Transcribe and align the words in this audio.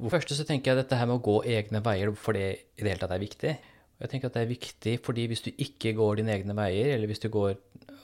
For 0.00 0.14
første 0.14 0.36
så 0.36 0.46
tenker 0.48 0.72
jeg 0.72 0.80
dette 0.80 0.96
her 0.96 1.08
med 1.08 1.18
å 1.18 1.24
gå 1.24 1.36
egne 1.50 1.82
veier, 1.84 2.12
for 2.16 2.36
det 2.36 2.46
i 2.78 2.82
det 2.82 2.88
hele 2.88 3.02
tatt 3.02 3.12
er 3.12 3.22
viktig. 3.22 3.52
Og 3.98 4.04
jeg 4.06 4.12
tenker 4.14 4.30
at 4.30 4.36
det 4.38 4.44
er 4.46 4.54
viktig 4.54 4.94
fordi 5.04 5.26
hvis 5.28 5.44
du 5.44 5.50
ikke 5.52 5.92
går 5.98 6.20
dine 6.20 6.32
egne 6.32 6.56
veier, 6.56 6.94
eller 6.94 7.10
hvis 7.10 7.20
du 7.20 7.28
går 7.32 7.58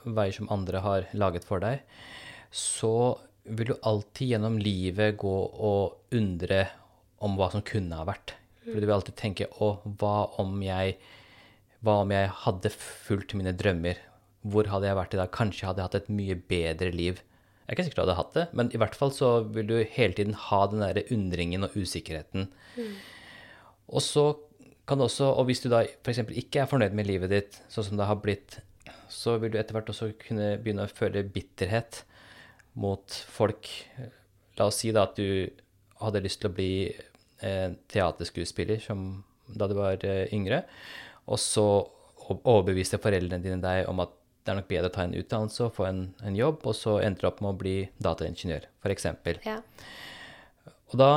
veier 0.05 0.35
som 0.35 0.51
andre 0.53 0.81
har 0.85 1.07
laget 1.17 1.47
for 1.47 1.63
deg, 1.63 1.81
så 2.53 3.17
vil 3.47 3.71
du 3.71 3.79
alltid 3.87 4.33
gjennom 4.33 4.59
livet 4.61 5.17
gå 5.19 5.37
og 5.71 6.13
undre 6.15 6.65
om 7.23 7.37
hva 7.39 7.49
som 7.53 7.63
kunne 7.65 7.97
ha 7.97 8.05
vært. 8.07 8.35
For 8.67 8.77
du 8.77 8.85
vil 8.85 8.97
alltid 8.97 9.17
tenke 9.17 9.47
å, 9.63 9.77
hva 9.97 10.27
om 10.43 10.59
jeg, 10.61 10.97
hva 11.81 12.01
om 12.03 12.11
jeg 12.13 12.29
hadde 12.43 12.73
fulgt 12.77 13.33
mine 13.39 13.55
drømmer? 13.57 13.97
Hvor 14.47 14.69
hadde 14.69 14.89
jeg 14.89 14.99
vært 14.99 15.15
i 15.15 15.21
dag? 15.21 15.31
Kanskje 15.33 15.69
hadde 15.69 15.81
jeg 15.81 15.89
hatt 15.89 15.99
et 16.01 16.13
mye 16.13 16.37
bedre 16.51 16.91
liv. 16.93 17.23
Jeg 17.67 17.73
er 17.73 17.75
ikke 17.75 17.83
sikker 17.89 17.99
på 17.99 18.03
at 18.03 18.07
du 18.07 18.11
hadde 18.13 18.21
hatt 18.21 18.35
det, 18.37 18.43
men 18.55 18.69
i 18.71 18.79
hvert 18.79 18.95
fall 18.95 19.11
så 19.11 19.29
vil 19.51 19.67
du 19.67 19.75
hele 19.91 20.15
tiden 20.15 20.37
ha 20.39 20.59
den 20.71 20.83
derre 20.85 21.03
undringen 21.11 21.67
og 21.67 21.75
usikkerheten. 21.75 22.47
Og 23.91 24.03
så 24.03 24.23
kan 24.87 25.01
du 25.01 25.03
også, 25.03 25.33
og 25.35 25.49
hvis 25.49 25.59
du 25.65 25.67
da 25.73 25.81
f.eks. 25.83 26.21
ikke 26.31 26.61
er 26.63 26.69
fornøyd 26.71 26.95
med 26.95 27.09
livet 27.09 27.33
ditt 27.33 27.57
sånn 27.67 27.89
som 27.89 27.99
det 27.99 28.07
har 28.07 28.21
blitt, 28.23 28.61
så 29.11 29.35
vil 29.41 29.51
du 29.51 29.57
etter 29.59 29.75
hvert 29.75 29.91
også 29.91 30.13
kunne 30.21 30.53
begynne 30.61 30.85
å 30.87 30.95
føle 30.95 31.25
bitterhet 31.27 32.05
mot 32.79 33.19
folk. 33.35 33.67
La 34.55 34.69
oss 34.69 34.79
si 34.83 34.93
da 34.95 35.03
at 35.09 35.19
du 35.19 35.51
hadde 35.99 36.23
lyst 36.23 36.39
til 36.43 36.51
å 36.51 36.55
bli 36.55 36.71
eh, 36.87 37.75
teaterskuespiller 37.91 38.79
som, 38.83 39.25
da 39.47 39.67
du 39.67 39.75
var 39.75 39.99
eh, 40.07 40.31
yngre, 40.35 40.63
og 41.27 41.41
så 41.41 41.67
overbeviste 42.27 42.99
foreldrene 43.03 43.43
dine 43.43 43.59
deg 43.63 43.91
om 43.91 44.03
at 44.03 44.15
det 44.47 44.53
er 44.53 44.61
nok 44.61 44.69
bedre 44.69 44.87
å 44.87 44.95
ta 44.95 45.03
en 45.03 45.15
utdannelse 45.19 45.65
og 45.65 45.73
få 45.75 45.87
en, 45.89 46.03
en 46.23 46.35
jobb, 46.37 46.61
og 46.63 46.75
så 46.77 46.97
ender 47.03 47.25
du 47.25 47.27
opp 47.27 47.41
med 47.43 47.51
å 47.51 47.57
bli 47.59 47.77
dataingeniør, 48.03 48.69
f.eks. 48.79 49.09
Ja. 49.43 49.57
Og 50.87 51.01
da 51.01 51.09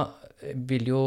vil 0.66 0.91
jo 0.91 1.02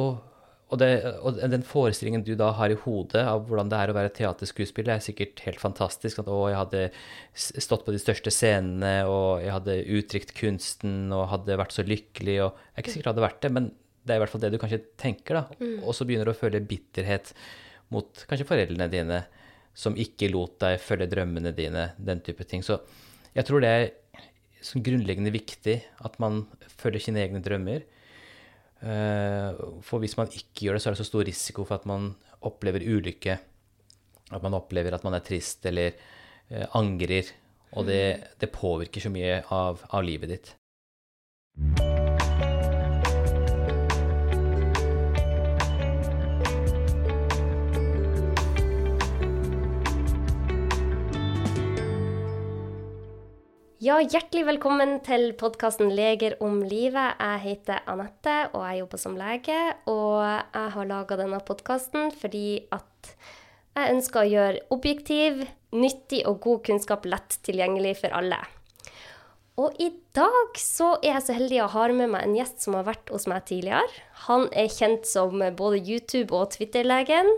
og, 0.73 0.79
det, 0.81 0.87
og 1.21 1.37
den 1.51 1.65
forestillingen 1.67 2.23
du 2.25 2.31
da 2.39 2.47
har 2.57 2.71
i 2.73 2.77
hodet 2.85 3.21
av 3.29 3.43
hvordan 3.45 3.69
det 3.69 3.77
er 3.77 3.91
å 3.91 3.95
være 3.97 4.13
teaterskuespiller, 4.17 4.95
er 4.95 5.03
sikkert 5.05 5.43
helt 5.45 5.61
fantastisk. 5.61 6.23
At 6.23 6.31
å, 6.31 6.39
jeg 6.49 6.57
hadde 6.57 6.81
stått 7.35 7.83
på 7.85 7.93
de 7.93 7.99
største 8.01 8.33
scenene, 8.33 8.95
og 9.05 9.43
jeg 9.43 9.53
hadde 9.53 9.75
uttrykt 9.99 10.33
kunsten, 10.39 11.11
og 11.13 11.27
hadde 11.29 11.59
vært 11.59 11.75
så 11.75 11.85
lykkelig, 11.85 12.39
og 12.47 12.55
Jeg 12.55 12.73
er 12.73 12.85
ikke 12.85 12.95
sikkert 12.95 13.05
det 13.05 13.13
hadde 13.13 13.27
vært 13.27 13.43
det, 13.43 13.53
men 13.59 13.69
det 14.01 14.15
er 14.15 14.17
i 14.17 14.23
hvert 14.23 14.33
fall 14.33 14.43
det 14.47 14.53
du 14.55 14.59
kanskje 14.63 14.81
tenker, 15.03 15.43
da. 15.43 15.69
Og 15.83 15.93
så 15.93 16.07
begynner 16.09 16.31
du 16.31 16.33
å 16.33 16.39
føle 16.39 16.63
bitterhet 16.73 17.35
mot 17.93 18.25
kanskje 18.31 18.49
foreldrene 18.49 18.89
dine, 18.89 19.21
som 19.73 19.97
ikke 19.97 20.29
lot 20.31 20.59
deg 20.61 20.81
følge 20.81 21.09
drømmene 21.11 21.53
dine, 21.55 21.89
den 21.97 22.21
type 22.25 22.45
ting. 22.49 22.63
Så 22.65 22.79
jeg 23.33 23.47
tror 23.47 23.63
det 23.63 23.71
er 23.73 23.89
grunnleggende 24.85 25.33
viktig 25.33 25.79
at 26.05 26.19
man 26.23 26.43
følger 26.77 27.07
sine 27.07 27.23
egne 27.23 27.41
drømmer. 27.43 27.83
Eh, 28.83 29.63
For 29.85 30.03
hvis 30.03 30.17
man 30.19 30.31
ikke 30.31 30.67
gjør 30.67 30.77
det, 30.77 30.83
så 30.83 30.91
er 30.91 30.95
det 30.95 31.03
så 31.03 31.09
stor 31.09 31.25
risiko 31.27 31.65
for 31.65 31.81
at 31.81 31.89
man 31.89 32.13
opplever 32.43 32.85
ulykke. 32.85 33.39
At 34.33 34.43
man 34.43 34.55
opplever 34.57 34.95
at 34.95 35.03
man 35.05 35.17
er 35.17 35.25
trist 35.25 35.65
eller 35.69 35.93
eh, 36.49 36.67
angrer. 36.77 37.33
Og 37.73 37.87
det, 37.89 38.35
det 38.39 38.53
påvirker 38.53 39.01
så 39.01 39.09
mye 39.13 39.41
av, 39.49 39.81
av 39.89 40.05
livet 40.05 40.35
ditt. 40.35 40.53
Ja, 53.83 53.97
hjertelig 53.99 54.45
velkommen 54.47 54.93
til 55.03 55.33
podkasten 55.35 55.89
Leger 55.91 56.37
om 56.45 56.61
livet. 56.63 57.17
Jeg 57.19 57.39
heter 57.43 57.81
Anette, 57.91 58.35
og 58.53 58.61
jeg 58.63 58.77
jobber 58.79 58.99
som 59.01 59.17
lege. 59.19 59.57
Og 59.91 60.21
jeg 60.23 60.69
har 60.75 60.87
laga 60.87 61.17
denne 61.19 61.39
podkasten 61.43 62.13
fordi 62.15 62.61
at 62.71 63.09
jeg 63.75 63.95
ønsker 63.97 64.21
å 64.21 64.29
gjøre 64.29 64.61
objektiv, 64.71 65.41
nyttig 65.75 66.21
og 66.29 66.39
god 66.45 66.61
kunnskap 66.69 67.09
lett 67.11 67.35
tilgjengelig 67.43 67.97
for 68.05 68.15
alle. 68.15 68.39
Og 69.59 69.75
i 69.83 69.89
dag 70.15 70.55
så 70.63 70.93
er 71.01 71.17
jeg 71.17 71.25
så 71.27 71.37
heldig 71.41 71.59
å 71.65 71.67
ha 71.75 71.89
med 71.91 72.13
meg 72.13 72.29
en 72.29 72.37
gjest 72.39 72.63
som 72.63 72.79
har 72.79 72.87
vært 72.87 73.11
hos 73.11 73.27
meg 73.27 73.43
tidligere. 73.51 74.05
Han 74.29 74.47
er 74.53 74.71
kjent 74.71 75.11
som 75.11 75.43
både 75.59 75.83
YouTube- 75.83 76.31
og 76.31 76.53
Twitter-legen. 76.55 77.35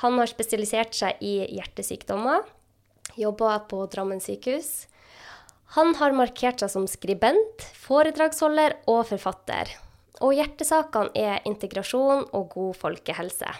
Han 0.00 0.16
har 0.22 0.32
spesialisert 0.32 0.96
seg 0.96 1.20
i 1.20 1.42
hjertesykdommer. 1.58 2.48
Jobba 3.20 3.58
på 3.68 3.84
Drammen 3.92 4.24
sykehus. 4.24 4.86
Han 5.74 5.94
har 5.98 6.14
markert 6.14 6.62
seg 6.62 6.70
som 6.70 6.84
skribent, 6.86 7.64
foredragsholder 7.82 8.76
og 8.90 9.08
forfatter. 9.08 9.72
Og 10.22 10.36
hjertesakene 10.36 11.10
er 11.18 11.42
integrasjon 11.50 12.28
og 12.30 12.52
god 12.52 12.76
folkehelse. 12.78 13.50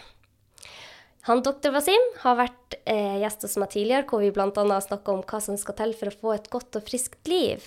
Han 1.27 1.41
doktor 1.43 1.73
Wasim 1.75 2.03
har 2.21 2.37
vært 2.39 2.77
eh, 2.85 3.17
gjest 3.23 3.47
hos 3.47 3.57
meg 3.59 3.73
tidligere, 3.73 4.07
hvor 4.07 4.23
vi 4.23 4.31
bl.a. 4.31 4.47
har 4.53 4.85
snakka 4.85 5.15
om 5.17 5.25
hva 5.27 5.41
som 5.43 5.59
skal 5.59 5.79
til 5.81 5.95
for 5.99 6.13
å 6.13 6.19
få 6.21 6.35
et 6.37 6.51
godt 6.53 6.79
og 6.79 6.87
friskt 6.87 7.31
liv. 7.33 7.65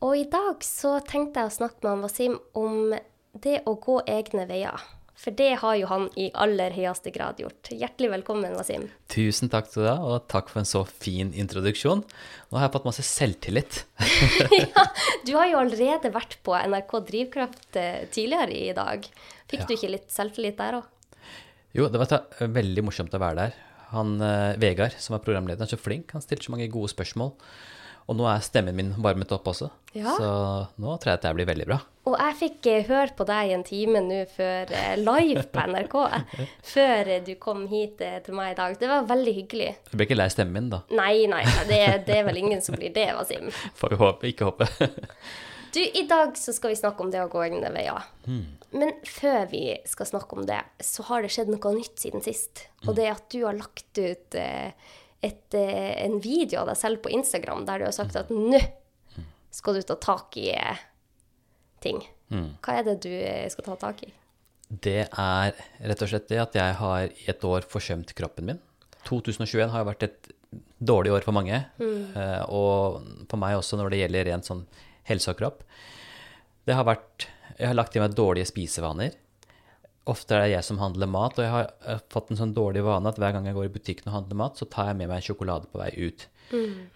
Og 0.00 0.14
i 0.16 0.28
dag 0.30 0.62
så 0.64 0.96
tenkte 1.04 1.42
jeg 1.42 1.50
å 1.50 1.56
snakke 1.58 1.82
med 1.82 1.90
han 1.90 2.06
Wasim 2.06 2.38
om 2.56 2.94
det 3.34 3.60
å 3.68 3.74
gå 3.82 3.98
egne 4.08 4.46
veier. 4.48 4.80
For 5.18 5.34
det 5.34 5.48
har 5.58 5.74
jo 5.80 5.88
han 5.90 6.04
i 6.20 6.28
aller 6.38 6.70
høyeste 6.76 7.10
grad 7.10 7.40
gjort. 7.42 7.72
Hjertelig 7.74 8.10
velkommen, 8.12 8.52
Wasim. 8.54 8.84
Tusen 9.10 9.50
takk 9.50 9.66
til 9.72 9.82
deg, 9.82 9.98
og 10.06 10.28
takk 10.30 10.52
for 10.52 10.62
en 10.62 10.68
så 10.68 10.84
fin 10.86 11.32
introduksjon. 11.34 12.04
Nå 12.52 12.58
har 12.60 12.68
jeg 12.68 12.74
fått 12.76 12.86
masse 12.86 13.02
selvtillit. 13.08 13.80
ja, 14.62 14.84
du 15.26 15.32
har 15.34 15.48
jo 15.50 15.58
allerede 15.64 16.12
vært 16.14 16.38
på 16.46 16.54
NRK 16.54 16.94
Drivkraft 17.10 17.80
eh, 17.82 18.04
tidligere 18.14 18.54
i 18.54 18.70
dag. 18.78 19.08
Fikk 19.50 19.64
Ja. 19.64 19.66
du 19.66 19.74
ikke 19.74 19.90
litt 19.96 20.06
selvtillit 20.14 20.58
der 20.60 20.78
òg? 20.78 20.86
Jo, 21.74 21.88
det 21.90 21.98
var 22.00 22.28
veldig 22.54 22.86
morsomt 22.86 23.12
å 23.18 23.20
være 23.20 23.40
der. 23.42 23.58
Han 23.90 24.20
eh, 24.22 24.54
Vegard, 24.62 24.94
som 25.02 25.18
er 25.18 25.24
programleder, 25.26 25.66
er 25.66 25.74
så 25.74 25.80
flink. 25.82 26.14
Han 26.14 26.22
stilte 26.22 26.46
så 26.46 26.54
mange 26.54 26.70
gode 26.70 26.92
spørsmål. 26.94 27.34
Og 28.08 28.16
nå 28.16 28.24
er 28.24 28.40
stemmen 28.40 28.72
min 28.76 28.94
varmet 29.04 29.32
opp 29.36 29.50
også, 29.50 29.66
Ja. 29.92 30.14
så 30.16 30.28
nå 30.80 30.94
tror 30.96 31.10
jeg 31.10 31.18
at 31.18 31.24
det 31.26 31.32
blir 31.36 31.48
veldig 31.48 31.66
bra. 31.68 31.76
Og 32.08 32.14
jeg 32.16 32.36
fikk 32.38 32.66
eh, 32.72 32.86
høre 32.88 33.12
på 33.18 33.26
deg 33.28 33.50
en 33.52 33.64
time 33.68 34.00
nå 34.00 34.22
før 34.32 34.70
eh, 34.72 34.94
live 34.96 35.42
på 35.52 35.64
NRK. 35.74 35.96
før 36.74 37.10
eh, 37.12 37.20
du 37.26 37.34
kom 37.36 37.66
hit 37.68 38.00
til 38.00 38.36
meg 38.38 38.54
i 38.54 38.56
dag. 38.56 38.78
Det 38.80 38.88
var 38.88 39.04
veldig 39.10 39.34
hyggelig. 39.42 39.68
Du 39.90 39.98
blir 39.98 40.08
ikke 40.08 40.16
lei 40.16 40.28
stemmen 40.32 40.56
min, 40.56 40.70
da. 40.72 40.80
Nei, 40.96 41.26
nei, 41.28 41.42
det, 41.68 41.82
det 42.08 42.16
er 42.16 42.24
vel 42.30 42.40
ingen 42.40 42.64
som 42.64 42.78
blir 42.80 42.94
det, 42.96 43.10
Wasim. 43.18 43.52
Får 43.82 43.92
vi 43.92 44.00
håpe, 44.00 44.32
ikke 44.32 44.48
håpe. 44.48 44.70
Du, 45.68 45.82
i 45.84 46.06
dag 46.08 46.30
så 46.40 46.54
skal 46.56 46.70
vi 46.72 46.78
snakke 46.80 47.04
om 47.04 47.10
det 47.12 47.20
å 47.20 47.26
gå 47.28 47.42
egne 47.44 47.68
veier. 47.74 48.06
Men 48.72 48.94
før 49.04 49.42
vi 49.50 49.74
skal 49.86 50.08
snakke 50.08 50.38
om 50.38 50.46
det, 50.48 50.62
så 50.80 51.04
har 51.10 51.20
det 51.20 51.28
skjedd 51.34 51.50
noe 51.52 51.72
nytt 51.76 52.00
siden 52.00 52.24
sist. 52.24 52.62
Og 52.86 52.96
det 52.96 53.04
er 53.04 53.12
at 53.12 53.26
du 53.28 53.42
har 53.44 53.52
lagt 53.58 54.00
ut 54.00 54.38
eh, 54.40 54.72
et, 55.24 55.54
eh, 55.54 56.04
en 56.04 56.20
video 56.22 56.62
av 56.62 56.70
deg 56.70 56.78
selv 56.78 57.02
på 57.02 57.12
Instagram 57.14 57.64
der 57.66 57.80
du 57.80 57.88
har 57.88 57.96
sagt 57.96 58.16
at 58.18 58.30
nå 58.30 58.60
skal 59.50 59.78
du 59.78 59.82
ta 59.82 59.96
tak 59.98 60.36
i 60.38 60.50
eh, 60.54 60.86
ting. 61.82 62.00
Hva 62.28 62.78
er 62.78 62.86
det 62.86 62.98
du 63.06 63.10
eh, 63.10 63.48
skal 63.50 63.66
ta 63.70 63.76
tak 63.80 64.04
i? 64.06 64.12
Det 64.68 65.06
er 65.08 65.54
rett 65.88 66.02
og 66.04 66.10
slett 66.10 66.28
det 66.28 66.42
at 66.42 66.56
jeg 66.58 66.74
har 66.80 67.06
i 67.08 67.30
et 67.32 67.44
år 67.44 67.64
forsømt 67.66 68.12
kroppen 68.14 68.50
min. 68.50 68.58
2021 69.08 69.72
har 69.72 69.80
jo 69.80 69.88
vært 69.88 70.04
et 70.04 70.28
dårlig 70.78 71.14
år 71.16 71.24
for 71.24 71.32
mange, 71.32 71.56
mm. 71.80 72.12
og 72.52 73.00
for 73.30 73.40
meg 73.40 73.56
også 73.56 73.78
når 73.80 73.92
det 73.92 74.00
gjelder 74.02 74.28
rent 74.28 74.48
sånn 74.48 74.60
helse 75.08 75.32
og 75.32 75.38
kropp. 75.40 75.62
Det 76.68 76.76
har 76.76 76.84
vært 76.84 77.26
Jeg 77.58 77.70
har 77.70 77.74
lagt 77.74 77.96
i 77.96 78.00
meg 78.02 78.12
dårlige 78.14 78.46
spisevaner. 78.46 79.16
Ofte 80.08 80.36
er 80.36 80.44
det 80.46 80.54
jeg 80.54 80.66
som 80.66 80.80
handler 80.80 81.10
mat, 81.10 81.36
og 81.38 81.44
jeg 81.44 81.52
har 81.52 81.70
eh, 81.84 82.02
fått 82.12 82.32
en 82.32 82.40
sånn 82.40 82.56
dårlig 82.56 82.84
vane 82.86 83.10
at 83.10 83.18
hver 83.20 83.34
gang 83.36 83.48
jeg 83.48 83.56
går 83.58 83.68
i 83.68 83.72
butikken 83.74 84.10
og 84.10 84.16
handler 84.20 84.40
mat, 84.40 84.60
så 84.60 84.68
tar 84.70 84.90
jeg 84.90 85.00
med 85.00 85.10
meg 85.10 85.20
en 85.20 85.26
sjokolade 85.28 85.68
på 85.70 85.80
vei 85.82 85.90
ut. 86.08 86.28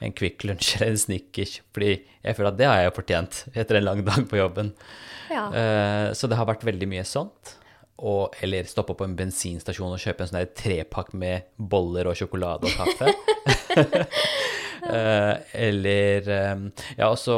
En 0.01 0.15
Kvikk 0.17 0.47
Lunsj 0.49 0.77
eller 0.79 0.95
en 0.95 1.01
Snickers, 1.01 1.59
fordi 1.77 1.91
jeg 2.01 2.37
føler 2.39 2.53
at 2.53 2.61
det 2.61 2.69
har 2.71 2.79
jeg 2.81 2.89
jo 2.89 2.95
fortjent 2.97 3.41
etter 3.53 3.79
en 3.79 3.85
lang 3.85 4.01
dag 4.07 4.23
på 4.31 4.39
jobben. 4.41 4.73
Ja. 5.33 5.43
Uh, 5.53 6.07
Så 6.17 6.31
det 6.31 6.39
har 6.41 6.49
vært 6.49 6.65
veldig 6.65 6.89
mye 6.89 7.05
sånt. 7.09 7.59
Og, 8.03 8.33
eller 8.43 8.67
stoppe 8.67 8.97
på 8.99 9.05
en 9.07 9.15
bensinstasjon 9.15 9.93
og 9.95 10.01
kjøpe 10.01 10.25
en 10.25 10.31
sånn 10.33 10.55
trepakk 10.59 11.13
med 11.15 11.53
boller 11.57 12.09
og 12.11 12.17
sjokolade 12.19 12.67
og 12.67 12.81
kaffe. 12.81 13.13
uh, 14.89 15.37
eller 15.69 16.33
um, 16.57 16.65
Jeg 16.97 17.05
har 17.05 17.13
også 17.13 17.37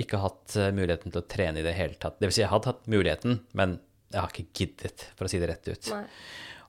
ikke 0.00 0.20
hatt 0.22 0.56
eh, 0.56 0.70
muligheten 0.72 1.12
til 1.12 1.20
å 1.20 1.28
trene 1.28 1.60
i 1.60 1.64
det 1.66 1.74
hele 1.76 1.96
tatt. 2.00 2.18
Det 2.20 2.28
vil 2.28 2.36
si, 2.36 2.42
jeg 2.44 2.52
hadde 2.52 2.70
hatt 2.70 2.86
muligheten, 2.90 3.40
men 3.58 3.78
jeg 4.10 4.20
har 4.20 4.32
ikke 4.32 4.60
giddet, 4.60 5.04
for 5.16 5.26
å 5.26 5.30
si 5.30 5.40
det 5.40 5.50
rett 5.50 5.68
ut. 5.70 5.90
Nei. 5.94 6.04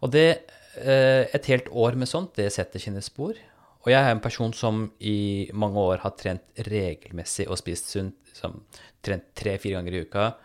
Og 0.02 0.14
det, 0.14 0.28
eh, 0.78 1.26
et 1.34 1.50
helt 1.50 1.70
år 1.70 1.98
med 1.98 2.10
sånt, 2.10 2.36
det 2.38 2.52
setter 2.54 2.82
sine 2.82 3.02
spor. 3.02 3.38
Og 3.82 3.90
jeg 3.90 3.98
er 3.98 4.12
en 4.12 4.22
person 4.22 4.54
som 4.54 4.92
i 5.00 5.50
mange 5.54 5.82
år 5.82 6.04
har 6.04 6.14
trent 6.18 6.44
regelmessig 6.70 7.48
og 7.50 7.58
spist 7.58 7.90
sunt, 7.90 8.18
Som, 8.32 8.64
trent 9.04 9.26
tre-fire 9.36 9.76
ganger 9.76 9.94
i 9.94 10.02
uka, 10.06 10.36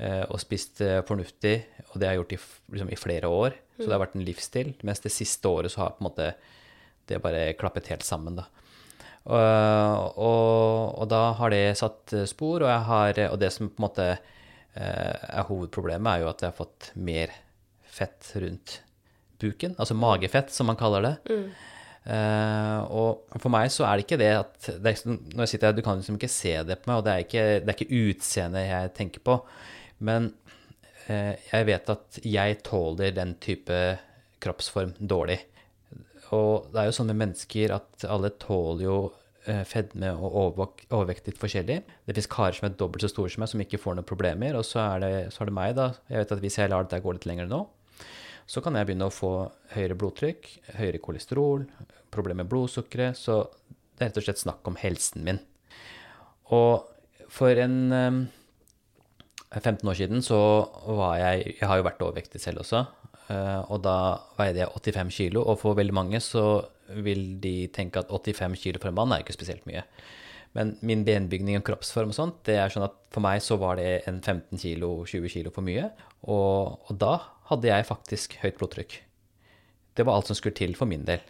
eh, 0.00 0.24
og 0.24 0.40
spist 0.40 0.80
eh, 0.80 1.02
fornuftig, 1.02 1.64
og 1.92 2.00
det 2.00 2.08
har 2.08 2.14
jeg 2.14 2.22
gjort 2.22 2.32
i, 2.32 2.38
liksom, 2.72 2.90
i 2.90 2.96
flere 2.96 3.28
år. 3.28 3.52
Så 3.76 3.84
det 3.84 3.92
har 3.92 4.00
vært 4.00 4.16
en 4.16 4.24
livsstil. 4.24 4.74
Mens 4.82 5.02
det 5.04 5.12
siste 5.12 5.44
året 5.46 5.70
så 5.70 5.82
har 5.82 5.90
på 5.92 6.00
en 6.00 6.08
måte 6.08 6.34
det 7.06 7.20
bare 7.22 7.52
klappet 7.60 7.90
helt 7.92 8.02
sammen, 8.02 8.38
da. 8.40 8.46
Og, 9.26 10.16
og, 10.16 11.02
og 11.02 11.08
da 11.10 11.20
har 11.36 11.52
det 11.52 11.76
satt 11.76 12.14
spor, 12.30 12.64
og, 12.64 12.70
jeg 12.70 12.86
har, 12.88 13.20
og 13.28 13.38
det 13.42 13.52
som 13.52 13.68
på 13.68 13.82
en 13.82 13.86
måte 13.86 14.08
er 14.76 15.46
hovedproblemet, 15.48 16.10
er 16.10 16.24
jo 16.24 16.30
at 16.30 16.42
jeg 16.44 16.52
har 16.52 16.58
fått 16.58 16.90
mer 16.94 17.32
fett 17.96 18.32
rundt 18.36 18.80
buken. 19.40 19.74
Altså 19.78 19.96
magefett, 19.96 20.52
som 20.52 20.68
man 20.70 20.78
kaller 20.80 21.06
det. 21.06 21.14
Mm. 21.30 21.48
Uh, 22.06 22.80
og 22.94 23.40
for 23.42 23.50
meg 23.50 23.66
så 23.74 23.82
er 23.82 23.98
det 23.98 24.04
ikke 24.04 24.18
det 24.20 24.28
at 24.38 24.66
det 24.78 24.92
er, 24.92 25.00
Når 25.10 25.40
jeg 25.42 25.50
sitter 25.50 25.66
her, 25.66 25.74
du 25.74 25.82
kan 25.82 25.98
liksom 25.98 26.20
ikke 26.20 26.30
se 26.30 26.52
det 26.62 26.76
på 26.78 26.92
meg, 26.92 27.00
og 27.00 27.06
det 27.06 27.12
er 27.12 27.24
ikke, 27.24 27.46
det 27.64 27.72
er 27.72 27.74
ikke 27.74 28.02
utseendet 28.12 28.68
jeg 28.68 28.92
tenker 28.98 29.24
på. 29.26 29.36
Men 30.06 30.30
uh, 31.08 31.34
jeg 31.34 31.68
vet 31.72 31.92
at 31.96 32.20
jeg 32.22 32.60
tåler 32.66 33.16
den 33.16 33.34
type 33.42 33.82
kroppsform 34.44 34.94
dårlig. 35.00 35.40
Og 36.36 36.70
det 36.72 36.82
er 36.82 36.88
jo 36.90 36.96
sånn 36.96 37.10
med 37.10 37.22
mennesker 37.24 37.74
at 37.74 38.06
alle 38.10 38.32
tåler 38.42 38.86
jo 38.86 38.98
fedme 39.68 40.10
og 40.16 40.58
overvekt 40.90 41.28
litt 41.30 41.38
forskjellig. 41.40 41.78
Det 42.06 42.16
fins 42.16 42.28
karer 42.30 42.56
som 42.56 42.66
er 42.68 42.76
dobbelt 42.78 43.04
så 43.04 43.10
store 43.12 43.30
som 43.32 43.44
meg, 43.44 43.50
som 43.52 43.62
ikke 43.62 43.80
får 43.80 43.98
noen 43.98 44.08
problemer. 44.08 44.58
Og 44.58 44.66
så 44.66 44.80
er, 44.82 45.04
det, 45.04 45.10
så 45.34 45.44
er 45.44 45.50
det 45.50 45.56
meg, 45.58 45.74
da. 45.78 45.90
Jeg 46.10 46.22
vet 46.22 46.34
at 46.36 46.42
hvis 46.42 46.58
jeg 46.58 46.72
lar 46.72 46.86
dette 46.86 47.02
gå 47.04 47.14
litt 47.14 47.28
lenger 47.28 47.50
nå, 47.50 47.60
så 48.46 48.62
kan 48.62 48.78
jeg 48.78 48.86
begynne 48.86 49.08
å 49.08 49.14
få 49.14 49.32
høyere 49.74 49.96
blodtrykk, 49.98 50.50
høyere 50.78 51.02
kolesterol, 51.02 51.64
problemer 52.14 52.44
med 52.44 52.50
blodsukkeret. 52.52 53.18
Så 53.18 53.40
det 53.96 54.04
er 54.04 54.10
rett 54.10 54.20
og 54.20 54.26
slett 54.28 54.42
snakk 54.42 54.70
om 54.70 54.78
helsen 54.78 55.26
min. 55.26 55.40
Og 56.54 56.86
for 57.32 57.58
en 57.58 57.78
um, 57.90 58.20
eh, 59.50 59.58
15 59.62 59.82
år 59.90 59.98
siden 59.98 60.22
så 60.22 60.38
var 60.86 61.18
jeg 61.18 61.56
Jeg 61.56 61.68
har 61.68 61.80
jo 61.80 61.88
vært 61.88 62.04
overvektig 62.06 62.40
selv 62.42 62.62
også. 62.62 62.84
Uh, 63.26 63.66
og 63.74 63.82
da 63.82 64.22
veide 64.38 64.62
jeg 64.62 64.70
85 64.70 65.10
kilo, 65.16 65.42
og 65.42 65.58
for 65.58 65.74
veldig 65.74 65.94
mange 65.96 66.20
så 66.22 66.62
vil 67.06 67.36
de 67.42 67.68
tenke 67.74 68.00
at 68.02 68.10
85 68.12 68.56
kilo 68.62 68.82
for 68.82 68.92
en 68.92 68.98
mann 68.98 69.14
er 69.14 69.24
ikke 69.24 69.36
spesielt 69.36 69.66
mye. 69.68 69.84
Men 70.56 70.72
min 70.86 71.02
benbygning 71.04 71.58
og 71.58 71.66
kroppsform 71.66 72.12
og 72.12 72.16
sånt, 72.16 72.38
det 72.48 72.56
er 72.56 72.72
sånn 72.72 72.86
at 72.86 72.94
for 73.12 73.24
meg 73.24 73.42
så 73.44 73.58
var 73.60 73.76
det 73.80 74.06
en 74.08 74.22
15 74.22 74.60
kilo, 74.62 74.90
20 75.04 75.32
kilo 75.34 75.52
for 75.52 75.66
mye. 75.66 75.90
Og, 76.24 76.78
og 76.88 77.00
da 77.00 77.18
hadde 77.50 77.68
jeg 77.68 77.88
faktisk 77.90 78.38
høyt 78.40 78.56
blodtrykk. 78.60 78.96
Det 79.96 80.06
var 80.06 80.16
alt 80.16 80.30
som 80.30 80.38
skulle 80.38 80.56
til 80.56 80.72
for 80.78 80.88
min 80.88 81.04
del. 81.08 81.20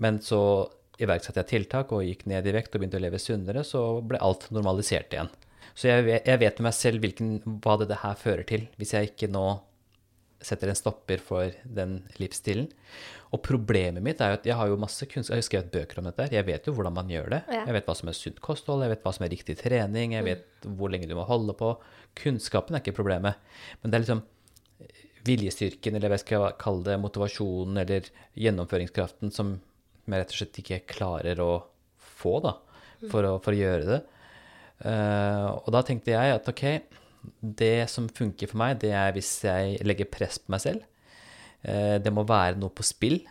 Men 0.00 0.20
så 0.24 0.40
iverksatte 1.00 1.42
jeg 1.42 1.50
tiltak 1.50 1.92
og 1.92 2.06
gikk 2.06 2.24
ned 2.30 2.46
i 2.46 2.54
vekt 2.54 2.74
og 2.74 2.80
begynte 2.80 3.00
å 3.00 3.04
leve 3.04 3.20
sunnere, 3.20 3.64
så 3.66 4.00
ble 4.06 4.20
alt 4.22 4.48
normalisert 4.54 5.12
igjen. 5.14 5.30
Så 5.74 5.90
jeg 5.90 6.20
jeg 6.22 6.40
vet 6.40 6.60
med 6.60 6.68
meg 6.68 6.76
selv 6.76 7.02
hvilken, 7.02 7.38
hva 7.64 7.76
det 7.82 8.00
her 8.02 8.18
fører 8.18 8.46
til, 8.46 8.68
hvis 8.78 8.94
jeg 8.94 9.10
ikke 9.10 9.30
nå 9.32 9.46
setter 10.44 10.70
en 10.70 10.78
stopper 10.78 11.22
for 11.22 11.54
den 11.64 11.98
livsstilen. 12.20 12.68
Og 13.34 13.40
problemet 13.42 14.04
mitt 14.04 14.20
er 14.22 14.32
jo 14.32 14.38
at 14.38 14.46
jeg 14.46 14.58
har 14.58 14.70
jo 14.70 14.78
masse 14.78 15.08
kunnskap, 15.10 15.34
jeg 15.34 15.42
har 15.42 15.48
skrevet 15.48 15.72
bøker 15.74 16.00
om 16.00 16.08
dette. 16.08 16.28
Jeg 16.36 16.46
vet 16.46 16.68
jo 16.68 16.74
hvordan 16.76 16.94
man 16.94 17.10
gjør 17.10 17.32
det. 17.34 17.40
Ja. 17.50 17.64
Jeg 17.66 17.76
vet 17.78 17.88
hva 17.90 17.96
som 17.98 18.10
er 18.10 18.18
sunt 18.18 18.38
kosthold, 18.44 18.84
jeg 18.84 18.94
vet 18.94 19.02
hva 19.06 19.14
som 19.16 19.26
er 19.26 19.34
riktig 19.34 19.58
trening, 19.60 20.14
jeg 20.14 20.26
vet 20.26 20.46
mm. 20.62 20.76
hvor 20.78 20.92
lenge 20.92 21.10
du 21.10 21.16
må 21.18 21.26
holde 21.28 21.56
på. 21.58 21.72
Kunnskapen 22.20 22.76
er 22.76 22.84
ikke 22.84 22.96
problemet. 23.00 23.40
Men 23.82 23.90
det 23.90 23.98
er 23.98 24.04
liksom 24.06 24.24
viljestyrken, 25.24 25.96
eller 25.96 26.12
hva 26.12 26.18
jeg 26.18 26.26
skal 26.26 26.48
kalle 26.60 26.84
det, 26.86 26.98
motivasjonen 27.00 27.80
eller 27.80 28.10
gjennomføringskraften 28.38 29.32
som 29.34 29.56
jeg 30.04 30.20
rett 30.20 30.34
og 30.34 30.38
slett 30.38 30.60
ikke 30.60 30.82
klarer 30.90 31.40
å 31.40 31.52
få 32.20 32.36
da, 32.44 32.58
for 33.10 33.26
å, 33.26 33.38
for 33.42 33.56
å 33.56 33.60
gjøre 33.60 33.86
det. 33.88 34.02
Uh, 34.84 35.48
og 35.62 35.70
da 35.72 35.80
tenkte 35.86 36.12
jeg 36.12 36.34
at 36.34 36.48
ok, 36.50 36.64
det 37.40 37.86
som 37.92 38.10
funker 38.10 38.50
for 38.50 38.60
meg, 38.62 38.80
det 38.82 38.92
er 38.96 39.14
hvis 39.16 39.36
jeg 39.46 39.78
legger 39.86 40.10
press 40.10 40.40
på 40.42 40.54
meg 40.54 40.64
selv. 40.64 40.84
Uh, 41.64 41.96
det 42.02 42.12
må 42.12 42.26
være 42.28 42.60
noe 42.60 42.72
på 42.74 42.86
spill. 42.86 43.22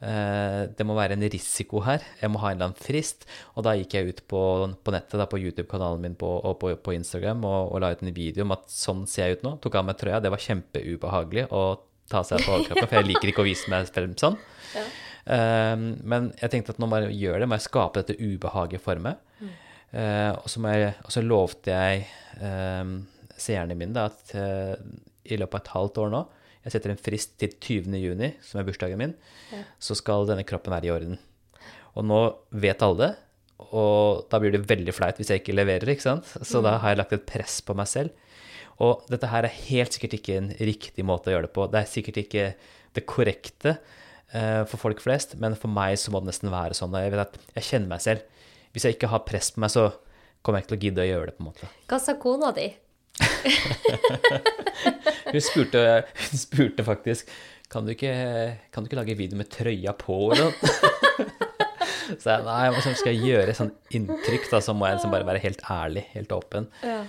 Uh, 0.00 0.64
det 0.72 0.86
må 0.88 0.96
være 0.96 1.18
en 1.18 1.26
risiko 1.28 1.82
her. 1.84 2.04
Jeg 2.22 2.32
må 2.32 2.40
ha 2.40 2.50
en 2.50 2.56
eller 2.56 2.70
annen 2.70 2.80
frist. 2.80 3.26
Og 3.54 3.66
da 3.66 3.76
gikk 3.76 3.98
jeg 3.98 4.14
ut 4.14 4.24
på, 4.32 4.42
på 4.80 4.94
nettet, 4.94 5.18
da, 5.20 5.28
på 5.28 5.40
YouTube-kanalen 5.42 6.06
min 6.06 6.16
på, 6.20 6.30
og 6.40 6.56
på, 6.62 6.72
på 6.80 6.96
Instagram 6.96 7.44
og, 7.44 7.74
og, 7.74 7.78
la 7.84 7.92
ut 7.92 8.02
en 8.06 8.14
video 8.16 8.46
om 8.46 8.56
at 8.56 8.66
sånn 8.72 9.04
ser 9.10 9.28
jeg 9.28 9.40
ut 9.40 9.46
nå. 9.46 9.54
Tok 9.60 9.78
av 9.80 9.86
meg 9.90 10.00
trøya. 10.00 10.22
Det 10.24 10.32
var 10.32 10.46
kjempeubehagelig 10.46 11.46
å 11.52 11.64
ta 12.10 12.24
seg 12.26 12.42
på 12.42 12.56
overkroppen, 12.56 12.88
for 12.88 12.98
jeg 12.98 13.08
liker 13.12 13.30
ikke 13.30 13.44
å 13.44 13.46
vise 13.46 13.70
meg 13.70 13.88
frem 13.94 14.16
sånn. 14.18 14.38
Ja. 14.74 14.88
Um, 15.30 15.84
men 16.08 16.30
jeg 16.40 16.50
tenkte 16.54 16.74
at 16.74 16.80
nå 16.80 16.88
må 16.90 16.98
jeg 17.04 17.18
gjøre 17.20 17.42
det, 17.42 17.48
må 17.50 17.58
jeg 17.58 17.68
skape 17.68 18.00
dette 18.00 18.16
ubehaget 18.18 18.82
for 18.82 19.02
meg. 19.02 19.20
Mm. 19.38 19.52
Uh, 19.90 20.36
og, 20.38 20.46
så 21.10 21.22
lovte 21.24 21.74
jeg 21.74 22.04
um, 22.38 23.00
seerne 23.34 23.74
mine 23.74 23.96
da, 23.96 24.06
at 24.06 24.34
uh, 24.38 24.76
i 25.26 25.38
løpet 25.40 25.56
av 25.56 25.64
et 25.64 25.72
halvt 25.74 25.98
år 25.98 26.12
nå 26.14 26.20
Jeg 26.62 26.74
setter 26.76 26.92
en 26.92 27.00
frist 27.00 27.32
til 27.40 27.56
20. 27.56 27.96
juni, 27.98 28.28
som 28.44 28.60
er 28.60 28.68
bursdagen 28.68 29.00
min. 29.00 29.16
Ja. 29.50 29.64
Så 29.82 29.96
skal 29.98 30.28
denne 30.28 30.44
kroppen 30.46 30.74
være 30.74 30.90
i 30.90 30.92
orden. 30.94 31.18
Og 31.96 32.06
nå 32.06 32.20
vet 32.52 32.84
alle 32.84 33.00
det. 33.00 33.12
Og 33.76 34.26
da 34.32 34.40
blir 34.40 34.52
det 34.54 34.66
veldig 34.68 34.92
flaut 34.92 35.18
hvis 35.20 35.32
jeg 35.32 35.42
ikke 35.42 35.56
leverer, 35.56 35.88
ikke 35.88 36.04
sant. 36.04 36.28
Så 36.28 36.60
mm. 36.60 36.66
da 36.66 36.74
har 36.82 36.92
jeg 36.92 37.00
lagt 37.00 37.16
et 37.16 37.24
press 37.28 37.58
på 37.64 37.76
meg 37.78 37.88
selv. 37.88 38.12
Og 38.80 39.08
dette 39.12 39.28
her 39.28 39.48
er 39.48 39.56
helt 39.68 39.96
sikkert 39.96 40.18
ikke 40.20 40.36
en 40.36 40.52
riktig 40.60 41.04
måte 41.04 41.30
å 41.30 41.34
gjøre 41.34 41.48
det 41.48 41.54
på. 41.56 41.66
Det 41.72 41.80
er 41.80 41.90
sikkert 41.90 42.20
ikke 42.22 42.46
det 42.96 43.06
korrekte. 43.08 43.74
Eh, 44.30 44.62
for 44.70 44.78
folk 44.78 45.00
flest, 45.02 45.34
men 45.42 45.56
for 45.58 45.72
meg 45.72 45.96
så 45.98 46.12
må 46.12 46.20
det 46.22 46.30
nesten 46.30 46.52
være 46.52 46.76
sånn. 46.78 46.94
Jeg 47.02 47.12
vet 47.14 47.24
at 47.24 47.38
jeg 47.56 47.66
kjenner 47.66 47.92
meg 47.92 48.04
selv. 48.04 48.39
Hvis 48.74 48.86
jeg 48.86 48.96
ikke 48.96 49.10
har 49.12 49.26
press 49.26 49.50
på 49.54 49.62
meg, 49.64 49.72
så 49.72 49.88
kommer 50.42 50.60
jeg 50.60 50.66
ikke 50.66 50.72
til 50.72 50.78
å 50.78 50.84
gidde 50.86 51.04
å 51.04 51.10
gjøre 51.10 51.30
det. 51.30 51.36
på 51.36 51.44
en 51.44 51.50
måte. 51.50 51.70
Hva 51.90 51.98
sa 52.02 52.16
kona 52.20 52.52
di? 52.56 52.68
hun, 55.32 55.40
spurte, 55.42 55.80
hun 56.06 56.40
spurte 56.40 56.86
faktisk 56.86 57.28
kan 57.70 57.86
du, 57.86 57.92
ikke, 57.94 58.14
kan 58.74 58.82
du 58.82 58.88
ikke 58.88 58.98
lage 58.98 59.14
video 59.18 59.38
med 59.38 59.50
trøya 59.52 59.92
på, 59.94 60.16
eller 60.34 60.48
noe? 60.48 60.70
så 62.20 62.32
jeg, 62.32 62.42
nei, 62.48 62.64
liksom, 62.74 62.96
skal 62.98 63.14
jeg 63.14 63.28
gjøre 63.28 63.54
sånn 63.54 63.70
inntrykk, 63.94 64.48
da, 64.50 64.58
så 64.64 64.74
må 64.74 64.88
jeg 64.88 64.98
liksom 64.98 65.14
bare 65.14 65.28
være 65.28 65.42
helt 65.44 65.62
ærlig, 65.70 66.02
helt 66.16 66.34
åpen. 66.34 66.66
Ja. 66.82 67.04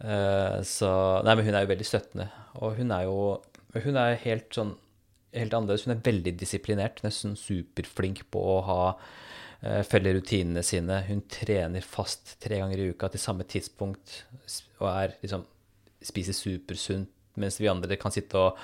Uh, 0.00 0.56
så 0.64 0.88
Nei, 1.24 1.36
men 1.36 1.46
hun 1.46 1.56
er 1.56 1.66
jo 1.66 1.72
veldig 1.74 1.88
støttende. 1.88 2.30
Og 2.60 2.74
hun 2.76 2.90
er 2.92 3.06
jo 3.08 3.20
Hun 3.76 3.96
er 3.96 4.18
helt 4.20 4.48
sånn 4.56 4.74
helt 5.36 5.54
annerledes. 5.56 5.84
Hun 5.84 5.94
er 5.94 6.04
veldig 6.04 6.32
disiplinert. 6.40 7.02
Nesten 7.04 7.34
superflink 7.36 8.22
på 8.32 8.40
å 8.40 8.58
ha 8.64 8.80
uh, 9.64 9.82
følge 9.86 10.16
rutinene 10.18 10.64
sine. 10.66 11.00
Hun 11.08 11.22
trener 11.30 11.84
fast 11.84 12.36
tre 12.42 12.60
ganger 12.62 12.82
i 12.82 12.88
uka 12.92 13.10
til 13.12 13.22
samme 13.22 13.46
tidspunkt 13.48 14.22
og 14.80 14.88
er 14.90 15.16
liksom 15.22 15.46
spiser 16.06 16.36
supersunt, 16.36 17.10
mens 17.40 17.58
vi 17.60 17.68
andre 17.68 17.96
kan 18.00 18.12
sitte 18.14 18.38
og 18.40 18.60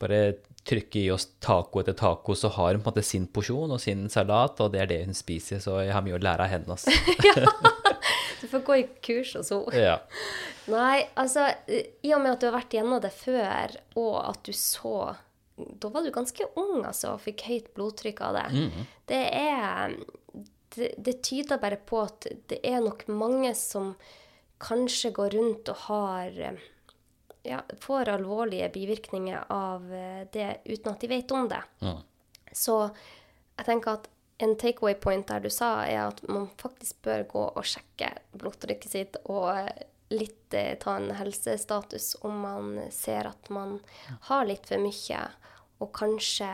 bare 0.00 0.36
trykke 0.64 1.02
i 1.02 1.10
oss 1.12 1.26
taco 1.44 1.80
etter 1.80 1.96
taco, 1.98 2.34
så 2.36 2.48
har 2.56 2.72
hun 2.72 2.80
på 2.80 2.88
en 2.88 2.94
måte 2.94 3.04
sin 3.04 3.26
porsjon 3.28 3.74
og 3.74 3.82
sin 3.82 4.06
salat, 4.12 4.60
og 4.64 4.72
det 4.72 4.80
er 4.80 4.88
det 4.90 5.00
hun 5.04 5.16
spiser. 5.16 5.60
Så 5.60 5.76
jeg 5.84 5.92
har 5.92 6.04
mye 6.04 6.16
å 6.16 6.22
lære 6.22 6.46
av 6.46 6.52
henne. 6.54 6.76
Altså. 6.76 6.94
ja, 7.28 8.14
du 8.40 8.46
får 8.48 8.64
gå 8.64 8.78
i 8.80 8.86
kurs 9.04 9.34
og 9.40 9.44
så. 9.48 9.60
Ja. 9.76 9.98
Nei, 10.72 11.04
altså 11.20 11.50
I 11.68 12.14
og 12.16 12.24
med 12.24 12.32
at 12.32 12.40
du 12.40 12.48
har 12.48 12.56
vært 12.56 12.76
gjennom 12.78 13.02
det 13.04 13.12
før, 13.12 13.76
og 14.00 14.16
at 14.24 14.40
du 14.48 14.56
så 14.56 14.96
da 15.54 15.86
var 15.92 16.02
du 16.02 16.10
ganske 16.10 16.46
ung 16.58 16.80
altså, 16.82 17.12
og 17.14 17.20
fikk 17.22 17.44
høyt 17.46 17.68
blodtrykk 17.76 18.24
av 18.26 18.38
det. 18.40 18.46
Mm. 18.56 18.86
Det 19.06 19.20
er 19.38 19.92
det, 20.76 20.92
det, 20.98 21.18
tyder 21.22 21.60
bare 21.62 21.76
på 21.76 22.02
at 22.04 22.26
det 22.50 22.60
er 22.66 22.80
nok 22.84 23.06
mange 23.08 23.54
som 23.58 23.94
kanskje 24.62 25.10
går 25.14 25.36
rundt 25.36 25.68
og 25.72 25.82
har 25.88 26.38
ja, 27.44 27.60
får 27.82 28.08
alvorlige 28.14 28.70
bivirkninger 28.72 29.46
av 29.52 29.84
det 30.32 30.50
uten 30.64 30.92
at 30.94 31.00
de 31.02 31.10
vet 31.10 31.34
om 31.36 31.48
det. 31.50 31.60
Ja. 31.84 31.98
Så 32.54 32.78
jeg 33.58 33.66
tenker 33.68 33.98
at 33.98 34.08
en 34.42 34.56
takeaway 34.58 34.94
point 34.94 35.26
der 35.28 35.42
du 35.44 35.50
sa, 35.52 35.84
er 35.86 36.08
at 36.08 36.22
man 36.28 36.48
faktisk 36.60 37.02
bør 37.06 37.26
gå 37.30 37.44
og 37.54 37.66
sjekke 37.68 38.10
blodtrykket 38.34 38.90
sitt 38.90 39.18
og 39.24 39.68
litt 40.14 40.54
eh, 40.54 40.74
ta 40.80 40.96
en 40.98 41.12
helsestatus 41.16 42.14
om 42.26 42.40
man 42.44 42.72
ser 42.92 43.30
at 43.30 43.50
man 43.54 43.78
har 44.28 44.46
litt 44.48 44.66
for 44.68 44.82
mye, 44.82 45.22
og 45.82 45.92
kanskje 45.96 46.50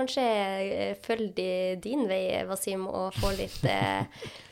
kanskje 0.00 0.26
eh, 1.00 1.26
de 1.36 1.50
din 1.82 2.06
vei, 2.08 2.42
Wasim, 2.48 2.86
og 2.88 3.16
få 3.16 3.32
litt, 3.36 3.62
eh, 3.68 4.06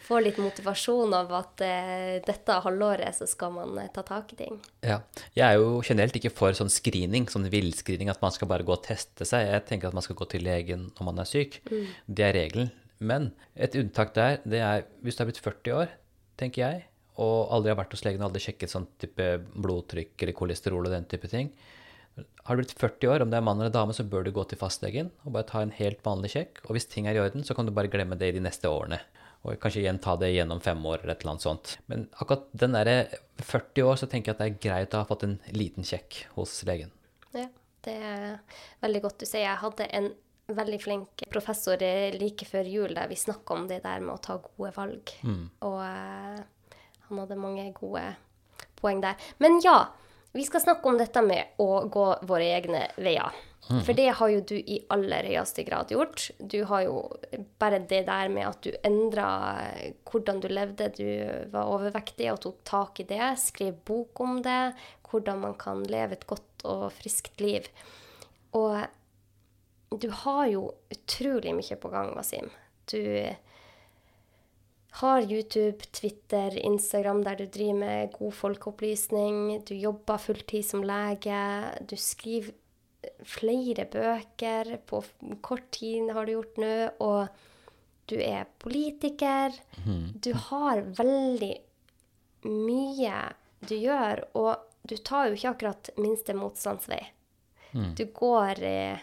få 0.04 0.20
litt 0.24 0.38
motivasjon 0.40 1.14
av 1.16 1.32
at 1.40 1.62
eh, 1.64 2.18
dette 2.24 2.58
halvåret 2.64 3.16
så 3.16 3.28
skal 3.28 3.54
man 3.56 3.78
ta 3.94 4.04
tak 4.06 4.34
i 4.34 4.40
ting. 4.42 4.58
Ja. 4.84 5.00
Jeg 5.36 5.46
er 5.46 5.60
jo 5.60 5.80
generelt 5.84 6.16
ikke 6.16 6.34
for 6.34 6.56
sånn 6.56 6.72
screening, 6.72 7.28
sånn 7.32 7.48
villscreening, 7.52 8.12
at 8.12 8.22
man 8.24 8.34
skal 8.34 8.50
bare 8.50 8.66
gå 8.66 8.74
og 8.76 8.84
teste 8.86 9.28
seg. 9.28 9.48
Jeg 9.48 9.66
tenker 9.70 9.90
at 9.90 9.96
man 9.96 10.04
skal 10.06 10.18
gå 10.18 10.28
til 10.28 10.44
legen 10.46 10.90
når 10.98 11.10
man 11.10 11.24
er 11.24 11.28
syk. 11.28 11.60
Mm. 11.70 11.88
Det 12.06 12.28
er 12.28 12.38
regelen. 12.42 12.70
Men 12.98 13.32
et 13.54 13.76
unntak 13.78 14.14
der, 14.16 14.40
det 14.42 14.62
er 14.64 14.86
hvis 15.06 15.18
du 15.18 15.22
er 15.22 15.30
blitt 15.30 15.42
40 15.44 15.76
år, 15.82 15.92
tenker 16.38 16.64
jeg, 16.64 16.86
og 17.18 17.50
aldri 17.54 17.72
har 17.72 17.78
vært 17.78 17.94
hos 17.94 18.04
legen 18.06 18.22
og 18.22 18.28
aldri 18.28 18.42
sjekket 18.44 18.70
sånn 18.70 18.86
type 18.98 19.26
blodtrykk 19.58 20.22
eller 20.22 20.36
kolesterol 20.38 20.86
og 20.86 20.94
den 20.94 21.06
type 21.10 21.30
ting. 21.30 21.50
Har 22.48 22.56
du 22.56 22.62
blitt 22.62 22.72
40 22.80 23.10
år, 23.12 23.22
om 23.22 23.30
det 23.30 23.37
er 23.37 23.44
mann 23.44 23.60
eller 23.60 23.72
dame, 23.75 23.94
så 23.96 24.06
bør 24.08 24.25
du 24.25 24.32
gå 24.32 24.44
til 24.48 24.60
fastlegen 24.60 25.10
og 25.25 25.34
bare 25.34 25.46
ta 25.48 25.60
en 25.60 25.75
helt 25.76 26.00
vanlig 26.06 26.32
sjekk. 26.32 26.62
Og 26.66 26.76
hvis 26.76 26.88
ting 26.88 27.08
er 27.08 27.18
i 27.18 27.22
orden, 27.22 27.44
så 27.44 27.56
kan 27.56 27.68
du 27.68 27.75
bare 27.76 27.90
glemme 27.92 28.16
det 28.18 28.30
i 28.30 28.37
de 28.38 28.44
neste 28.44 28.70
årene. 28.72 29.00
Og 29.46 29.58
kanskje 29.62 29.82
igjen 29.84 30.00
ta 30.02 30.16
det 30.18 30.32
gjennom 30.32 30.62
fem 30.64 30.80
år 30.88 31.02
eller 31.02 31.14
et 31.14 31.22
eller 31.22 31.34
annet 31.37 31.46
sånt. 31.46 31.75
Men 31.92 32.06
akkurat 32.16 32.48
den 32.58 32.75
derre 32.75 32.96
40 33.42 33.84
år, 33.87 34.00
så 34.00 34.08
tenker 34.10 34.32
jeg 34.32 34.37
at 34.37 34.40
det 34.42 34.48
er 34.48 34.62
greit 34.64 34.96
å 34.96 35.02
ha 35.02 35.08
fått 35.08 35.26
en 35.28 35.37
liten 35.54 35.87
sjekk 35.87 36.25
hos 36.34 36.56
legen. 36.68 36.90
Ja, 37.37 37.46
det 37.87 37.94
er 37.94 38.25
veldig 38.82 39.04
godt 39.04 39.22
du 39.22 39.28
sier. 39.28 39.44
Jeg 39.46 39.62
hadde 39.62 39.90
en 40.00 40.10
veldig 40.48 40.80
flink 40.80 41.25
professor 41.28 41.80
like 42.16 42.48
før 42.48 42.68
jul 42.68 42.94
der 42.96 43.10
vi 43.10 43.18
snakka 43.20 43.54
om 43.54 43.66
det 43.68 43.82
der 43.84 44.00
med 44.00 44.16
å 44.16 44.22
ta 44.25 44.38
gode 44.40 44.72
valg. 44.76 45.12
Mm. 45.20 45.44
Og 45.68 45.78
uh, 45.84 46.40
han 47.08 47.22
hadde 47.22 47.40
mange 47.40 47.68
gode 47.76 48.04
poeng 48.80 49.02
der. 49.04 49.18
Men 49.42 49.60
ja, 49.64 49.80
vi 50.32 50.44
skal 50.44 50.61
snakke 50.61 50.88
om 50.90 50.99
dette 51.00 51.23
med 51.25 51.61
å 51.62 51.85
gå 51.88 52.06
våre 52.28 52.50
egne 52.58 52.87
veier. 52.97 53.37
For 53.68 53.92
det 53.92 54.06
har 54.16 54.30
jo 54.32 54.40
du 54.49 54.54
i 54.56 54.78
aller 54.92 55.26
høyeste 55.28 55.64
grad 55.66 55.90
gjort. 55.92 56.30
Du 56.38 56.62
har 56.70 56.87
jo 56.87 57.00
bare 57.61 57.82
det 57.90 58.06
der 58.06 58.30
med 58.32 58.47
at 58.49 58.62
du 58.64 58.70
endra 58.87 59.26
hvordan 60.08 60.40
du 60.40 60.49
levde. 60.49 60.88
Du 60.97 61.04
var 61.52 61.68
overvektig 61.75 62.30
og 62.32 62.40
tok 62.47 62.62
tak 62.68 63.02
i 63.02 63.08
det. 63.11 63.35
Skrev 63.42 63.76
bok 63.85 64.23
om 64.25 64.38
det. 64.44 64.73
Hvordan 65.08 65.42
man 65.44 65.56
kan 65.61 65.82
leve 65.88 66.16
et 66.16 66.25
godt 66.28 66.64
og 66.68 66.87
friskt 66.97 67.42
liv. 67.44 67.68
Og 68.56 70.00
du 70.00 70.08
har 70.25 70.47
jo 70.49 70.64
utrolig 70.92 71.52
mye 71.56 71.76
på 71.80 71.92
gang, 71.92 72.14
Wasim. 72.16 72.49
Du 72.88 73.00
har 74.90 75.21
YouTube, 75.21 75.85
Twitter, 75.92 76.57
Instagram 76.59 77.23
der 77.25 77.37
du 77.37 77.47
driver 77.47 77.78
med 77.78 78.12
god 78.12 78.33
folkeopplysning. 78.35 79.64
Du 79.68 79.75
jobber 79.75 80.18
fulltid 80.18 80.64
som 80.64 80.83
lege. 80.83 81.42
Du 81.87 81.97
skriver 81.97 82.54
flere 83.23 83.85
bøker 83.87 84.78
på 84.87 85.02
kort 85.45 85.71
tid, 85.71 86.11
har 86.11 86.26
du 86.26 86.33
gjort 86.33 86.57
nå. 86.59 86.73
Og 87.04 87.28
du 88.09 88.16
er 88.16 88.49
politiker. 88.59 89.52
Du 90.14 90.33
har 90.49 90.83
veldig 90.99 91.54
mye 92.49 93.21
du 93.61 93.75
gjør, 93.75 94.25
og 94.38 94.57
du 94.88 94.97
tar 94.97 95.28
jo 95.28 95.35
ikke 95.37 95.50
akkurat 95.50 95.90
minste 95.99 96.35
motstands 96.35 96.88
vei. 96.88 97.02
Du 97.99 98.04
går 98.16 98.62
eh, 98.64 98.99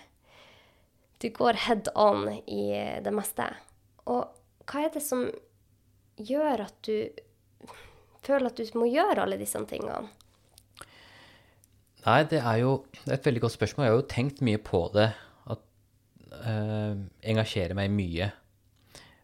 Du 1.21 1.29
går 1.29 1.53
head 1.53 1.87
on 1.95 2.27
i 2.47 2.71
det 3.03 3.11
meste. 3.13 3.45
Og 4.05 4.25
hva 4.65 4.81
er 4.83 4.89
det 4.93 5.03
som 5.05 5.29
gjør 6.21 6.65
at 6.67 6.77
du 6.87 7.73
føler 8.25 8.49
at 8.49 8.59
du 8.59 8.79
må 8.79 8.87
gjøre 8.89 9.25
alle 9.25 9.39
disse 9.39 9.59
tingene? 9.69 10.07
Nei, 12.05 12.21
det 12.29 12.41
er 12.41 12.61
jo 12.61 12.73
er 13.07 13.17
et 13.17 13.25
veldig 13.25 13.43
godt 13.47 13.55
spørsmål. 13.55 13.85
Jeg 13.85 13.93
har 13.93 13.99
jo 13.99 14.09
tenkt 14.11 14.41
mye 14.45 14.61
på 14.61 14.83
det. 14.93 15.09
At 15.49 15.61
eh, 16.37 16.97
engasjere 17.33 17.77
meg 17.77 17.93
mye. 17.93 18.29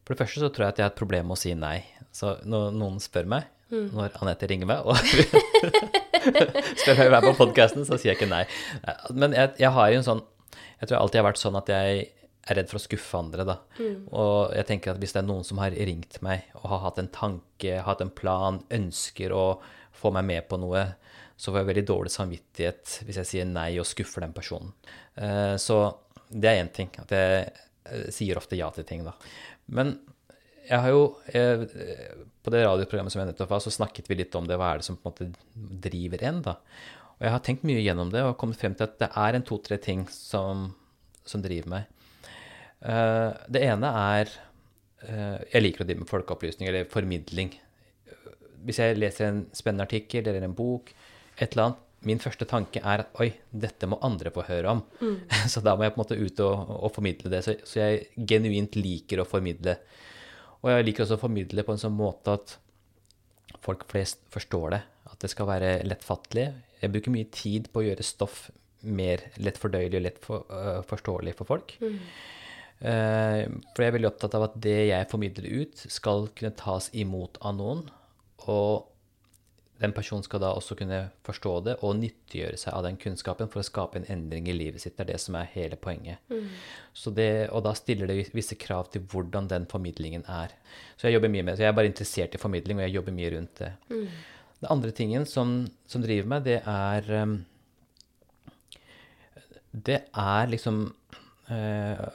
For 0.02 0.16
det 0.16 0.24
første 0.24 0.42
så 0.42 0.50
tror 0.50 0.66
jeg 0.66 0.74
at 0.74 0.80
jeg 0.82 0.88
har 0.88 0.94
et 0.96 1.02
problem 1.02 1.30
med 1.30 1.38
å 1.38 1.42
si 1.42 1.54
nei. 1.58 1.78
Så 2.12 2.40
når 2.44 2.74
noen 2.76 2.98
spør 3.04 3.30
meg, 3.30 3.50
når 3.72 4.18
Anette 4.20 4.50
ringer 4.52 4.68
meg 4.68 4.84
og 4.84 4.98
spør 6.82 6.98
meg 6.98 7.06
å 7.06 7.14
være 7.14 7.30
på 7.30 7.38
podkasten, 7.38 7.86
så 7.88 7.96
sier 7.96 8.12
jeg 8.12 8.20
ikke 8.20 8.32
nei. 8.32 8.44
Men 9.16 9.38
jeg, 9.38 9.54
jeg 9.62 9.72
har 9.78 9.94
jo 9.94 10.02
en 10.02 10.08
sånn 10.10 10.24
Jeg 10.82 10.90
tror 10.90 10.96
jeg 10.98 11.04
alltid 11.06 11.22
har 11.22 11.28
vært 11.30 11.40
sånn 11.40 11.60
at 11.62 11.72
jeg 11.72 12.02
er 12.50 12.58
redd 12.58 12.70
for 12.72 12.80
å 12.80 12.84
skuffe 12.84 13.20
andre, 13.20 13.46
da. 13.46 13.58
Og 14.18 14.54
jeg 14.58 14.66
tenker 14.70 14.92
at 14.94 15.00
hvis 15.02 15.14
det 15.14 15.22
er 15.22 15.28
noen 15.28 15.44
som 15.46 15.60
har 15.62 15.72
ringt 15.76 16.18
meg 16.26 16.48
og 16.58 16.70
har 16.72 16.80
hatt 16.88 16.98
en 17.04 17.12
tanke, 17.14 17.76
hatt 17.86 18.02
en 18.02 18.10
plan, 18.10 18.62
ønsker 18.74 19.32
å 19.36 19.44
få 19.94 20.12
meg 20.16 20.26
med 20.26 20.48
på 20.50 20.58
noe, 20.58 20.86
så 21.38 21.52
får 21.52 21.62
jeg 21.62 21.70
veldig 21.72 21.86
dårlig 21.90 22.12
samvittighet 22.14 22.96
hvis 23.06 23.20
jeg 23.22 23.30
sier 23.30 23.46
nei 23.50 23.72
og 23.82 23.86
skuffer 23.90 24.22
den 24.26 24.34
personen. 24.34 24.74
Eh, 25.16 25.56
Så 25.58 25.78
det 26.30 26.50
er 26.50 26.64
én 26.64 26.72
ting. 26.74 26.90
At 27.02 27.12
jeg 27.14 27.52
eh, 27.86 28.10
sier 28.14 28.38
ofte 28.38 28.58
ja 28.58 28.70
til 28.74 28.86
ting, 28.86 29.04
da. 29.06 29.14
Men 29.68 30.00
jeg 30.68 30.80
har 30.80 30.90
jo 30.94 31.16
jeg, 31.34 31.70
På 32.44 32.52
det 32.54 32.62
radioprogrammet 32.66 33.12
som 33.12 33.22
jeg 33.22 33.32
nettopp 33.32 33.50
var, 33.50 33.60
så 33.62 33.74
snakket 33.74 34.08
vi 34.10 34.16
litt 34.18 34.36
om 34.38 34.46
det. 34.50 34.58
Hva 34.58 34.72
er 34.74 34.82
det 34.82 34.86
som 34.88 34.98
på 34.98 35.10
en 35.10 35.14
måte 35.14 35.80
driver 35.82 36.24
en, 36.30 36.42
da? 36.46 36.56
Og 37.20 37.26
jeg 37.28 37.34
har 37.36 37.42
tenkt 37.46 37.66
mye 37.70 37.82
gjennom 37.84 38.10
det 38.10 38.24
og 38.26 38.38
kommet 38.42 38.58
frem 38.58 38.74
til 38.74 38.88
at 38.88 38.96
det 39.02 39.10
er 39.14 39.38
en 39.38 39.44
to-tre 39.46 39.78
ting 39.78 40.08
som, 40.10 40.72
som 41.26 41.42
driver 41.44 41.70
meg. 41.70 41.90
Eh, 42.82 43.30
det 43.54 43.62
ene 43.68 43.90
er 43.94 44.32
eh, 45.06 45.38
Jeg 45.52 45.62
liker 45.62 45.84
å 45.84 45.88
drive 45.88 46.02
med 46.02 46.10
folkeopplysning 46.10 46.70
eller 46.72 46.90
formidling. 46.90 47.54
Hvis 48.66 48.82
jeg 48.82 48.98
leser 48.98 49.30
en 49.30 49.46
spennende 49.58 49.88
artikkel 49.88 50.28
eller 50.28 50.46
en 50.46 50.58
bok, 50.58 50.94
et 51.38 51.52
eller 51.52 51.70
annet, 51.70 51.88
min 52.02 52.22
første 52.22 52.48
tanke 52.50 52.82
er 52.82 53.04
at 53.04 53.20
oi, 53.22 53.28
dette 53.54 53.86
må 53.90 54.00
andre 54.02 54.32
få 54.34 54.46
høre 54.48 54.74
om. 54.74 54.82
så 55.52 55.62
da 55.62 55.76
må 55.78 55.86
jeg 55.86 55.94
på 55.94 56.00
en 56.00 56.04
måte 56.04 56.18
ut 56.18 56.42
og, 56.46 56.74
og 56.82 56.94
formidle 56.96 57.30
det. 57.34 57.44
Så, 57.46 57.56
så 57.68 57.84
jeg 57.84 58.26
genuint 58.30 58.78
liker 58.80 59.22
å 59.22 59.28
formidle. 59.30 59.78
Og 60.62 60.72
jeg 60.74 60.88
liker 60.88 61.06
også 61.06 61.20
å 61.20 61.22
formidle 61.22 61.66
på 61.66 61.76
en 61.76 61.82
sånn 61.82 61.98
måte 61.98 62.38
at 62.38 62.56
folk 63.62 63.86
flest 63.90 64.24
forstår 64.34 64.74
det. 64.74 64.82
At 65.12 65.22
det 65.22 65.30
skal 65.34 65.50
være 65.50 65.72
lettfattelig. 65.86 66.48
Jeg 66.82 66.94
bruker 66.94 67.14
mye 67.14 67.30
tid 67.34 67.70
på 67.70 67.82
å 67.82 67.86
gjøre 67.86 68.06
stoff 68.06 68.48
mer 68.82 69.22
lett 69.38 69.60
fordøyelig 69.62 70.00
og 70.00 70.06
lett 70.06 70.22
for, 70.24 70.46
uh, 70.50 70.82
forståelig 70.90 71.36
for 71.38 71.50
folk. 71.50 71.76
Eh, 71.86 71.98
for 72.82 73.84
jeg 73.84 73.92
er 73.92 73.98
veldig 73.98 74.10
opptatt 74.10 74.36
av 74.38 74.48
at 74.48 74.56
det 74.64 74.78
jeg 74.90 75.10
formidler 75.12 75.62
ut, 75.62 75.84
skal 75.94 76.26
kunne 76.34 76.56
tas 76.58 76.90
imot 76.98 77.38
av 77.46 77.58
noen. 77.60 77.84
Og 78.50 78.88
den 79.82 79.94
personen 79.98 80.22
skal 80.26 80.44
da 80.44 80.52
også 80.54 80.76
kunne 80.78 81.00
forstå 81.26 81.52
det 81.66 81.74
og 81.86 81.96
nyttiggjøre 81.98 82.58
seg 82.60 82.76
av 82.78 82.84
den 82.86 83.00
kunnskapen 83.02 83.50
for 83.50 83.64
å 83.64 83.66
skape 83.66 83.98
en 83.98 84.06
endring 84.14 84.50
i 84.52 84.54
livet 84.54 84.84
sitt. 84.84 84.94
Det 84.98 85.08
er 85.08 85.12
det 85.16 85.22
som 85.24 85.38
er 85.40 85.50
hele 85.56 85.78
poenget. 85.82 86.22
Så 86.94 87.14
det, 87.18 87.50
og 87.50 87.64
da 87.66 87.74
stiller 87.78 88.10
det 88.10 88.28
visse 88.36 88.58
krav 88.62 88.92
til 88.94 89.06
hvordan 89.10 89.50
den 89.50 89.66
formidlingen 89.72 90.26
er. 90.30 90.54
Så 90.98 91.08
jeg 91.08 91.18
jobber 91.18 91.34
mye 91.34 91.46
med 91.48 91.54
det. 91.54 91.62
Så 91.62 91.66
jeg 91.66 91.74
er 91.74 91.80
bare 91.80 91.90
interessert 91.90 92.38
i 92.38 92.42
formidling, 92.42 92.78
og 92.78 92.86
jeg 92.86 92.98
jobber 93.00 93.18
mye 93.18 93.32
rundt 93.34 93.64
det. 93.64 93.72
Den 94.62 94.70
andre 94.70 94.94
tingen 94.94 95.26
som, 95.26 95.56
som 95.90 96.04
driver 96.06 96.30
meg, 96.36 96.46
det 96.46 96.60
er 96.70 97.10
um, 97.24 97.40
Det 99.72 99.98
er 100.14 100.50
liksom 100.52 100.84
eh, 101.50 102.06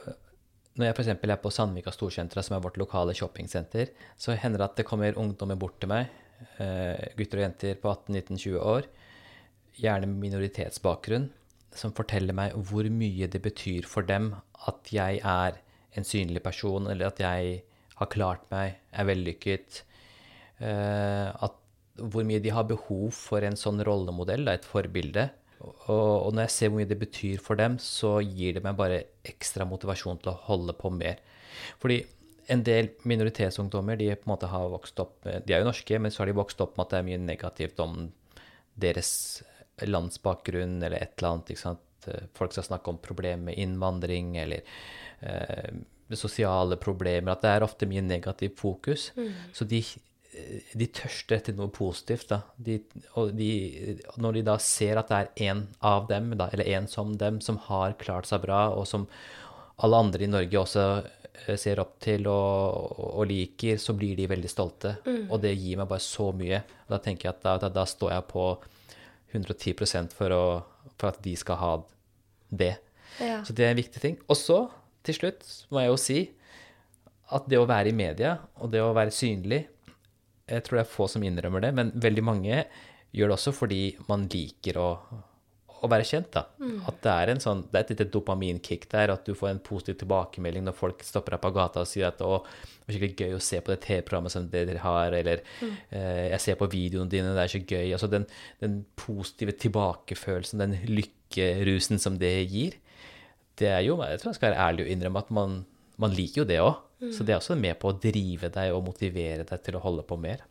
når 0.77 0.89
jeg 0.89 0.95
f.eks. 0.95 1.09
er 1.13 1.41
på 1.41 1.51
Sandvika 1.53 1.91
Storsentra, 1.93 2.43
som 2.45 2.57
er 2.57 2.63
vårt 2.63 2.77
lokale 2.79 3.15
shoppingsenter, 3.17 3.91
så 4.19 4.37
hender 4.37 4.61
det 4.61 4.67
at 4.69 4.79
det 4.79 4.87
kommer 4.89 5.17
ungdommer 5.17 5.57
bort 5.59 5.79
til 5.81 5.91
meg, 5.91 6.11
eh, 6.61 7.13
gutter 7.17 7.41
og 7.41 7.45
jenter 7.47 7.79
på 7.81 7.93
18-19-20 7.93 8.59
år, 8.61 8.89
gjerne 9.77 10.09
minoritetsbakgrunn, 10.09 11.29
som 11.77 11.93
forteller 11.97 12.33
meg 12.37 12.55
hvor 12.69 12.87
mye 12.89 13.29
det 13.29 13.41
betyr 13.43 13.85
for 13.89 14.05
dem 14.07 14.31
at 14.69 14.93
jeg 14.93 15.21
er 15.21 15.57
en 15.97 16.05
synlig 16.05 16.43
person, 16.45 16.89
eller 16.91 17.09
at 17.09 17.21
jeg 17.21 17.61
har 17.97 18.11
klart 18.13 18.45
meg, 18.53 18.77
er 18.93 19.09
vellykket. 19.09 19.81
Eh, 20.61 21.29
at, 21.33 21.57
hvor 21.97 22.25
mye 22.27 22.41
de 22.43 22.53
har 22.53 22.67
behov 22.69 23.09
for 23.17 23.41
en 23.45 23.57
sånn 23.57 23.81
rollemodell, 23.85 24.45
et 24.51 24.65
forbilde. 24.65 25.29
Og, 25.61 26.33
når 26.33 26.45
jeg 26.45 26.53
ser 26.53 26.69
hvor 26.69 26.81
mye 26.81 26.89
det 26.89 26.99
betyr 27.01 27.41
for 27.43 27.59
dem, 27.59 27.79
så 27.81 28.17
gir 28.21 28.57
det 28.57 28.63
meg 28.65 28.77
bare 28.77 29.03
ekstra 29.25 29.65
motivasjon 29.67 30.19
til 30.21 30.33
å 30.33 30.39
holde 30.47 30.75
på 30.77 30.91
mer. 30.93 31.17
Fordi 31.81 32.03
en 32.53 32.61
del 32.63 32.91
minoritetsungdommer 33.07 33.97
de 33.99 34.11
på 34.15 34.27
en 34.27 34.33
måte 34.35 34.49
har 34.51 34.69
vokst 34.71 34.99
opp 35.03 35.25
med- 35.25 35.45
De 35.45 35.53
er 35.53 35.59
jo 35.63 35.71
norske, 35.71 35.99
men 35.99 36.11
så 36.11 36.19
har 36.19 36.27
de 36.27 36.37
vokst 36.37 36.61
opp 36.61 36.77
med 36.77 36.85
at 36.85 36.89
det 36.89 36.99
er 36.99 37.09
mye 37.09 37.25
negativt 37.25 37.79
om 37.79 38.11
deres 38.77 39.43
landsbakgrunn 39.81 40.81
eller 40.83 40.97
et 41.01 41.17
eller 41.17 41.29
annet. 41.33 41.51
ikke 41.51 41.65
sant? 41.65 41.79
Folk 42.33 42.53
skal 42.53 42.63
snakke 42.63 42.87
om 42.87 42.97
problemer 43.03 43.49
med 43.49 43.57
innvandring 43.57 44.37
eller 44.37 44.61
eh, 45.21 45.73
sosiale 46.15 46.77
problemer. 46.77 47.33
At 47.33 47.41
det 47.41 47.49
er 47.49 47.65
ofte 47.65 47.89
mye 47.89 48.01
negativt 48.01 48.55
fokus. 48.57 49.11
Så 49.53 49.67
de, 49.67 49.81
de 50.77 50.87
tørster 50.93 51.37
etter 51.37 51.55
noe 51.57 51.71
positivt. 51.73 52.29
Da. 52.31 52.41
De, 52.55 52.77
og 53.19 53.33
de, 53.37 53.49
når 54.21 54.39
de 54.39 54.45
da 54.49 54.57
ser 54.61 54.99
at 54.99 55.11
det 55.11 55.19
er 55.19 55.51
en 55.51 55.65
av 55.85 56.07
dem, 56.11 56.31
da, 56.39 56.49
eller 56.53 56.69
en 56.77 56.87
som 56.91 57.15
dem, 57.19 57.41
som 57.43 57.59
har 57.67 57.97
klart 58.01 58.29
seg 58.29 58.43
bra, 58.45 58.67
og 58.75 58.87
som 58.89 59.07
alle 59.83 60.01
andre 60.05 60.25
i 60.25 60.31
Norge 60.31 60.61
også 60.61 60.85
eh, 61.45 61.57
ser 61.59 61.81
opp 61.83 61.97
til 62.03 62.27
og, 62.31 62.97
og 63.11 63.27
liker, 63.29 63.77
så 63.81 63.95
blir 63.97 64.17
de 64.17 64.29
veldig 64.29 64.51
stolte. 64.51 64.95
Og 65.27 65.41
det 65.43 65.53
gir 65.55 65.79
meg 65.79 65.89
bare 65.91 66.03
så 66.03 66.31
mye. 66.35 66.63
Og 66.87 66.95
da 66.95 67.01
tenker 67.03 67.29
jeg 67.29 67.37
at 67.37 67.45
da, 67.45 67.57
da, 67.67 67.71
da 67.81 67.85
står 67.89 68.15
jeg 68.15 68.27
på 68.31 68.47
110 69.35 70.11
for, 70.15 70.33
å, 70.33 70.43
for 70.95 71.11
at 71.11 71.21
de 71.23 71.35
skal 71.37 71.61
ha 71.61 71.71
det. 72.49 72.75
Ja. 73.21 73.41
Så 73.45 73.53
det 73.53 73.65
er 73.65 73.73
en 73.73 73.79
viktig 73.81 74.01
ting. 74.01 74.17
Og 74.27 74.37
så, 74.39 74.65
til 75.05 75.17
slutt, 75.17 75.45
må 75.73 75.83
jeg 75.83 75.93
jo 75.93 76.01
si 76.01 76.19
at 77.35 77.47
det 77.51 77.59
å 77.59 77.67
være 77.67 77.91
i 77.91 77.95
media, 77.95 78.37
og 78.61 78.71
det 78.71 78.81
å 78.83 78.93
være 78.95 79.11
synlig 79.11 79.65
Jeg 80.47 80.63
tror 80.63 80.79
det 80.79 80.85
er 80.85 80.91
få 80.91 81.07
som 81.11 81.23
innrømmer 81.27 81.63
det, 81.65 81.73
men 81.75 81.89
veldig 81.95 82.23
mange 82.23 82.61
gjør 83.15 83.31
det 83.31 83.35
også 83.37 83.53
fordi 83.55 83.81
man 84.07 84.27
liker 84.31 84.77
å, 84.79 84.87
å 85.81 85.89
være 85.91 86.05
kjent, 86.07 86.29
da. 86.33 86.45
At 86.89 87.01
det 87.03 87.11
er 87.13 87.31
en 87.31 87.41
sånn 87.43 87.65
Det 87.67 87.77
er 87.77 87.83
et 87.85 87.91
lite 87.93 88.07
dopaminkick 88.13 88.87
der, 88.91 89.11
at 89.13 89.27
du 89.27 89.35
får 89.37 89.51
en 89.51 89.61
positiv 89.63 89.99
tilbakemelding 90.01 90.65
når 90.67 90.77
folk 90.77 91.03
stopper 91.05 91.35
deg 91.35 91.43
på 91.43 91.51
gata 91.57 91.83
og 91.83 91.89
sier 91.89 92.07
at 92.09 92.23
å, 92.25 92.39
det 92.43 92.87
var 92.87 92.97
skikkelig 92.97 93.27
gøy 93.27 93.37
å 93.37 93.43
se 93.43 93.61
på 93.61 93.73
det 93.73 93.79
TV-programmet 93.85 94.33
som 94.33 94.47
dere 94.53 94.79
har, 94.83 95.15
eller 95.19 95.43
eh, 95.61 96.25
jeg 96.31 96.43
ser 96.45 96.59
på 96.59 96.71
videoene 96.71 97.11
dine, 97.11 97.35
det 97.35 97.43
er 97.43 97.53
så 97.53 97.63
gøy. 97.63 97.91
Altså 97.91 98.11
den, 98.11 98.27
den 98.63 98.81
positive 98.99 99.55
tilbakefølelsen, 99.65 100.63
den 100.63 100.79
lykkerusen 100.87 101.99
som 101.99 102.19
det 102.21 102.35
gir, 102.47 102.79
det 103.57 103.71
er 103.73 103.81
jo 103.87 103.97
Jeg 104.05 104.19
tror 104.21 104.31
jeg 104.31 104.37
skal 104.37 104.51
være 104.51 104.65
ærlig 104.69 104.85
og 104.85 104.91
innrømme 104.93 105.23
at 105.23 105.31
man, 105.33 105.61
man 105.97 106.13
liker 106.13 106.43
jo 106.43 106.49
det 106.49 106.59
òg. 106.61 106.75
Så 106.99 107.23
det 107.23 107.35
er 107.35 107.37
også 107.41 107.57
med 107.59 107.77
på 107.77 107.91
å 107.91 107.97
drive 108.01 108.49
deg 108.53 108.73
og 108.73 108.85
motivere 108.87 109.45
deg 109.45 109.63
til 109.65 109.77
å 109.77 109.83
holde 109.83 110.05
på 110.07 110.17
mer. 110.17 110.41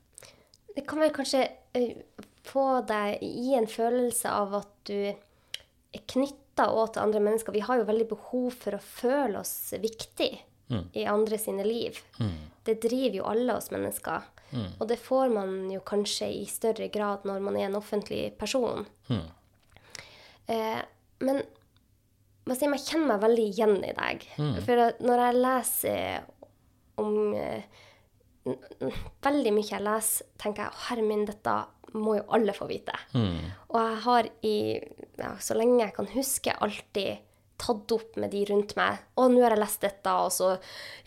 Det 0.76 0.85
kan 0.87 1.00
vel 1.03 1.11
kanskje 1.15 1.43
eh, 1.75 2.03
få 2.47 2.67
deg 2.87 3.23
i 3.25 3.55
en 3.59 3.67
følelse 3.67 4.31
av 4.31 4.55
at 4.61 4.75
du 4.87 4.99
er 5.09 6.05
knytta 6.12 6.69
òg 6.71 6.93
til 6.95 7.03
andre 7.03 7.23
mennesker. 7.25 7.57
Vi 7.57 7.65
har 7.67 7.81
jo 7.81 7.88
veldig 7.88 8.07
behov 8.12 8.50
for 8.55 8.76
å 8.76 8.83
føle 8.83 9.41
oss 9.41 9.73
viktig 9.81 10.31
i 10.99 11.05
andre 11.07 11.38
sine 11.38 11.62
liv. 11.67 11.99
Det 12.67 12.81
driver 12.83 13.21
jo 13.21 13.26
alle 13.31 13.55
oss 13.55 13.71
mennesker. 13.71 14.25
Og 14.81 14.87
det 14.91 14.97
får 15.03 15.29
man 15.35 15.71
jo 15.71 15.81
kanskje 15.87 16.26
i 16.41 16.45
større 16.50 16.88
grad 16.93 17.26
når 17.29 17.43
man 17.45 17.59
er 17.59 17.69
en 17.69 17.79
offentlig 17.79 18.33
person. 18.38 18.87
Eh, 20.47 20.81
men 21.26 21.43
jeg 22.47 22.83
kjenner 22.87 23.12
meg 23.12 23.23
veldig 23.25 23.45
igjen 23.50 23.76
i 23.83 23.93
deg. 23.97 24.26
For 24.67 25.03
når 25.03 25.23
jeg 25.25 25.38
leser 25.43 26.26
om 27.03 27.35
eh, 27.35 27.83
Veldig 29.26 29.50
mye 29.50 29.67
jeg 29.67 29.83
leser, 29.83 30.26
tenker 30.38 30.62
jeg 30.62 30.71
«Å, 30.71 30.83
herre 30.87 31.03
min, 31.03 31.25
dette 31.26 31.55
må 31.99 32.12
jo 32.15 32.26
alle 32.37 32.53
få 32.55 32.69
vite. 32.71 32.95
Og 33.73 33.79
jeg 33.81 33.97
har 34.05 34.29
i 34.47 34.59
ja, 35.19 35.33
så 35.43 35.57
lenge 35.59 35.81
jeg 35.81 35.95
kan 35.97 36.07
huske, 36.12 36.55
alltid 36.55 37.25
tatt 37.57 37.93
opp 37.97 38.19
med 38.21 38.31
de 38.31 38.45
rundt 38.50 38.76
meg. 38.76 39.00
'Å, 39.17 39.29
nå 39.33 39.41
har 39.43 39.57
jeg 39.57 39.62
lest 39.62 39.83
dette', 39.83 40.12
og 40.12 40.31
så 40.33 40.53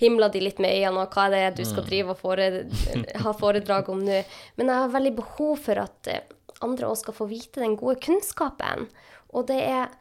himla 0.02 0.30
de 0.34 0.42
litt 0.42 0.60
med 0.60 0.74
øynene, 0.74 1.06
og 1.06 1.14
hva 1.14 1.28
er 1.30 1.36
det 1.54 1.62
du 1.62 1.70
skal 1.70 1.86
drive 1.86 2.16
og 2.16 2.20
fore, 2.20 2.50
ha 3.24 3.34
foredrag 3.38 3.90
om 3.94 4.02
nå? 4.04 4.20
Men 4.58 4.74
jeg 4.74 4.84
har 4.84 4.96
veldig 4.98 5.16
behov 5.22 5.56
for 5.70 5.84
at 5.86 6.12
eh, 6.12 6.26
andre 6.66 6.90
også 6.90 7.08
skal 7.08 7.20
få 7.22 7.30
vite 7.30 7.64
den 7.64 7.78
gode 7.80 8.00
kunnskapen. 8.04 8.90
Og 9.32 9.48
det 9.48 9.62
er 9.62 9.94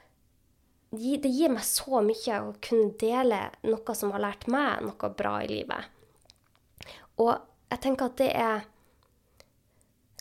det 0.91 1.29
gir 1.29 1.53
meg 1.53 1.65
så 1.69 2.01
mye 2.01 2.41
å 2.41 2.55
kunne 2.65 2.95
dele 3.01 3.43
noe 3.69 3.95
som 3.97 4.13
har 4.15 4.25
lært 4.25 4.49
meg 4.49 4.87
noe 4.87 5.13
bra 5.17 5.35
i 5.45 5.51
livet. 5.51 5.95
Og 7.21 7.35
jeg 7.69 7.83
tenker 7.85 8.09
at 8.09 8.21
det 8.21 8.33
er 8.33 8.67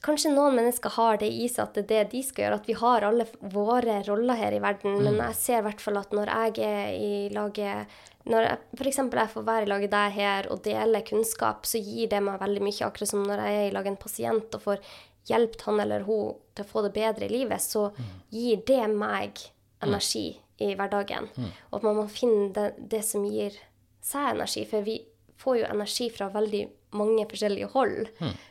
Kanskje 0.06 0.30
noen 0.30 0.54
mennesker 0.54 0.94
har 0.94 1.18
det 1.18 1.28
i 1.34 1.48
seg 1.50 1.64
at 1.66 1.74
det 1.76 1.82
er 1.82 1.88
det 2.06 2.12
de 2.12 2.20
skal 2.24 2.44
gjøre, 2.44 2.58
at 2.62 2.68
vi 2.70 2.76
har 2.78 3.04
alle 3.04 3.26
våre 3.52 3.96
roller 4.06 4.38
her 4.38 4.54
i 4.54 4.60
verden. 4.62 5.00
Men 5.02 5.18
jeg 5.18 5.36
ser 5.40 5.58
i 5.58 5.66
hvert 5.66 5.82
fall 5.82 5.98
at 6.00 6.14
når 6.16 6.30
jeg 6.30 6.68
er 6.68 6.92
i 6.94 7.10
laget 7.34 7.98
Når 8.30 8.46
jeg 8.46 8.60
f.eks. 8.78 9.00
jeg 9.02 9.34
får 9.34 9.48
være 9.50 9.66
i 9.66 9.72
laget 9.72 9.92
deg 9.96 10.16
her 10.20 10.50
og 10.54 10.62
dele 10.64 11.02
kunnskap, 11.08 11.66
så 11.66 11.82
gir 11.82 12.12
det 12.14 12.22
meg 12.24 12.40
veldig 12.40 12.64
mye. 12.64 12.88
Akkurat 12.88 13.10
som 13.10 13.26
når 13.26 13.42
jeg 13.42 13.58
er 13.58 13.68
i 13.72 13.76
lag 13.76 13.90
en 13.90 14.00
pasient 14.00 14.60
og 14.60 14.66
får 14.70 14.84
hjulpet 15.28 15.66
han 15.66 15.82
eller 15.84 16.06
hun 16.08 16.38
til 16.54 16.64
å 16.64 16.72
få 16.72 16.86
det 16.86 16.94
bedre 16.96 17.26
i 17.26 17.34
livet, 17.34 17.64
så 17.64 17.90
gir 18.30 18.62
det 18.70 18.84
meg 18.94 19.42
energi 19.84 20.30
i 20.60 20.74
hverdagen. 20.76 21.30
Og 21.70 21.80
at 21.80 21.84
man 21.86 21.96
må 22.00 22.08
finne 22.10 22.50
det, 22.56 22.72
det 22.92 23.04
som 23.06 23.26
gir 23.26 23.56
seg 24.02 24.32
energi. 24.36 24.66
For 24.70 24.82
vi 24.86 25.00
får 25.38 25.60
jo 25.60 25.68
energi 25.70 26.10
fra 26.10 26.30
veldig 26.34 26.64
mange 26.98 27.26
forskjellige 27.30 27.70
hold. 27.74 28.08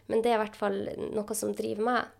Men 0.06 0.22
det 0.22 0.30
er 0.30 0.36
i 0.38 0.42
hvert 0.44 0.58
fall 0.58 0.76
noe 1.16 1.34
som 1.34 1.54
driver 1.56 1.82
meg. 1.88 2.12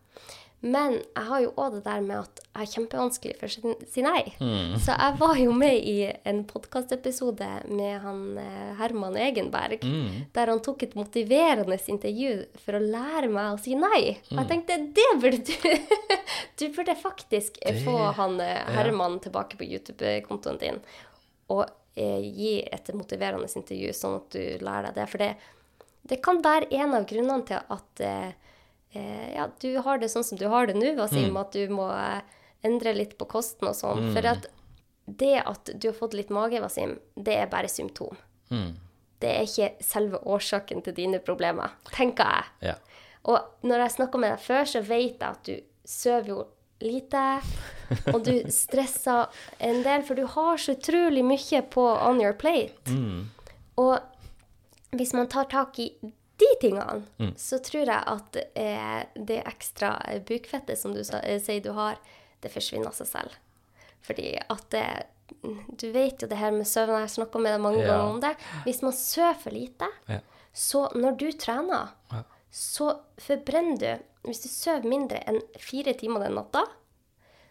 Men 0.67 0.97
jeg 0.99 1.25
har 1.29 1.43
jo 1.45 1.51
òg 1.63 1.77
det 1.77 1.83
der 1.85 2.01
med 2.03 2.17
at 2.25 2.41
jeg 2.43 2.65
er 2.65 2.71
kjempevanskelig 2.73 3.35
for 3.39 3.47
å 3.47 3.75
si- 3.87 4.03
nei. 4.03 4.23
nei. 4.41 4.79
Så 4.83 4.97
jeg 4.97 5.17
var 5.21 5.37
jo 5.39 5.53
med 5.55 5.77
i 5.79 5.97
en 6.27 6.41
podkastepisode 6.49 7.49
med 7.71 8.01
han 8.03 8.23
eh, 8.43 8.73
Herman 8.81 9.19
Egenberg, 9.21 9.85
der 10.35 10.53
han 10.53 10.63
tok 10.65 10.83
et 10.87 10.97
motiverende 10.99 11.79
intervju 11.93 12.33
for 12.65 12.79
å 12.79 12.83
lære 12.83 13.31
meg 13.31 13.53
å 13.55 13.61
si 13.63 13.77
nei. 13.79 14.17
Og 14.33 14.41
jeg 14.41 14.51
tenkte 14.51 14.81
det 14.97 15.09
burde 15.23 15.43
du 15.47 15.55
Du 16.57 16.69
burde 16.73 16.95
faktisk 16.97 17.59
det... 17.61 17.83
få 17.85 17.97
han 18.17 18.39
Herman 18.41 18.97
Herman 18.97 19.19
tilbake 19.21 19.57
på 19.61 19.67
YouTube-kontoen 19.67 20.59
din 20.61 20.79
og 21.53 21.67
eh, 21.95 22.23
gi 22.25 22.57
et 22.73 22.89
motiverende 22.97 23.47
intervju, 23.55 23.93
sånn 23.95 24.17
at 24.19 24.35
du 24.35 24.65
lærer 24.65 24.89
deg 24.91 24.97
det. 24.99 25.07
For 25.13 25.23
det, 25.23 25.29
det 26.11 26.19
kan 26.25 26.41
være 26.43 26.67
en 26.81 26.97
av 26.97 27.07
grunnene 27.07 27.47
til 27.47 27.61
at 27.77 28.03
eh, 28.03 28.33
eh, 28.93 29.35
ja, 29.35 29.49
du 29.61 29.79
har 29.83 29.99
det 29.99 30.11
sånn 30.13 30.25
som 30.25 30.39
du 30.39 30.47
har 30.53 30.67
det 30.67 30.77
nå, 30.79 30.95
Wasim, 31.01 31.37
at 31.41 31.53
du 31.57 31.69
må 31.73 31.89
eh, 31.93 32.21
endre 32.67 32.95
litt 32.97 33.17
på 33.19 33.29
kosten 33.31 33.69
og 33.71 33.77
sånn. 33.79 34.11
For 34.15 34.27
at 34.31 34.49
det 35.07 35.37
at 35.47 35.71
du 35.75 35.89
har 35.89 35.95
fått 35.99 36.17
litt 36.19 36.31
mage, 36.35 36.61
Wasim, 36.63 36.97
det 37.15 37.37
er 37.43 37.51
bare 37.53 37.69
symptom. 37.71 38.17
Det 39.23 39.31
er 39.33 39.47
ikke 39.47 39.71
selve 39.85 40.19
årsaken 40.29 40.83
til 40.85 40.95
dine 40.97 41.21
problemer, 41.25 41.73
tenker 41.95 42.25
jeg. 42.25 42.73
Ja. 42.73 42.75
Og 43.27 43.67
når 43.67 43.87
jeg 43.87 43.95
snakker 43.97 44.23
med 44.23 44.35
deg 44.35 44.43
før, 44.45 44.69
så 44.69 44.83
vet 44.87 45.23
jeg 45.23 45.31
at 45.31 45.49
du 45.49 45.57
sover 45.87 46.29
jo 46.29 46.43
lite, 46.85 47.23
og 48.13 48.21
du 48.27 48.35
stresser 48.53 49.31
en 49.65 49.81
del, 49.87 50.05
for 50.05 50.19
du 50.19 50.27
har 50.35 50.61
så 50.61 50.75
utrolig 50.77 51.25
mye 51.25 51.63
på 51.73 51.87
on 51.87 52.21
your 52.21 52.37
plate. 52.39 52.77
Og 53.81 53.99
hvis 54.97 55.13
man 55.17 55.29
tar 55.33 55.49
tak 55.51 55.79
i 55.83 55.91
de 56.39 56.47
tingene, 56.61 57.33
så 57.41 57.59
tror 57.65 57.87
jeg 57.89 58.03
at 58.13 58.37
eh, 58.55 59.03
det 59.17 59.39
ekstra 59.49 59.95
bukfettet 60.29 60.79
som 60.79 60.93
du 60.93 61.01
eh, 61.01 61.39
sier 61.41 61.63
du 61.65 61.71
har, 61.73 61.97
det 62.45 62.51
forsvinner 62.53 62.91
av 62.91 62.97
seg 62.99 63.07
selv. 63.09 63.37
Fordi 64.07 64.35
at 64.49 64.67
det, 64.71 64.87
Du 65.81 65.89
vet 65.91 66.23
jo 66.23 66.29
det 66.31 66.37
her 66.39 66.53
med 66.55 66.67
søvn, 66.71 66.93
jeg 66.95 67.01
har 67.09 67.09
snakka 67.11 67.39
med 67.43 67.53
deg 67.57 67.61
mange 67.65 67.81
Ja. 67.83 67.87
ganger 67.89 68.11
om 68.15 68.21
det. 68.23 68.35
Hvis 68.65 68.83
man 68.83 68.93
sover 68.93 69.35
for 69.43 69.51
lite, 69.51 69.89
Ja. 70.09 70.21
så 70.55 70.85
når 70.95 71.17
du 71.19 71.33
trener, 71.33 71.89
Ja. 72.13 72.23
så 72.53 73.01
forbrenner 73.19 73.79
du 73.79 74.03
Hvis 74.27 74.43
du 74.43 74.49
sover 74.49 74.83
mindre 74.85 75.21
enn 75.27 75.41
fire 75.59 75.93
timer 75.95 76.21
den 76.21 76.35
natta, 76.35 76.65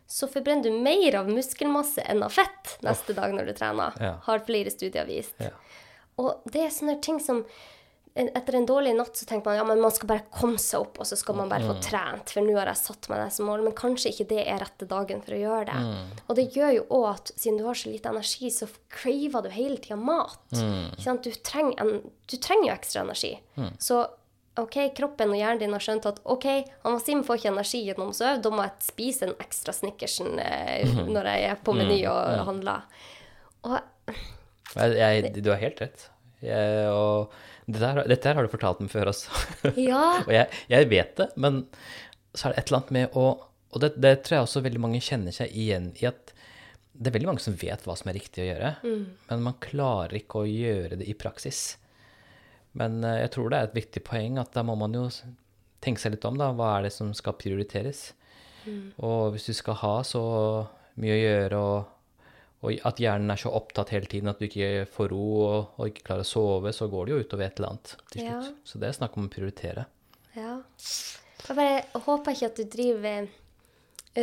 så 0.07 0.27
forbrenner 0.27 0.63
du 0.63 0.71
mer 0.83 1.15
av 1.15 1.27
muskelmasse 1.27 2.03
enn 2.05 2.21
av 2.23 2.29
fett 2.35 2.77
neste 2.83 3.13
dag 3.15 3.31
når 3.33 3.45
du 3.47 3.53
trener. 3.53 4.19
Har 4.25 4.39
flere 4.39 4.69
studier 4.69 5.05
vist. 5.07 5.33
Og 6.17 6.41
det 6.51 6.61
er 6.65 6.69
sånne 6.69 7.01
ting 7.01 7.19
som 7.19 7.45
Etter 8.15 8.55
en 8.55 8.65
dårlig 8.65 8.93
natt 8.95 9.17
så 9.19 9.25
tenker 9.27 9.49
man 9.49 9.57
ja, 9.57 9.63
men 9.67 9.81
man 9.83 9.91
skal 9.91 10.07
bare 10.07 10.23
komme 10.31 10.55
seg 10.61 10.85
opp, 10.85 11.01
og 11.03 11.07
så 11.09 11.17
skal 11.19 11.35
man 11.35 11.49
bare 11.51 11.65
få 11.67 11.73
trent, 11.83 12.29
for 12.31 12.45
nå 12.45 12.53
har 12.55 12.69
jeg 12.71 12.79
satt 12.79 13.09
meg 13.11 13.19
det 13.19 13.31
som 13.35 13.49
mål. 13.49 13.65
Men 13.65 13.73
kanskje 13.75 14.13
ikke 14.13 14.27
det 14.29 14.45
er 14.47 14.61
rette 14.63 14.87
dagen 14.87 15.19
for 15.25 15.35
å 15.35 15.39
gjøre 15.41 15.65
det. 15.67 15.79
Og 16.29 16.37
det 16.39 16.45
gjør 16.55 16.71
jo 16.77 16.85
òg 16.95 17.07
at 17.09 17.31
siden 17.35 17.57
du 17.59 17.65
har 17.67 17.75
så 17.75 17.91
lite 17.91 18.13
energi, 18.13 18.51
så 18.55 18.69
craver 18.95 19.43
du 19.43 19.49
hele 19.51 19.81
tida 19.83 19.97
mat. 19.99 20.39
Sant? 21.03 21.27
Du, 21.27 21.35
trenger 21.43 21.81
en, 21.83 22.05
du 22.31 22.37
trenger 22.39 22.69
jo 22.69 22.75
ekstra 22.77 23.03
energi. 23.03 23.33
Så 23.83 24.05
OK, 24.63 24.77
kroppen 24.95 25.33
og 25.33 25.35
hjernen 25.35 25.59
din 25.59 25.75
har 25.75 25.83
skjønt 25.83 26.05
at 26.07 26.21
OK, 26.31 26.45
han 26.85 26.93
Wasim 26.95 27.25
får 27.27 27.41
ikke 27.41 27.49
energi 27.51 27.81
gjennom 27.89 28.13
søvn, 28.15 28.39
da 28.45 28.51
må 28.55 28.63
jeg 28.63 28.85
spise 28.85 29.27
en 29.27 29.33
ekstra 29.43 29.73
Snickersen 29.75 30.39
eh, 30.39 30.87
når 31.11 31.27
jeg 31.33 31.49
er 31.49 31.59
på 31.67 31.75
Meny 31.75 31.97
og 32.07 32.45
handler. 32.47 32.87
Og 33.67 33.75
Jeg, 34.79 34.95
jeg, 34.95 35.33
du 35.43 35.51
har 35.51 35.59
helt 35.59 35.83
rett. 35.83 36.07
Jeg, 36.39 36.87
og 36.87 37.35
her, 37.73 38.03
dette 38.07 38.29
her 38.29 38.37
har 38.37 38.45
du 38.45 38.51
fortalt 38.51 38.81
meg 38.83 38.91
før 38.93 39.11
altså. 39.11 39.31
ja. 39.89 40.03
og 40.21 40.31
jeg, 40.33 40.49
jeg 40.71 40.89
vet 40.91 41.15
det, 41.19 41.29
men 41.41 41.63
så 42.35 42.47
er 42.47 42.53
det 42.53 42.61
et 42.61 42.69
eller 42.69 42.81
annet 42.81 42.95
med 42.97 43.17
å 43.17 43.25
Og 43.75 43.81
det, 43.83 43.89
det 43.99 44.11
tror 44.23 44.37
jeg 44.37 44.47
også 44.47 44.63
veldig 44.63 44.81
mange 44.83 45.01
kjenner 45.03 45.35
seg 45.35 45.51
igjen 45.51 45.89
i 45.99 46.05
at 46.07 46.31
det 46.95 47.09
er 47.09 47.15
veldig 47.17 47.27
mange 47.27 47.43
som 47.43 47.57
vet 47.59 47.81
hva 47.83 47.95
som 47.99 48.07
er 48.07 48.15
riktig 48.15 48.45
å 48.45 48.45
gjøre, 48.47 48.69
men 49.27 49.41
man 49.43 49.57
klarer 49.59 50.15
ikke 50.15 50.45
å 50.45 50.47
gjøre 50.47 50.95
det 51.01 51.09
i 51.11 51.15
praksis. 51.19 51.73
Men 52.79 53.01
eh, 53.03 53.17
jeg 53.25 53.33
tror 53.33 53.51
det 53.51 53.57
er 53.57 53.67
et 53.67 53.75
viktig 53.75 54.03
poeng 54.07 54.39
at 54.39 54.53
da 54.55 54.63
må 54.63 54.77
man 54.79 54.95
jo 54.95 55.03
tenke 55.83 55.99
seg 55.99 56.15
litt 56.15 56.23
om, 56.27 56.39
da. 56.39 56.53
Hva 56.55 56.69
er 56.77 56.87
det 56.87 56.93
som 56.95 57.11
skal 57.17 57.35
prioriteres? 57.35 58.13
Og 59.03 59.35
hvis 59.35 59.49
du 59.49 59.53
skal 59.57 59.77
ha 59.81 59.95
så 60.07 60.23
mye 61.01 61.15
å 61.15 61.19
gjøre, 61.21 61.59
og, 61.59 61.91
og 62.63 62.79
at 62.85 62.97
hjernen 62.97 63.29
er 63.31 63.35
så 63.37 63.51
opptatt 63.53 63.89
hele 63.93 64.05
tiden 64.09 64.27
at 64.31 64.39
du 64.39 64.45
ikke 64.47 64.85
får 64.89 65.09
ro 65.11 65.25
og, 65.45 65.73
og 65.77 65.87
ikke 65.91 66.03
klarer 66.07 66.23
å 66.25 66.29
sove, 66.29 66.71
så 66.73 66.87
går 66.89 67.05
det 67.05 67.11
jo 67.13 67.19
utover 67.25 67.45
et 67.45 67.59
eller 67.59 67.69
annet 67.75 67.95
til 68.11 68.23
Ja. 68.23 68.41
slutt. 68.41 68.55
Så 68.63 68.79
det 68.79 68.87
er 68.89 68.97
snakk 68.99 69.17
om 69.17 69.27
å 69.27 69.33
prioritere. 69.35 69.85
Ja. 70.35 70.59
Jeg 71.47 71.55
bare 71.55 71.83
håper 72.07 72.31
ikke 72.33 72.45
at 72.49 72.55
du 72.55 72.63
driver 72.63 73.27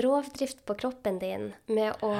rovdrift 0.02 0.62
på 0.64 0.74
kroppen 0.80 1.18
din 1.20 1.50
med 1.68 1.92
å 2.02 2.10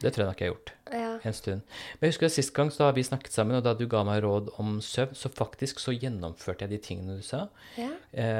Det 0.00 0.12
tror 0.14 0.22
jeg 0.22 0.30
nok 0.30 0.40
jeg 0.40 0.48
har 0.48 0.54
gjort 0.54 0.72
Ja. 0.92 1.18
en 1.24 1.32
stund. 1.34 1.62
Men 2.00 2.06
jeg 2.06 2.12
husker 2.14 2.28
sist 2.30 2.52
gang 2.54 2.70
så 2.70 2.84
har 2.86 2.92
vi 2.94 3.02
snakket 3.02 3.32
sammen, 3.34 3.56
og 3.56 3.64
da 3.64 3.74
du 3.74 3.86
ga 3.86 4.04
meg 4.04 4.22
råd 4.22 4.52
om 4.58 4.78
søvn, 4.80 5.14
så 5.18 5.28
faktisk 5.28 5.80
så 5.82 5.92
gjennomførte 5.98 6.60
jeg 6.62 6.70
de 6.70 6.78
tingene 6.78 7.16
du 7.18 7.22
sa. 7.22 7.48
ja. 7.76 7.90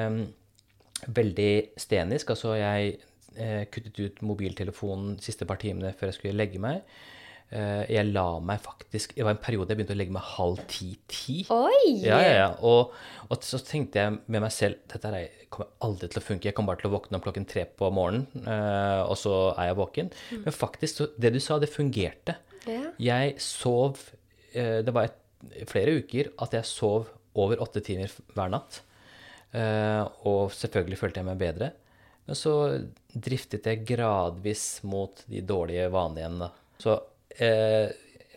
Um, 0.07 0.33
veldig 1.07 1.71
stenisk. 1.79 2.31
Altså, 2.31 2.55
jeg 2.59 2.99
kuttet 3.71 3.99
ut 4.03 4.23
mobiltelefonen 4.27 5.19
siste 5.23 5.47
par 5.49 5.61
timene 5.63 5.95
før 5.99 6.11
jeg 6.11 6.19
skulle 6.19 6.39
legge 6.41 6.61
meg. 6.63 6.83
Eh, 7.49 7.85
jeg 7.89 8.11
la 8.13 8.27
meg 8.45 8.59
faktisk 8.61 9.15
Det 9.17 9.25
var 9.25 9.33
en 9.33 9.39
periode 9.41 9.73
jeg 9.73 9.79
begynte 9.79 9.95
å 9.95 9.97
legge 9.97 10.13
meg 10.13 10.27
halv 10.35 10.59
ti-ti. 10.69 11.39
Ja, 12.05 12.19
ja, 12.21 12.33
ja. 12.43 12.49
Og, 12.69 12.93
og 13.33 13.47
så 13.47 13.61
tenkte 13.65 14.03
jeg 14.03 14.19
med 14.27 14.43
meg 14.45 14.53
selv 14.53 14.83
dette 14.93 15.09
her 15.09 15.17
er- 15.23 15.47
kommer 15.49 15.71
aldri 15.81 16.11
til 16.13 16.21
å 16.21 16.27
funke. 16.27 16.45
Jeg 16.51 16.55
kommer 16.59 16.75
bare 16.75 16.83
til 16.83 16.91
å 16.91 16.97
våkne 16.99 17.17
om 17.17 17.23
klokken 17.25 17.47
tre 17.49 17.63
på 17.65 17.89
morgenen, 17.97 18.27
eh, 18.45 19.01
og 19.09 19.15
så 19.17 19.33
er 19.57 19.71
jeg 19.71 19.79
våken. 19.79 20.11
Men 20.45 20.53
faktisk, 20.53 20.99
så, 21.01 21.07
det 21.17 21.31
du 21.33 21.41
sa, 21.41 21.57
det 21.59 21.71
fungerte. 21.73 22.35
Ja. 22.69 22.91
Jeg 23.01 23.39
sov 23.41 23.97
eh, 24.53 24.83
Det 24.85 24.93
var 24.93 25.09
et, 25.09 25.17
flere 25.71 25.95
uker 26.03 26.29
at 26.45 26.53
jeg 26.59 26.69
sov 26.69 27.09
over 27.39 27.63
åtte 27.65 27.81
timer 27.87 28.13
hver 28.37 28.53
natt. 28.53 28.83
Eh, 29.57 30.05
og 30.29 30.51
selvfølgelig 30.53 30.99
følte 31.01 31.23
jeg 31.23 31.29
meg 31.31 31.41
bedre. 31.41 31.71
Men 32.29 32.37
så 32.37 32.55
driftet 33.09 33.65
jeg 33.65 33.87
gradvis 33.89 34.83
mot 34.85 35.23
de 35.33 35.41
dårlige 35.49 35.87
vanene 35.89 36.21
igjen. 36.21 36.43
Så 36.77 36.99
eh, 37.41 37.89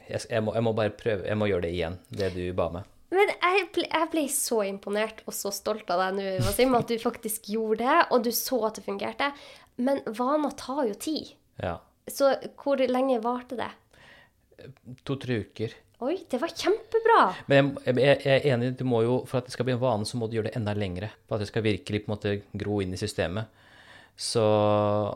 jeg, 0.07 0.21
jeg, 0.29 0.43
må, 0.45 0.53
jeg 0.55 0.63
må 0.63 0.71
bare 0.77 0.93
prøve 0.95 1.27
Jeg 1.27 1.39
må 1.39 1.49
gjøre 1.49 1.65
det 1.65 1.73
igjen, 1.75 1.97
det 2.07 2.29
du 2.37 2.45
ba 2.55 2.69
meg. 2.71 2.87
Men 3.11 3.33
jeg 3.33 3.65
ble, 3.75 3.83
jeg 3.91 4.09
ble 4.13 4.23
så 4.31 4.61
imponert 4.63 5.19
og 5.27 5.35
så 5.35 5.51
stolt 5.51 5.91
av 5.91 6.05
deg 6.05 6.15
nå, 6.15 6.29
Wasim, 6.45 6.77
at 6.79 6.87
du 6.87 6.95
faktisk 7.03 7.51
gjorde 7.51 7.83
det, 7.83 7.99
og 8.15 8.23
du 8.23 8.31
så 8.31 8.61
at 8.69 8.79
det 8.79 8.85
fungerte. 8.87 9.27
Men 9.83 9.99
vaner 10.07 10.55
tar 10.55 10.85
jo 10.87 10.95
tid. 10.95 11.35
Ja. 11.59 11.75
Så 12.07 12.31
hvor 12.63 12.79
lenge 12.79 13.19
varte 13.23 13.59
det? 13.59 13.71
To-tre 15.03 15.41
uker. 15.43 15.75
Oi, 16.01 16.15
det 16.31 16.39
var 16.41 16.55
kjempebra! 16.55 17.23
Men 17.51 17.75
jeg, 17.83 17.99
jeg, 17.99 18.21
jeg 18.23 18.39
er 18.39 18.53
enig, 18.55 18.71
jo, 18.79 19.19
for 19.27 19.41
at 19.41 19.51
det 19.51 19.53
skal 19.53 19.67
bli 19.67 19.75
en 19.75 19.83
vane, 19.83 20.07
så 20.07 20.17
må 20.17 20.31
du 20.31 20.39
gjøre 20.39 20.47
det 20.47 20.55
enda 20.57 20.79
lengre. 20.79 21.11
For 21.27 21.35
at 21.35 21.43
det 21.43 21.51
skal 21.51 21.67
virkelig 21.67 22.05
på 22.05 22.09
en 22.09 22.15
måte 22.15 22.37
gro 22.55 22.79
inn 22.81 22.95
i 22.95 23.01
systemet. 23.01 23.60
Så 24.21 24.41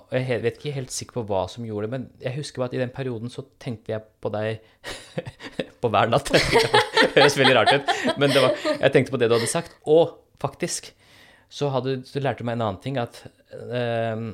jeg 0.09 0.41
vet 0.41 0.55
ikke 0.57 0.73
helt 0.73 0.93
sikker 0.93 1.19
på 1.19 1.23
hva 1.29 1.43
som 1.51 1.65
gjorde 1.67 1.85
det, 1.85 1.93
men 1.93 2.05
jeg 2.23 2.39
husker 2.39 2.61
bare 2.63 2.71
at 2.71 2.77
i 2.77 2.81
den 2.81 2.93
perioden 2.93 3.29
så 3.29 3.43
tenkte 3.61 3.93
jeg 3.93 4.01
på 4.23 4.31
deg 4.33 4.63
på 5.81 5.91
hver 5.93 6.09
natt. 6.09 6.31
Det 7.15 7.21
høres 7.21 7.37
veldig 7.37 7.53
rart 7.55 7.71
ut, 7.71 7.91
men 8.19 8.31
det 8.33 8.41
var, 8.43 8.55
jeg 8.65 8.91
tenkte 8.91 9.13
på 9.13 9.19
det 9.21 9.29
du 9.29 9.35
hadde 9.37 9.47
sagt. 9.47 9.75
Og 9.87 10.17
faktisk 10.41 10.89
så, 11.47 11.69
hadde, 11.71 11.99
så 12.09 12.19
lærte 12.19 12.43
du 12.43 12.49
meg 12.49 12.57
en 12.57 12.65
annen 12.65 12.81
ting, 12.83 12.97
at, 12.99 13.21
eh, 13.53 14.25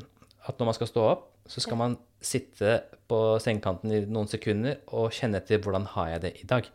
at 0.49 0.57
når 0.57 0.71
man 0.71 0.77
skal 0.79 0.89
stå 0.89 1.03
opp, 1.11 1.27
så 1.51 1.61
skal 1.61 1.77
man 1.77 1.97
sitte 2.23 2.79
på 3.11 3.19
sengekanten 3.43 3.93
i 3.93 4.01
noen 4.07 4.31
sekunder 4.31 4.79
og 4.95 5.11
kjenne 5.13 5.41
etter 5.43 5.61
hvordan 5.61 5.85
har 5.93 6.13
jeg 6.15 6.23
det 6.25 6.33
i 6.39 6.47
dag. 6.49 6.71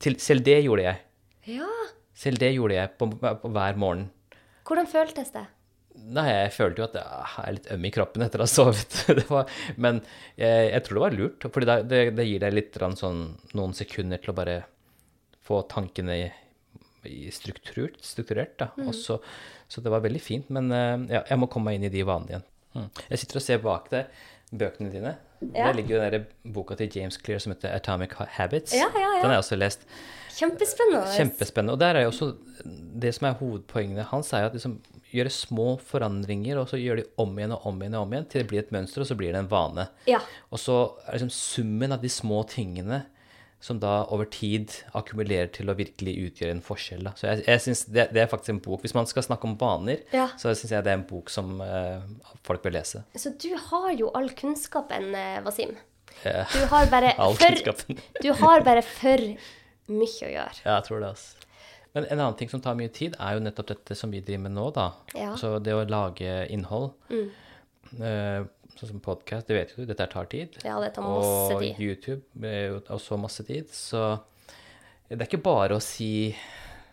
Til, 0.00 0.18
selv 0.24 0.42
det 0.48 0.56
gjorde 0.64 0.88
jeg. 0.88 1.04
Ja. 1.60 1.70
Selv 2.16 2.40
det 2.42 2.54
gjorde 2.56 2.80
jeg 2.80 2.94
på, 2.98 3.12
på 3.12 3.54
hver 3.54 3.78
morgen. 3.78 4.08
Hvordan 4.66 4.90
føltes 4.90 5.30
det? 5.36 5.46
Nei, 6.10 6.26
jeg 6.30 6.52
følte 6.56 6.82
jo 6.82 6.86
at 6.88 6.96
jeg 6.98 7.44
er 7.44 7.54
litt 7.56 7.70
øm 7.74 7.86
i 7.86 7.92
kroppen 7.94 8.24
etter 8.24 8.42
å 8.42 8.46
ha 8.46 8.50
sovet. 8.50 8.96
Det 9.20 9.26
var, 9.28 9.50
men 9.76 10.00
jeg, 10.34 10.70
jeg 10.72 10.84
tror 10.86 10.98
det 10.98 11.04
var 11.04 11.16
lurt, 11.16 11.46
for 11.46 11.66
det, 11.66 11.78
det, 11.90 12.02
det 12.16 12.26
gir 12.26 12.44
deg 12.44 12.56
litt 12.56 12.78
sånn, 12.98 13.24
noen 13.58 13.76
sekunder 13.76 14.22
til 14.22 14.32
å 14.32 14.36
bare 14.40 14.56
få 15.46 15.62
tankene 15.70 16.16
i, 16.16 16.26
i 17.10 17.30
strukturert, 17.34 17.98
strukturert 18.04 18.56
da. 18.60 18.70
Og 18.86 18.94
så, 18.96 19.20
så 19.70 19.82
det 19.84 19.92
var 19.92 20.04
veldig 20.04 20.22
fint, 20.22 20.50
men 20.54 20.70
eh, 20.74 21.16
ja, 21.16 21.24
jeg 21.30 21.40
må 21.40 21.50
komme 21.50 21.70
meg 21.70 21.80
inn 21.80 21.88
i 21.90 21.94
de 21.94 22.04
vanene 22.06 22.34
igjen. 22.34 22.46
Mm. 22.70 22.86
Jeg 23.08 23.22
sitter 23.22 23.40
og 23.40 23.46
ser 23.46 23.64
bak 23.64 23.90
deg 23.92 24.22
bøkene 24.50 24.92
dine. 24.92 25.16
Ja. 25.40 25.70
Der 25.70 25.76
ligger 25.78 25.96
jo 25.96 26.00
den 26.02 26.14
der 26.14 26.52
boka 26.54 26.76
til 26.76 26.90
James 26.94 27.16
Clear 27.18 27.40
som 27.42 27.54
heter 27.54 27.72
Atomic 27.72 28.14
Habits. 28.36 28.74
Ja, 28.76 28.90
ja, 28.92 29.00
ja. 29.00 29.20
Den 29.22 29.30
har 29.30 29.38
jeg 29.38 29.44
også 29.44 29.58
lest. 29.58 29.86
Kjempespennende. 30.36 31.06
Kjempespennende. 31.16 31.74
Og 31.74 31.80
der 31.80 31.98
er 31.98 32.06
jo 32.06 32.12
også 32.12 32.34
det 33.02 33.14
som 33.16 33.28
er 33.28 33.38
hovedpoengene 33.40 34.04
hans, 34.10 34.32
er 34.32 34.44
jo 34.44 34.50
at 34.50 34.58
liksom 34.58 34.76
gjøre 35.12 35.30
små 35.34 35.68
forandringer, 35.82 36.58
og 36.60 36.68
så 36.70 36.78
gjøre 36.80 37.02
de 37.02 37.08
om 37.22 37.32
igjen 37.38 37.54
og 37.56 37.64
om 37.70 37.80
igjen 37.82 37.96
og 37.98 38.04
om 38.06 38.12
igjen 38.14 38.28
til 38.30 38.42
det 38.44 38.48
blir 38.50 38.62
et 38.64 38.70
mønster, 38.74 39.02
og 39.04 39.08
så 39.10 39.16
blir 39.18 39.32
det 39.34 39.40
en 39.44 39.50
vane. 39.50 39.88
Ja. 40.10 40.20
Og 40.50 40.60
så 40.62 40.76
er 41.06 41.16
liksom 41.18 41.32
summen 41.34 41.92
av 41.96 42.02
de 42.04 42.10
små 42.12 42.42
tingene 42.50 43.02
som 43.60 43.76
da 43.76 44.06
over 44.08 44.24
tid 44.32 44.72
akkumulerer 44.96 45.50
til 45.52 45.68
å 45.68 45.74
virkelig 45.76 46.14
utgjøre 46.30 46.54
en 46.56 46.62
forskjell. 46.64 47.02
Da. 47.04 47.10
Så 47.20 47.26
jeg, 47.28 47.42
jeg 47.44 47.60
synes 47.66 47.82
det, 47.92 48.06
det 48.16 48.22
er 48.22 48.30
faktisk 48.30 48.54
en 48.54 48.60
bok 48.64 48.80
Hvis 48.86 48.94
man 48.96 49.04
skal 49.10 49.26
snakke 49.26 49.44
om 49.50 49.58
vaner, 49.60 50.00
Ja. 50.16 50.30
så 50.40 50.54
syns 50.56 50.72
jeg 50.72 50.86
det 50.86 50.94
er 50.94 50.96
en 50.96 51.04
bok 51.10 51.28
som 51.28 51.58
eh, 51.60 52.00
folk 52.46 52.62
bør 52.64 52.72
lese. 52.78 53.02
Så 53.20 53.34
du 53.36 53.50
har 53.68 53.90
jo 53.98 54.08
all 54.16 54.30
kunnskapen, 54.38 55.10
eh, 55.12 55.42
Wasim. 55.44 55.76
Du 56.24 56.64
har 56.72 56.88
bare 56.90 57.12
all 57.22 57.36
for, 57.36 57.84
du 58.24 58.30
har 58.40 58.64
bare 58.64 58.80
for 58.86 59.26
mye 59.92 60.24
å 60.24 60.32
gjøre. 60.32 60.56
Ja, 60.64 60.78
jeg 60.78 60.86
tror 60.88 61.04
det, 61.04 61.12
altså. 61.12 61.49
Men 61.92 62.06
en 62.06 62.20
annen 62.20 62.38
ting 62.38 62.50
som 62.52 62.62
tar 62.62 62.78
mye 62.78 62.92
tid, 62.94 63.16
er 63.18 63.36
jo 63.36 63.42
nettopp 63.42 63.72
dette 63.72 63.96
som 63.98 64.12
vi 64.14 64.22
driver 64.22 64.44
med 64.46 64.54
nå, 64.54 64.68
da. 64.76 64.86
Ja. 65.16 65.34
Så 65.40 65.56
det 65.62 65.74
å 65.74 65.82
lage 65.88 66.44
innhold. 66.54 66.92
Eh, 67.10 68.46
sånn 68.76 68.92
som 68.92 69.02
podkast, 69.02 69.48
det 69.50 69.56
vet 69.56 69.74
jo 69.74 69.82
du, 69.82 69.90
dette 69.90 70.06
tar 70.12 70.30
tid. 70.30 70.60
Ja, 70.62 70.78
det 70.82 70.92
tar 70.94 71.06
masse 71.06 71.56
og 71.56 71.64
tid. 71.64 71.80
YouTube 71.82 72.46
er 72.46 72.70
jo 72.70 72.80
også 72.94 73.18
masse 73.20 73.44
tid. 73.48 73.72
Så 73.74 74.04
det 75.10 75.18
er 75.18 75.26
ikke 75.26 75.42
bare 75.42 75.76
å 75.76 75.82
si 75.82 76.30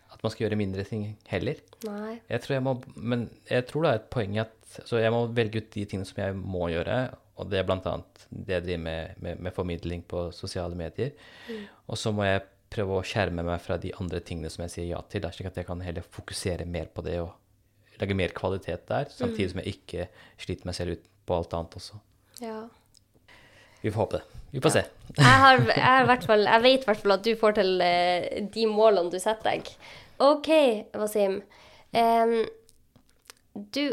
at 0.08 0.24
man 0.24 0.34
skal 0.34 0.48
gjøre 0.48 0.58
mindre 0.58 0.84
ting 0.88 1.12
heller. 1.30 1.62
Nei. 1.86 2.18
Jeg 2.26 2.42
tror 2.44 2.56
jeg 2.56 2.66
må, 2.66 2.74
men 2.96 3.28
jeg 3.46 3.68
tror 3.70 3.86
det 3.86 3.92
er 3.92 4.02
et 4.02 4.12
poeng 4.12 4.38
at 4.42 4.54
så 4.84 5.00
jeg 5.00 5.12
må 5.14 5.22
velge 5.32 5.62
ut 5.62 5.70
de 5.72 5.86
tingene 5.88 6.08
som 6.08 6.18
jeg 6.20 6.36
må 6.36 6.68
gjøre. 6.72 6.98
Og 7.38 7.48
det 7.52 7.60
er 7.60 7.66
bl.a. 7.68 7.94
det 8.34 8.56
jeg 8.56 8.64
driver 8.66 8.82
med, 8.82 9.20
med, 9.22 9.42
med 9.46 9.54
formidling 9.54 10.02
på 10.10 10.28
sosiale 10.34 10.76
medier. 10.78 11.14
Og 11.86 12.00
så 12.00 12.10
må 12.12 12.26
jeg 12.26 12.42
prøve 12.72 12.98
å 12.98 13.04
skjerme 13.06 13.44
meg 13.46 13.62
fra 13.64 13.78
de 13.80 13.92
andre 14.00 14.20
tingene 14.24 14.50
som 14.52 14.64
jeg 14.66 14.74
sier 14.74 14.90
ja 14.90 15.02
til, 15.10 15.24
slik 15.32 15.50
at 15.50 15.60
jeg 15.60 15.68
kan 15.68 15.82
heller 15.84 16.04
fokusere 16.04 16.66
mer 16.68 16.90
på 16.92 17.04
det 17.06 17.18
og 17.22 17.32
lage 17.98 18.16
mer 18.16 18.34
kvalitet 18.36 18.84
der, 18.90 19.08
samtidig 19.10 19.52
som 19.52 19.62
jeg 19.62 19.78
ikke 19.78 20.08
sliter 20.38 20.68
meg 20.68 20.76
selv 20.78 20.96
ut 20.96 21.08
på 21.28 21.38
alt 21.38 21.54
annet 21.56 21.78
også. 21.80 21.98
Ja. 22.44 22.60
Vi 23.82 23.90
får 23.90 24.00
håpe 24.04 24.18
det. 24.18 24.42
Vi 24.50 24.62
får 24.64 24.74
se. 24.74 24.82
Jeg, 25.18 25.38
har, 25.42 25.60
jeg, 25.60 26.20
fall, 26.26 26.44
jeg 26.48 26.64
vet 26.64 26.84
i 26.84 26.88
hvert 26.88 27.02
fall 27.02 27.16
at 27.18 27.24
du 27.26 27.32
får 27.38 27.58
til 27.58 27.82
eh, 27.84 28.28
de 28.54 28.68
målene 28.70 29.12
du 29.12 29.18
setter 29.20 29.50
deg. 29.50 29.72
OK, 30.24 30.50
Wasim. 30.98 31.40
Um, 31.92 32.40
du 33.54 33.84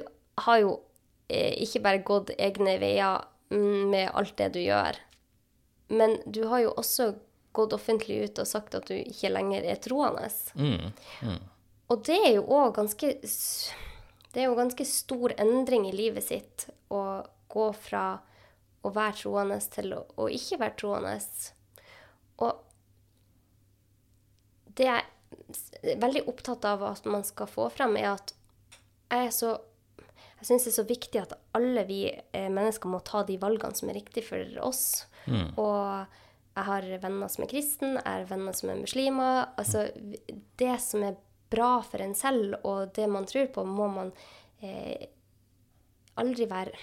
har 0.45 0.61
jo 0.61 0.71
eh, 1.29 1.53
ikke 1.63 1.83
bare 1.83 2.03
gått 2.07 2.31
egne 2.37 2.77
veier 2.81 3.25
mm, 3.53 3.91
med 3.91 4.09
alt 4.13 4.35
det 4.39 4.51
du 4.55 4.61
gjør, 4.63 4.97
men 5.93 6.17
du 6.25 6.45
har 6.49 6.63
jo 6.65 6.73
også 6.79 7.13
gått 7.55 7.75
offentlig 7.75 8.17
ut 8.25 8.41
og 8.43 8.49
sagt 8.49 8.75
at 8.77 8.87
du 8.89 8.95
ikke 8.97 9.31
lenger 9.31 9.65
er 9.65 9.81
troende. 9.81 10.29
Mm. 10.55 11.39
Og 11.91 12.05
det 12.07 12.17
er 12.17 12.31
jo 12.37 12.45
òg 12.49 12.73
ganske 12.79 13.11
Det 14.33 14.41
er 14.41 14.49
jo 14.49 14.57
ganske 14.57 14.85
stor 14.89 15.33
endring 15.39 15.85
i 15.87 15.95
livet 15.95 16.25
sitt 16.25 16.67
å 16.91 17.23
gå 17.51 17.67
fra 17.79 18.05
å 18.85 18.91
være 18.93 19.17
troende 19.21 19.59
til 19.73 19.93
å, 19.95 20.01
å 20.21 20.27
ikke 20.29 20.59
være 20.61 20.77
troende. 20.81 21.13
Og 22.43 22.51
det 24.75 24.89
jeg 24.89 25.05
er 25.95 26.01
veldig 26.01 26.25
opptatt 26.29 26.67
av 26.67 26.83
at 26.83 27.07
man 27.07 27.23
skal 27.25 27.47
få 27.49 27.69
frem, 27.73 27.95
er 27.97 28.11
at 28.17 28.35
jeg 29.13 29.29
er 29.29 29.33
så 29.33 29.55
jeg 30.35 30.49
syns 30.49 30.65
det 30.65 30.71
er 30.71 30.75
så 30.75 30.83
viktig 30.89 31.19
at 31.21 31.33
alle 31.57 31.85
vi 31.87 31.99
eh, 32.11 32.49
mennesker 32.51 32.91
må 32.91 32.99
ta 33.07 33.23
de 33.25 33.37
valgene 33.41 33.77
som 33.77 33.89
er 33.89 33.97
riktige 33.97 34.27
for 34.27 34.57
oss. 34.67 35.05
Og 35.57 36.17
jeg 36.55 36.67
har 36.69 36.85
venner 37.03 37.31
som 37.31 37.43
er 37.43 37.51
kristen, 37.51 37.97
jeg 37.97 38.07
har 38.07 38.27
venner 38.29 38.55
som 38.55 38.71
er 38.71 38.79
muslimer. 38.79 39.39
Altså, 39.59 39.89
det 40.59 40.75
som 40.83 41.03
er 41.03 41.17
bra 41.51 41.81
for 41.83 42.03
en 42.03 42.15
selv, 42.15 42.55
og 42.63 42.93
det 42.95 43.07
man 43.11 43.27
tror 43.27 43.49
på, 43.53 43.65
må 43.67 43.89
man 43.91 44.11
eh, 44.63 45.07
aldri 46.21 46.49
være 46.51 46.77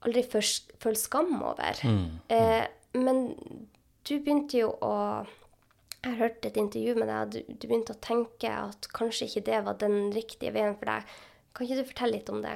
Aldri 0.00 0.22
føle 0.24 0.96
skam 0.96 1.42
over. 1.44 1.76
Eh, 2.32 2.62
men 2.96 3.18
du 4.08 4.14
begynte 4.16 4.62
jo 4.62 4.70
å 4.80 4.94
Jeg 6.00 6.14
har 6.14 6.16
hørt 6.16 6.46
et 6.48 6.56
intervju 6.56 6.94
med 6.96 7.10
deg, 7.10 7.18
og 7.20 7.34
du, 7.34 7.58
du 7.60 7.66
begynte 7.68 7.92
å 7.92 8.00
tenke 8.00 8.48
at 8.48 8.86
kanskje 8.96 9.26
ikke 9.26 9.42
det 9.50 9.58
var 9.66 9.76
den 9.82 10.08
riktige 10.14 10.54
veien 10.54 10.72
for 10.80 10.88
deg. 10.88 11.10
Kan 11.52 11.66
ikke 11.66 11.82
du 11.82 11.90
fortelle 11.90 12.14
litt 12.14 12.30
om 12.32 12.40
det? 12.40 12.54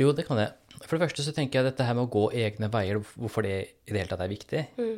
Jo, 0.00 0.14
det 0.16 0.24
kan 0.24 0.40
jeg. 0.40 0.54
For 0.82 0.96
det 0.96 1.06
første 1.06 1.24
så 1.24 1.34
tenker 1.34 1.60
jeg 1.60 1.70
dette 1.70 1.86
her 1.86 1.96
med 1.96 2.06
å 2.06 2.12
gå 2.12 2.24
egne 2.36 2.68
veier, 2.72 3.00
hvorfor 3.16 3.46
det 3.46 3.54
i 3.86 3.92
det 3.94 4.00
hele 4.00 4.10
tatt 4.10 4.24
er 4.24 4.32
viktig. 4.32 4.64
Mm. 4.76 4.96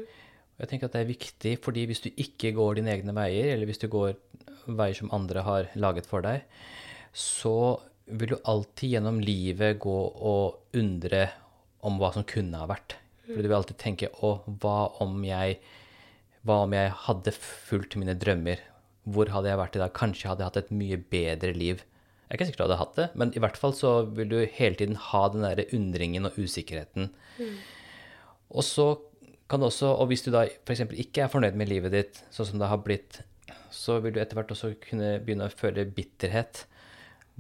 Jeg 0.59 0.71
tenker 0.71 0.89
at 0.89 0.97
det 0.97 1.03
er 1.05 1.13
viktig 1.13 1.53
fordi 1.63 1.85
hvis 1.87 2.03
du 2.03 2.09
ikke 2.11 2.55
går 2.57 2.81
dine 2.81 2.95
egne 2.97 3.15
veier, 3.15 3.53
eller 3.55 3.71
hvis 3.71 3.83
du 3.85 3.89
går 3.93 4.17
veier 4.67 4.99
som 4.99 5.13
andre 5.15 5.45
har 5.47 5.71
laget 5.79 6.09
for 6.09 6.25
deg, 6.27 6.43
så 7.15 7.79
vil 8.09 8.35
du 8.35 8.39
alltid 8.49 8.97
gjennom 8.97 9.21
livet 9.23 9.79
gå 9.81 9.99
og 10.33 10.79
undre 10.79 11.29
om 11.87 12.01
hva 12.01 12.11
som 12.17 12.27
kunne 12.27 12.59
ha 12.59 12.69
vært. 12.69 12.97
For 13.29 13.45
du 13.45 13.47
vil 13.47 13.59
alltid 13.59 13.79
tenke 13.81 14.09
å, 14.25 14.39
hva 14.61 14.89
om 15.05 15.21
jeg 15.27 15.61
hva 16.47 16.63
om 16.65 16.73
jeg 16.73 16.93
hadde 17.05 17.35
fulgt 17.35 17.97
mine 18.01 18.15
drømmer? 18.17 18.61
Hvor 19.09 19.31
hadde 19.33 19.51
jeg 19.51 19.61
vært 19.61 19.77
i 19.77 19.81
dag? 19.83 19.95
Kanskje 19.97 20.31
hadde 20.31 20.45
jeg 20.45 20.51
hatt 20.51 20.61
et 20.63 20.75
mye 20.75 20.99
bedre 21.13 21.53
liv. 21.57 21.83
Jeg 22.29 22.35
er 22.35 22.39
ikke 22.39 22.47
sikker 22.51 22.65
at 22.65 22.69
du 22.69 22.73
hadde 22.75 22.81
hatt 22.83 22.99
det, 22.99 23.09
men 23.17 23.31
i 23.33 23.41
hvert 23.41 23.57
fall 23.57 23.73
så 23.73 23.93
vil 24.13 24.29
du 24.29 24.39
hele 24.53 24.77
tiden 24.77 24.99
ha 25.01 25.23
den 25.33 25.47
der 25.47 25.65
undringen 25.73 26.29
og 26.29 26.37
usikkerheten. 26.37 27.09
Og 28.53 28.65
så 28.65 28.89
kan 29.49 29.63
du 29.63 29.69
også, 29.71 29.95
og 29.97 30.11
hvis 30.11 30.27
du 30.27 30.31
da 30.35 30.45
f.eks. 30.45 30.85
ikke 30.93 31.25
er 31.25 31.33
fornøyd 31.33 31.57
med 31.57 31.71
livet 31.71 31.95
ditt 31.95 32.21
sånn 32.35 32.51
som 32.51 32.61
det 32.61 32.69
har 32.69 32.83
blitt, 32.85 33.23
så 33.73 33.97
vil 34.05 34.13
du 34.13 34.21
etter 34.21 34.37
hvert 34.37 34.53
også 34.53 34.75
kunne 34.83 35.15
begynne 35.25 35.49
å 35.49 35.55
føle 35.57 35.87
bitterhet 35.89 36.67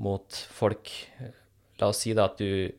mot 0.01 0.41
folk. 0.57 0.89
La 1.83 1.91
oss 1.93 2.01
si 2.05 2.15
da 2.17 2.31
at 2.31 2.41
du 2.41 2.73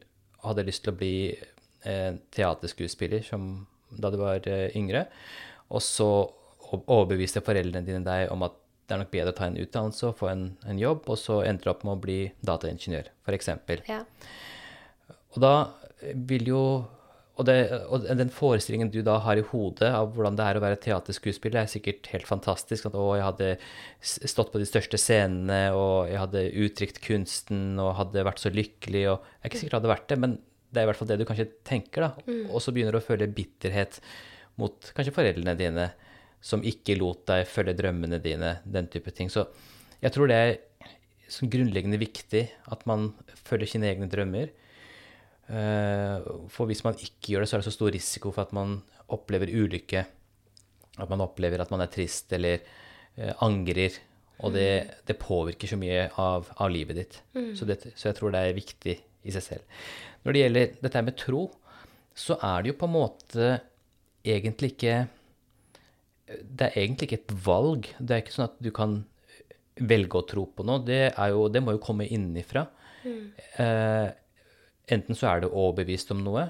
hadde 0.45 0.65
lyst 0.65 0.85
til 0.85 0.95
å 0.95 0.97
bli 0.97 1.13
eh, 1.29 2.17
teaterskuespiller 2.33 3.21
som, 3.27 3.67
da 3.91 4.09
du 4.09 4.17
var 4.21 4.49
eh, 4.49 4.73
yngre, 4.79 5.05
og 5.69 5.83
så 5.85 6.09
overbeviste 6.69 7.41
foreldrene 7.45 7.85
dine 7.85 8.05
deg 8.05 8.33
om 8.33 8.45
at 8.45 8.58
det 8.89 8.95
er 8.95 9.03
nok 9.03 9.11
bedre 9.13 9.33
å 9.33 9.37
ta 9.37 9.47
en 9.47 9.57
utdannelse 9.61 10.07
og 10.09 10.15
få 10.17 10.31
en, 10.31 10.45
en 10.65 10.79
jobb, 10.81 11.03
og 11.13 11.19
så 11.21 11.43
endte 11.45 11.67
du 11.67 11.73
opp 11.73 11.83
med 11.85 11.93
å 11.93 12.01
bli 12.01 12.19
dataingeniør, 12.45 13.11
f.eks. 13.27 13.51
Ja. 13.85 13.99
Og 15.35 15.43
da 15.43 15.53
vil 16.29 16.49
jo 16.49 16.63
og, 17.39 17.45
det, 17.47 17.55
og 17.87 18.03
den 18.19 18.31
forestillingen 18.35 18.89
du 18.91 18.97
da 19.05 19.15
har 19.23 19.39
i 19.39 19.45
hodet 19.47 19.87
av 19.95 20.09
hvordan 20.11 20.35
det 20.35 20.43
er 20.43 20.57
å 20.59 20.63
være 20.63 20.79
teaterskuespiller, 20.83 21.61
er 21.61 21.71
sikkert 21.71 22.09
helt 22.11 22.27
fantastisk. 22.27 22.89
At 22.89 22.97
å, 22.99 23.05
jeg 23.15 23.23
hadde 23.23 23.51
stått 24.03 24.51
på 24.51 24.59
de 24.59 24.67
største 24.67 24.99
scenene, 24.99 25.61
og 25.71 26.09
jeg 26.11 26.19
hadde 26.19 26.43
uttrykt 26.65 26.99
kunsten, 27.05 27.79
og 27.79 27.93
hadde 28.01 28.25
vært 28.27 28.43
så 28.43 28.51
lykkelig, 28.51 29.05
og 29.13 29.23
Jeg 29.23 29.39
er 29.39 29.53
ikke 29.53 29.61
sikkert 29.61 29.77
det 29.77 29.79
hadde 29.79 29.93
vært 29.93 30.11
det, 30.11 30.19
men 30.25 30.35
det 30.67 30.81
er 30.81 30.85
i 30.85 30.91
hvert 30.91 30.99
fall 30.99 31.11
det 31.13 31.19
du 31.21 31.25
kanskje 31.29 31.47
tenker, 31.69 32.09
da. 32.09 32.35
Og 32.51 32.59
så 32.65 32.75
begynner 32.75 32.97
du 32.97 32.99
å 32.99 33.07
føle 33.07 33.31
bitterhet 33.31 34.01
mot 34.59 34.91
kanskje 34.97 35.15
foreldrene 35.15 35.55
dine, 35.63 35.87
som 36.41 36.63
ikke 36.63 36.97
lot 36.99 37.25
deg 37.27 37.47
følge 37.49 37.75
drømmene 37.77 38.19
dine, 38.23 38.57
den 38.63 38.87
type 38.91 39.11
ting. 39.15 39.31
Så 39.31 39.45
jeg 39.99 40.13
tror 40.15 40.29
det 40.31 40.37
er 40.39 40.57
grunnleggende 41.51 41.99
viktig 42.01 42.45
at 42.71 42.85
man 42.89 43.11
følger 43.45 43.73
sine 43.73 43.89
egne 43.91 44.09
drømmer. 44.09 44.49
Eh, 45.49 46.29
For 46.53 46.69
hvis 46.69 46.83
man 46.85 46.97
ikke 46.97 47.33
gjør 47.33 47.43
det, 47.43 47.49
så 47.49 47.57
er 47.57 47.63
det 47.63 47.69
så 47.69 47.75
stor 47.75 47.93
risiko 47.93 48.31
for 48.31 48.47
at 48.47 48.55
man 48.55 48.79
opplever 49.09 49.51
ulykke. 49.51 50.05
at 50.99 51.09
man 51.09 51.21
opplever 51.21 51.61
at 51.61 51.71
man 51.71 51.81
er 51.81 51.87
trist 51.87 52.31
eller 52.33 52.59
eh, 53.15 53.33
angrer. 53.41 53.91
Og 54.39 54.53
det, 54.53 55.03
det, 55.05 55.19
påvirker 55.19 55.67
så 55.67 55.75
mye 55.75 56.09
av, 56.15 56.47
av 56.55 56.69
livet 56.71 56.95
ditt. 56.95 57.21
Mm. 57.35 57.55
Så, 57.55 57.65
det, 57.65 57.81
så, 57.95 58.07
jeg 58.07 58.15
tror 58.15 58.31
det 58.31 58.39
er 58.39 58.55
viktig 58.55 58.95
i 59.27 59.31
seg 59.35 59.43
selv. 59.43 59.79
Når 60.23 60.33
det 60.33 60.43
gjelder 60.43 60.75
dette 60.79 61.01
med 61.03 61.17
tro, 61.19 61.41
så 62.15 62.37
er 62.39 62.63
det 62.63 62.71
jo 62.71 62.77
på 62.79 62.87
en 62.87 62.95
måte 62.95 63.49
egentlig 64.23 64.73
ikke 64.73 64.95
Det 66.29 66.67
er 66.67 66.81
egentlig 66.83 67.09
ikke 67.09 67.21
et 67.23 67.35
valg. 67.45 67.89
Det 67.97 68.15
er 68.15 68.23
ikke 68.23 68.35
sånn 68.35 68.49
at 68.49 68.59
du 68.61 68.69
kan 68.75 68.99
velge 69.79 70.19
å 70.19 70.27
tro 70.27 70.45
på 70.53 70.65
noe. 70.67 70.83
Det, 70.85 71.01
jo, 71.31 71.47
det 71.51 71.61
må 71.63 71.75
jo 71.75 71.83
komme 71.83 72.07
innenfra. 72.07 72.65
Mm. 73.05 73.21
Eh, 73.63 74.07
enten 74.95 75.17
så 75.17 75.29
er 75.31 75.43
du 75.43 75.49
overbevist 75.49 76.11
om 76.15 76.23
noe, 76.25 76.45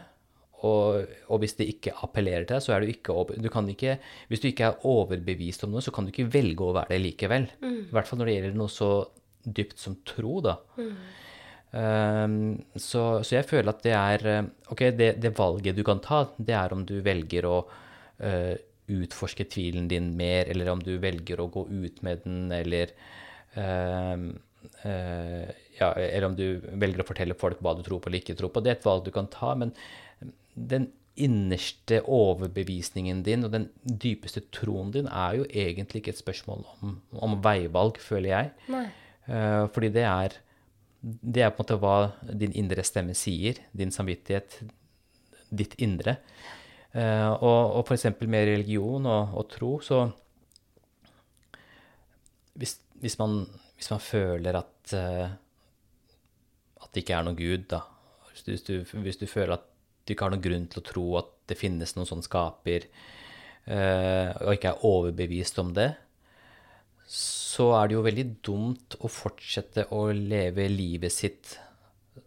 og, 0.59 1.05
og, 1.29 1.37
hvis 1.39 1.55
det 1.55 1.69
ikke 1.71 1.93
appellerer 2.03 2.43
til 2.43 2.57
deg, 2.57 2.63
så 2.65 2.73
er 2.75 2.83
du 2.83 2.89
ikke, 2.91 3.13
du 3.39 3.47
ikke 3.71 3.93
Hvis 4.27 4.41
du 4.43 4.49
ikke 4.49 4.73
er 4.73 4.87
overbevist 4.89 5.63
om 5.63 5.71
noe, 5.71 5.83
så 5.83 5.93
kan 5.95 6.03
du 6.03 6.11
ikke 6.11 6.27
velge 6.33 6.65
å 6.65 6.75
være 6.75 6.97
det 6.97 6.99
likevel. 7.05 7.47
Mm. 7.63 7.79
I 7.85 7.95
hvert 7.95 8.09
fall 8.09 8.19
når 8.19 8.29
det 8.29 8.35
gjelder 8.35 8.59
noe 8.59 8.73
så 8.73 8.91
dypt 9.59 9.79
som 9.79 9.95
tro, 10.07 10.41
da. 10.43 10.57
Mm. 10.75 10.91
Um, 11.69 12.37
så, 12.73 13.21
så, 13.21 13.35
jeg 13.37 13.45
føler 13.45 13.69
at 13.69 13.83
det 13.85 13.91
er 13.93 14.23
Ok, 14.73 14.87
det, 14.97 15.11
det, 15.21 15.29
valget 15.37 15.77
du 15.77 15.83
kan 15.85 15.99
ta, 16.01 16.23
det 16.41 16.55
er 16.57 16.73
om 16.73 16.81
du 16.81 16.95
velger 17.05 17.45
å 17.45 17.59
uh, 17.61 18.55
utforske 18.89 19.45
tvilen 19.51 19.87
din 19.91 20.11
mer, 20.19 20.49
eller 20.51 20.71
om 20.73 20.83
du 20.83 20.95
velger 21.01 21.41
å 21.41 21.49
gå 21.53 21.65
ut 21.69 22.01
med 22.05 22.23
den, 22.25 22.45
eller 22.55 22.93
uh, 23.55 24.29
uh, 24.83 25.49
ja, 25.79 25.89
eller 25.93 26.29
om 26.29 26.37
du 26.37 26.45
velger 26.71 27.03
å 27.03 27.07
fortelle 27.07 27.37
folk 27.39 27.61
hva 27.63 27.75
du 27.77 27.83
tror 27.85 28.01
på 28.01 28.11
eller 28.11 28.23
ikke 28.23 28.37
tror 28.39 28.53
på. 28.53 28.63
Det 28.63 28.73
er 28.73 28.79
et 28.79 28.87
valg 28.87 29.05
du 29.05 29.13
kan 29.15 29.29
ta, 29.31 29.53
men 29.59 29.73
den 30.53 30.89
innerste 31.19 31.99
overbevisningen 32.07 33.23
din 33.25 33.43
og 33.43 33.51
den 33.51 33.67
dypeste 33.83 34.45
troen 34.55 34.91
din 34.95 35.09
er 35.11 35.39
jo 35.39 35.47
egentlig 35.49 36.03
ikke 36.03 36.13
et 36.15 36.21
spørsmål 36.21 36.63
om, 36.79 36.99
om 37.19 37.39
veivalg, 37.43 37.99
føler 38.03 38.31
jeg. 38.33 38.53
Uh, 39.29 39.65
fordi 39.75 39.91
det 39.95 40.05
er, 40.07 40.37
det 41.01 41.43
er 41.45 41.51
på 41.53 41.61
en 41.61 41.65
måte 41.65 41.81
hva 41.83 41.97
din 42.43 42.55
indre 42.57 42.85
stemme 42.87 43.15
sier. 43.17 43.59
Din 43.75 43.93
samvittighet, 43.95 44.61
ditt 45.49 45.75
indre. 45.81 46.19
Uh, 46.89 47.35
og, 47.37 47.75
og 47.77 47.83
f.eks. 47.85 48.07
med 48.25 48.47
religion 48.49 49.05
og, 49.05 49.35
og, 49.37 49.45
tro, 49.51 49.75
så 49.85 50.07
hvis, 52.57 52.79
hvis, 52.97 53.17
man, 53.19 53.43
hvis 53.77 53.91
man, 53.93 54.01
føler 54.01 54.57
at, 54.57 54.95
uh, 54.97 55.29
at 56.81 56.89
det 56.89 57.03
ikke 57.03 57.19
er 57.19 57.27
noen 57.27 57.37
gud, 57.37 57.67
da 57.69 57.83
hvis 58.39 58.65
du, 58.65 58.79
hvis 59.03 59.19
du 59.19 59.27
føler 59.29 59.57
at 59.57 59.65
du 60.07 60.13
ikke 60.15 60.25
har 60.25 60.33
noen 60.33 60.43
grunn 60.43 60.65
til 60.71 60.81
å 60.81 60.87
tro 60.87 61.05
at 61.19 61.31
det 61.51 61.59
finnes 61.59 61.93
noen 61.93 62.09
sånn 62.09 62.25
skaper, 62.25 62.89
uh, 63.69 64.33
og 64.47 64.55
ikke 64.55 64.73
er 64.73 64.85
overbevist 64.89 65.61
om 65.61 65.73
det, 65.77 65.91
så 67.09 67.71
er 67.77 67.89
det 67.89 67.97
jo 67.97 68.05
veldig 68.05 68.27
dumt 68.45 68.97
å 69.01 69.09
fortsette 69.11 69.89
å 69.97 70.07
leve 70.13 70.67
livet 70.69 71.13
sitt 71.13 71.57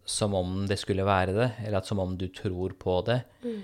som 0.08 0.34
om 0.34 0.64
det 0.66 0.78
skulle 0.80 1.06
være 1.06 1.34
det, 1.36 1.50
eller 1.66 1.86
som 1.86 2.00
om 2.02 2.14
du 2.18 2.26
tror 2.34 2.74
på 2.78 2.98
det. 3.06 3.22
Mm. 3.42 3.62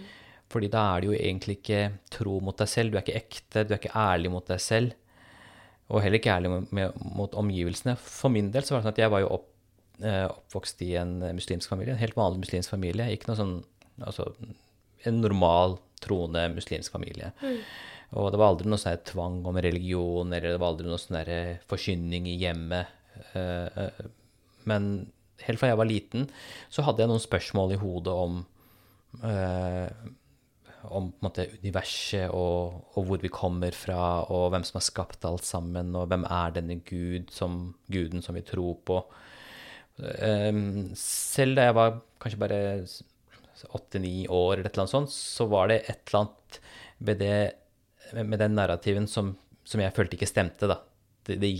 Fordi 0.48 0.70
da 0.72 0.84
er 0.94 1.02
det 1.02 1.10
jo 1.10 1.18
egentlig 1.18 1.58
ikke 1.58 1.82
tro 2.12 2.38
mot 2.44 2.56
deg 2.56 2.70
selv. 2.72 2.92
Du 2.92 2.98
er 2.98 3.04
ikke 3.04 3.20
ekte, 3.20 3.64
du 3.66 3.74
er 3.74 3.80
ikke 3.80 3.96
ærlig 3.96 4.32
mot 4.32 4.48
deg 4.48 4.62
selv. 4.64 4.94
Og 5.88 6.02
heller 6.04 6.20
ikke 6.20 6.34
ærlig 6.34 6.52
med, 6.76 6.96
mot 7.16 7.34
omgivelsene. 7.36 7.96
For 8.00 8.32
min 8.32 8.50
del 8.52 8.64
så 8.64 8.74
var 8.74 8.80
det 8.80 8.88
sånn 8.88 8.96
at 8.96 9.02
jeg 9.02 9.12
var 9.12 9.24
jo 9.24 9.32
opp, 9.38 9.50
eh, 10.04 10.24
oppvokst 10.28 10.84
i 10.84 10.94
en 11.00 11.18
muslimsk 11.36 11.72
familie. 11.72 11.94
En 11.94 12.00
helt 12.00 12.16
vanlig 12.16 12.46
muslimsk 12.46 12.72
familie. 12.76 13.10
Ikke 13.12 13.32
noe 13.32 13.40
sånn 13.40 13.58
Altså 13.98 14.28
en 15.10 15.16
normal, 15.18 15.72
troende 15.98 16.44
muslimsk 16.54 16.92
familie. 16.94 17.32
Mm. 17.42 17.56
Og 18.18 18.28
det 18.30 18.38
var 18.38 18.52
aldri 18.52 18.70
noe 18.70 18.78
sånn 18.78 19.00
tvang 19.08 19.40
om 19.50 19.58
religion, 19.58 20.30
eller 20.30 20.54
det 20.54 20.60
var 20.62 20.70
aldri 20.70 20.86
noe 20.86 21.00
sånn 21.02 21.18
eh, 21.24 21.58
forkynning 21.66 22.28
i 22.30 22.36
hjemmet. 22.38 22.92
Eh, 23.34 23.90
men 24.70 24.86
helt 25.42 25.58
fra 25.58 25.72
jeg 25.72 25.80
var 25.80 25.90
liten, 25.90 26.28
så 26.70 26.86
hadde 26.86 27.02
jeg 27.02 27.10
noen 27.10 27.24
spørsmål 27.24 27.74
i 27.74 27.80
hodet 27.82 28.14
om 28.14 28.40
om 30.86 31.10
måte, 31.24 31.48
universet 31.62 32.30
og, 32.30 32.78
og, 32.94 33.04
hvor 33.08 33.22
vi 33.22 33.30
kommer 33.32 33.74
fra, 33.74 34.24
og 34.30 34.52
hvem 34.52 34.64
som 34.66 34.78
har 34.78 34.86
skapt 34.86 35.26
alt 35.28 35.46
sammen, 35.46 35.94
og 35.98 36.08
hvem 36.10 36.26
er 36.28 36.54
denne 36.54 36.78
Gud 36.86 37.32
som, 37.34 37.74
guden 37.90 38.24
som 38.24 38.38
vi 38.38 38.44
tror 38.46 38.78
på. 38.86 39.00
selv 40.94 41.58
da 41.58 41.68
jeg 41.68 41.74
var 41.74 41.96
kanskje 42.22 42.42
bare 42.44 42.60
åtte-ni 43.74 44.26
år, 44.28 44.58
eller 44.58 44.68
et 44.68 44.72
eller 44.72 44.84
annet 44.84 44.94
sånt, 44.94 45.14
så 45.14 45.48
var 45.50 45.70
det 45.70 45.80
et 45.82 46.02
eller 46.06 46.20
annet 46.20 46.60
med, 46.98 47.18
det, 47.22 48.22
med 48.22 48.38
den 48.38 48.54
narrativen 48.54 49.08
som, 49.10 49.34
som, 49.64 49.82
jeg 49.82 49.94
følte 49.96 50.18
ikke 50.18 50.30
stemte, 50.30 50.70
da. 50.70 50.80
Det, 51.26 51.36
det, 51.42 51.50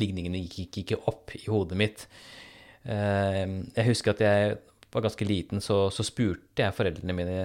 ligningene 0.00 0.40
gikk 0.48 0.80
ikke 0.82 1.02
opp 1.10 1.34
i 1.36 1.44
hodet 1.46 1.78
mitt. 1.78 2.06
Um, 2.82 3.60
jeg 3.76 3.86
husker 3.86 4.14
at 4.14 4.22
jeg 4.24 4.56
var 4.92 5.04
ganske 5.04 5.26
liten, 5.28 5.62
så, 5.62 5.86
så 5.94 6.04
spurte 6.04 6.64
jeg 6.64 6.74
foreldrene 6.76 7.16
mine 7.16 7.36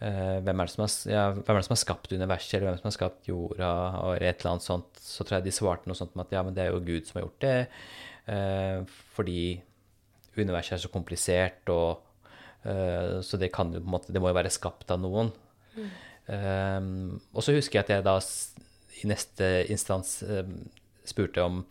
hvem, 0.00 0.60
er 0.64 0.70
har, 0.80 0.92
ja, 1.12 1.24
hvem, 1.36 1.54
er 1.54 1.60
det 1.60 1.66
som 1.66 1.74
har, 1.76 1.80
skapt 1.82 2.12
universet, 2.12 2.54
eller 2.56 2.70
hvem 2.70 2.78
som 2.80 2.88
har 2.88 2.96
skapt 2.96 3.28
jorda, 3.28 3.72
og 4.00 4.14
et 4.16 4.40
eller 4.40 4.54
annet 4.54 4.64
sånt. 4.64 5.00
Så 5.04 5.26
tror 5.26 5.38
jeg 5.38 5.48
de 5.48 5.52
svarte 5.54 5.90
noe 5.90 5.98
sånt 5.98 6.14
om 6.16 6.22
at 6.24 6.32
ja, 6.32 6.44
men 6.46 6.56
det 6.56 6.64
er 6.64 6.70
jo 6.72 6.84
Gud 6.86 7.08
som 7.08 7.20
har 7.20 7.26
gjort 7.26 7.44
det, 7.44 7.56
uh, 8.30 9.02
fordi 9.16 9.42
universet 10.40 10.78
er 10.78 10.84
så 10.86 10.92
komplisert, 10.92 11.68
og 11.68 12.06
Eh, 12.62 13.20
så 13.20 13.36
det 13.40 13.52
kan 13.54 13.72
jo 13.72 13.80
på 13.80 13.88
en 13.88 13.94
måte 13.94 14.12
Det 14.12 14.20
må 14.20 14.28
jo 14.28 14.36
være 14.36 14.52
skapt 14.52 14.90
av 14.92 15.00
noen. 15.00 15.32
Mm. 15.76 15.90
Um, 16.30 17.20
og 17.32 17.42
så 17.42 17.54
husker 17.56 17.78
jeg 17.78 17.86
at 17.86 17.92
jeg 17.94 18.06
da 18.06 18.16
i 19.00 19.08
neste 19.08 19.46
instans 19.72 20.20
spurte 21.08 21.42
om 21.42 21.62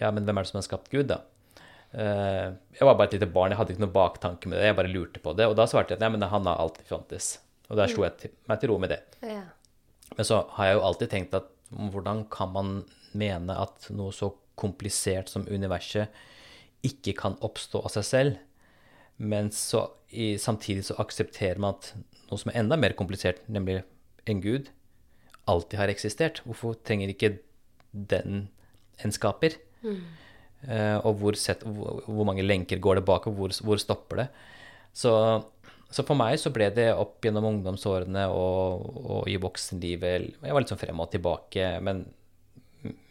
Ja, 0.00 0.10
men 0.10 0.26
hvem 0.26 0.36
er 0.36 0.44
det 0.44 0.50
som 0.50 0.58
har 0.58 0.66
skapt 0.66 0.90
Gud, 0.92 1.06
da? 1.12 1.22
Uh, 1.92 2.58
jeg 2.74 2.88
var 2.88 2.96
bare 2.96 3.10
et 3.10 3.16
lite 3.16 3.30
barn, 3.30 3.52
jeg 3.52 3.60
hadde 3.60 3.76
ikke 3.76 3.84
noen 3.84 3.94
baktanke 3.94 4.50
med 4.50 4.58
det. 4.58 4.70
Jeg 4.70 4.78
bare 4.80 4.92
lurte 4.92 5.22
på 5.22 5.36
det. 5.38 5.46
Og 5.48 5.56
da 5.56 5.68
svarte 5.70 5.94
jeg 5.94 6.00
at 6.00 6.04
nei, 6.04 6.12
men 6.16 6.28
han 6.32 6.48
har 6.48 6.60
alltid 6.60 6.88
fantes. 6.90 7.36
Og 7.72 7.80
der 7.80 7.88
slo 7.88 8.02
mm. 8.02 8.06
jeg 8.06 8.18
til, 8.20 8.36
meg 8.50 8.60
til 8.60 8.72
ro 8.72 8.78
med 8.82 8.92
det. 8.92 9.00
Ja. 9.24 9.46
Men 10.12 10.28
så 10.28 10.42
har 10.58 10.68
jeg 10.68 10.76
jo 10.76 10.86
alltid 10.86 11.12
tenkt 11.14 11.36
at 11.38 11.48
hvordan 11.72 12.26
kan 12.32 12.52
man 12.52 12.72
mene 13.16 13.56
at 13.56 13.88
noe 13.96 14.12
så 14.12 14.28
komplisert 14.60 15.32
som 15.32 15.48
universet 15.48 16.12
ikke 16.84 17.14
kan 17.16 17.38
oppstå 17.40 17.80
av 17.80 17.94
seg 17.94 18.08
selv? 18.08 18.40
Men 19.22 19.48
så, 19.54 19.86
i, 20.10 20.34
samtidig 20.40 20.84
så 20.88 20.98
aksepterer 21.00 21.60
man 21.62 21.78
at 21.78 21.92
noe 22.28 22.40
som 22.40 22.52
er 22.52 22.60
enda 22.60 22.78
mer 22.80 22.96
komplisert, 22.98 23.40
nemlig 23.52 23.80
en 24.28 24.42
gud, 24.44 24.68
alltid 25.50 25.78
har 25.80 25.92
eksistert. 25.92 26.42
Hvorfor 26.46 26.76
trenger 26.86 27.12
ikke 27.12 27.36
den 27.92 28.46
en 29.02 29.14
skaper? 29.14 29.56
Mm. 29.82 30.02
Uh, 30.62 30.98
og 31.02 31.16
hvor, 31.18 31.36
set, 31.38 31.64
hvor, 31.66 32.04
hvor, 32.06 32.26
mange 32.28 32.44
lenker 32.44 32.78
går 32.82 33.00
det 33.00 33.06
bak, 33.08 33.26
og 33.26 33.38
hvor, 33.38 33.54
hvor 33.66 33.80
stopper 33.82 34.22
det? 34.22 34.28
Så, 34.94 35.12
så, 35.92 36.04
for 36.08 36.18
meg 36.18 36.38
så 36.40 36.50
ble 36.54 36.70
det 36.74 36.88
opp 36.96 37.24
gjennom 37.24 37.50
ungdomsårene 37.50 38.24
og, 38.32 38.88
og 39.02 39.30
i 39.30 39.38
voksenlivet 39.40 40.28
Jeg 40.42 40.54
var 40.54 40.64
litt 40.64 40.72
sånn 40.72 40.80
frem 40.80 41.02
og 41.04 41.10
tilbake, 41.12 41.68
men 41.84 42.04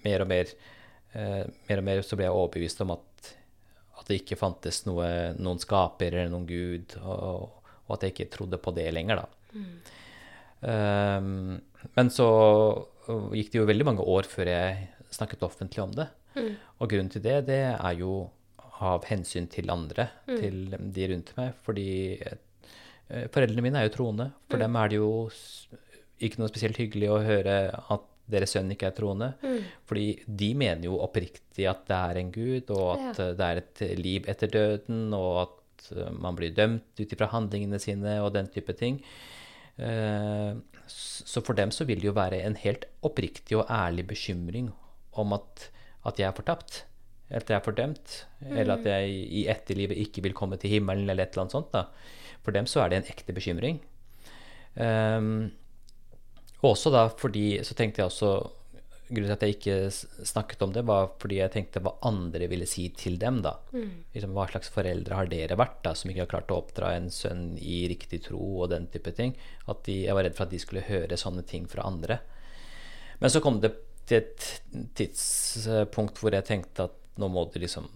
mer 0.04 0.26
og 0.26 0.30
mer, 0.32 0.52
eh, 1.14 1.44
mer 1.70 1.82
og 1.82 1.88
mer 1.88 2.04
så 2.04 2.18
ble 2.20 2.28
jeg 2.28 2.36
overbevist 2.36 2.84
om 2.86 2.96
at 2.98 3.08
at 4.02 4.10
det 4.10 4.22
ikke 4.24 4.40
fantes 4.40 4.84
noe, 4.88 5.08
noen 5.38 5.60
skaper 5.62 6.16
eller 6.16 6.32
noen 6.34 6.48
gud, 6.50 6.96
og, 7.04 7.52
og, 7.86 7.92
at 7.96 8.06
jeg 8.08 8.16
ikke 8.16 8.32
trodde 8.34 8.58
på 8.62 8.74
det 8.74 8.88
lenger, 8.96 9.22
da. 9.22 9.28
Mm. 9.52 9.76
Um, 10.62 11.86
men 11.98 12.12
så 12.14 12.28
gikk 13.34 13.52
det 13.54 13.60
jo 13.60 13.70
veldig 13.70 13.88
mange 13.88 14.06
år 14.06 14.30
før 14.30 14.52
jeg 14.52 14.90
snakket 15.14 15.46
offentlig 15.46 15.84
om 15.84 15.94
det. 15.98 16.08
Mm. 16.38 16.54
Og 16.80 16.92
grunnen 16.92 17.12
til 17.14 17.24
det, 17.26 17.38
det 17.50 17.64
er 17.74 17.98
jo 18.00 18.24
av 18.82 19.06
hensyn 19.10 19.50
til 19.52 19.70
andre, 19.74 20.08
mm. 20.26 20.38
til 20.40 20.78
de 20.96 21.10
rundt 21.12 21.34
meg. 21.38 21.58
Fordi 21.66 21.92
eh, 22.18 22.40
foreldrene 23.34 23.66
mine 23.66 23.82
er 23.82 23.90
jo 23.90 23.96
troende. 23.98 24.32
For 24.50 24.60
mm. 24.60 24.64
dem 24.66 24.80
er 24.80 24.92
det 24.92 25.00
jo 25.02 25.12
ikke 26.22 26.42
noe 26.42 26.52
spesielt 26.52 26.80
hyggelig 26.80 27.10
å 27.12 27.22
høre 27.26 27.56
at 27.72 28.08
deres 28.32 28.54
sønn 28.56 28.72
ikke 28.74 28.90
er 28.90 28.96
troende. 28.98 29.32
Mm. 29.44 29.66
Fordi 29.90 30.06
de 30.42 30.52
mener 30.58 30.88
jo 30.88 31.00
oppriktig 31.04 31.68
at 31.70 31.84
det 31.90 31.98
er 31.98 32.22
en 32.22 32.32
gud, 32.34 32.72
og 32.76 32.88
at 32.96 33.20
ja. 33.20 33.32
det 33.38 33.48
er 33.48 33.62
et 33.62 33.84
liv 34.00 34.30
etter 34.32 34.52
døden, 34.54 35.04
og 35.18 35.42
at 35.46 35.90
eh, 35.96 36.12
man 36.16 36.38
blir 36.38 36.54
dømt 36.56 37.02
ut 37.02 37.16
ifra 37.18 37.30
handlingene 37.34 37.82
sine 37.82 38.20
og 38.24 38.34
den 38.38 38.50
type 38.54 38.76
ting. 38.80 39.02
Eh, 39.82 40.54
så 40.92 41.44
for 41.46 41.58
dem 41.58 41.72
så 41.74 41.88
vil 41.88 42.02
det 42.02 42.10
jo 42.10 42.18
være 42.18 42.42
en 42.46 42.58
helt 42.60 42.88
oppriktig 43.08 43.58
og 43.60 43.70
ærlig 43.72 44.08
bekymring 44.10 44.72
om 45.20 45.36
at, 45.38 45.70
at 46.08 46.20
jeg 46.20 46.30
er 46.30 46.38
fortapt. 46.38 46.84
Eller 47.32 47.46
at 47.46 47.54
jeg 47.54 47.60
er 47.60 47.68
fordømt. 47.68 48.16
Mm. 48.42 48.56
Eller 48.56 48.74
at 48.76 48.90
jeg 48.92 49.22
i 49.42 49.46
etterlivet 49.52 50.00
ikke 50.04 50.24
vil 50.28 50.36
komme 50.36 50.60
til 50.60 50.74
himmelen, 50.76 51.10
eller 51.10 51.26
et 51.26 51.36
eller 51.36 51.48
annet 51.48 51.60
sånt. 51.60 51.72
da. 51.76 51.88
For 52.46 52.56
dem 52.56 52.70
så 52.70 52.84
er 52.84 52.92
det 52.92 53.02
en 53.02 53.12
ekte 53.12 53.36
bekymring. 53.36 53.82
Um, 54.76 55.52
og 56.62 56.70
også 56.72 56.94
da 56.94 57.02
fordi 57.20 57.60
Så 57.66 57.76
tenkte 57.76 58.00
jeg 58.00 58.08
også 58.08 58.30
Grunnen 59.12 59.28
til 59.28 59.36
at 59.36 59.42
jeg 59.44 59.56
ikke 59.58 60.24
snakket 60.24 60.62
om 60.64 60.72
det, 60.72 60.86
var 60.88 61.10
fordi 61.20 61.42
jeg 61.42 61.52
tenkte 61.52 61.82
hva 61.84 61.92
andre 62.08 62.48
ville 62.48 62.64
si 62.70 62.86
til 62.96 63.18
dem. 63.20 63.42
da. 63.44 63.58
Mm. 63.76 64.06
Liksom, 64.14 64.32
hva 64.38 64.46
slags 64.48 64.72
foreldre 64.72 65.18
har 65.18 65.28
dere 65.28 65.58
vært 65.60 65.82
da, 65.84 65.92
som 66.00 66.14
ikke 66.14 66.22
har 66.24 66.30
klart 66.32 66.54
å 66.56 66.62
oppdra 66.62 66.94
en 66.96 67.10
sønn 67.12 67.58
i 67.60 67.82
riktig 67.92 68.22
tro 68.30 68.40
og 68.40 68.70
den 68.72 68.88
type 68.94 69.12
ting? 69.18 69.36
At 69.68 69.84
de, 69.84 69.98
jeg 70.06 70.16
var 70.16 70.24
redd 70.24 70.38
for 70.38 70.48
at 70.48 70.54
de 70.56 70.62
skulle 70.64 70.86
høre 70.88 71.20
sånne 71.20 71.44
ting 71.44 71.68
fra 71.68 71.84
andre. 71.92 72.22
Men 73.20 73.36
så 73.36 73.44
kom 73.44 73.60
det 73.60 73.74
til 74.08 74.22
et 74.22 74.48
tidspunkt 74.96 76.24
hvor 76.24 76.32
jeg 76.32 76.48
tenkte 76.48 76.88
at 76.88 76.96
nå 77.20 77.28
må 77.36 77.50
du 77.52 77.60
liksom 77.60 77.92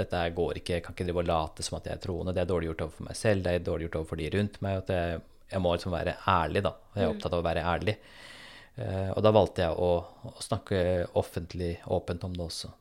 Dette 0.00 0.22
går 0.36 0.60
ikke, 0.60 0.78
jeg 0.78 0.84
kan 0.84 0.96
ikke 0.96 1.06
drive 1.08 1.22
og 1.22 1.28
late 1.30 1.66
som 1.66 1.78
at 1.78 1.88
jeg 1.88 1.98
er 1.98 2.04
troende. 2.04 2.34
Det 2.36 2.42
er 2.42 2.50
dårlig 2.50 2.70
gjort 2.70 2.86
overfor 2.86 3.08
meg 3.10 3.18
selv, 3.18 3.44
det 3.44 3.52
er 3.52 3.66
dårlig 3.66 3.88
gjort 3.88 4.00
overfor 4.00 4.20
de 4.20 4.30
rundt 4.36 4.60
meg. 4.64 4.80
At 4.82 4.92
jeg, 4.94 5.20
jeg 5.52 5.64
må 5.64 5.74
liksom 5.76 5.94
være 5.94 6.16
ærlig, 6.34 6.64
da. 6.66 6.74
Jeg 6.96 7.04
er 7.04 7.14
opptatt 7.14 7.36
av 7.36 7.42
å 7.42 7.48
være 7.48 7.66
ærlig. 7.74 7.96
Uh, 8.80 9.10
og 9.12 9.20
da 9.26 9.34
valgte 9.34 9.66
jeg 9.66 9.76
å, 9.76 9.90
å 10.30 10.34
snakke 10.44 10.80
offentlig, 11.20 11.74
åpent 11.90 12.24
om 12.28 12.36
det 12.36 12.46
også. 12.46 12.72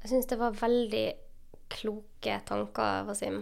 Jeg 0.00 0.12
syns 0.12 0.28
det 0.30 0.38
var 0.40 0.56
veldig 0.56 1.06
kloke 1.72 2.40
tanker, 2.46 3.04
Wasim. 3.08 3.40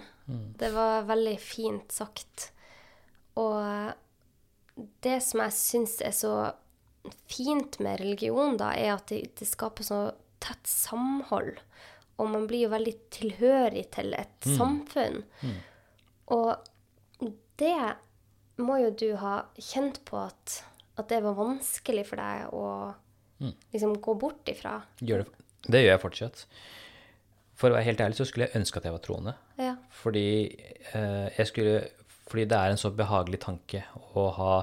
Det 0.59 0.71
var 0.73 1.05
veldig 1.09 1.37
fint 1.43 1.93
sagt. 1.93 2.51
Og 3.37 3.93
det 5.05 5.19
som 5.23 5.43
jeg 5.45 5.57
syns 5.59 5.99
er 6.03 6.15
så 6.17 6.35
fint 7.29 7.79
med 7.85 8.01
religion, 8.01 8.57
da, 8.57 8.73
er 8.73 8.95
at 8.97 9.11
det, 9.13 9.35
det 9.39 9.49
skaper 9.49 9.87
så 9.87 10.01
tett 10.45 10.69
samhold. 10.69 11.59
Og 12.21 12.31
man 12.31 12.47
blir 12.47 12.67
jo 12.67 12.75
veldig 12.75 12.95
tilhørig 13.15 13.89
til 13.97 14.15
et 14.15 14.49
samfunn. 14.57 15.25
Og 16.35 17.31
det 17.61 17.79
må 18.63 18.79
jo 18.83 18.93
du 18.95 19.09
ha 19.19 19.41
kjent 19.59 20.01
på 20.07 20.21
at, 20.23 20.61
at 21.01 21.11
det 21.11 21.21
var 21.25 21.35
vanskelig 21.39 22.07
for 22.07 22.23
deg 22.23 22.55
å 22.55 22.69
liksom 23.75 23.97
gå 24.03 24.15
bort 24.19 24.49
ifra. 24.51 24.79
Gjør 25.03 25.25
det, 25.25 25.45
det 25.67 25.83
gjør 25.83 25.95
jeg 25.97 26.03
fortsatt. 26.05 26.47
For 27.59 27.71
å 27.71 27.77
være 27.77 27.89
helt 27.89 28.03
ærlig 28.03 28.19
så 28.19 28.27
skulle 28.29 28.49
jeg 28.49 28.61
ønske 28.61 28.81
at 28.81 28.89
jeg 28.89 28.95
var 28.97 29.03
troende. 29.05 29.35
Ja. 29.63 29.75
Fordi, 29.95 30.27
eh, 30.95 31.45
skulle, 31.47 31.85
fordi 32.27 32.47
det 32.51 32.59
er 32.59 32.73
en 32.73 32.81
så 32.81 32.91
behagelig 32.95 33.43
tanke 33.47 33.85
å 34.19 34.29
ha 34.39 34.55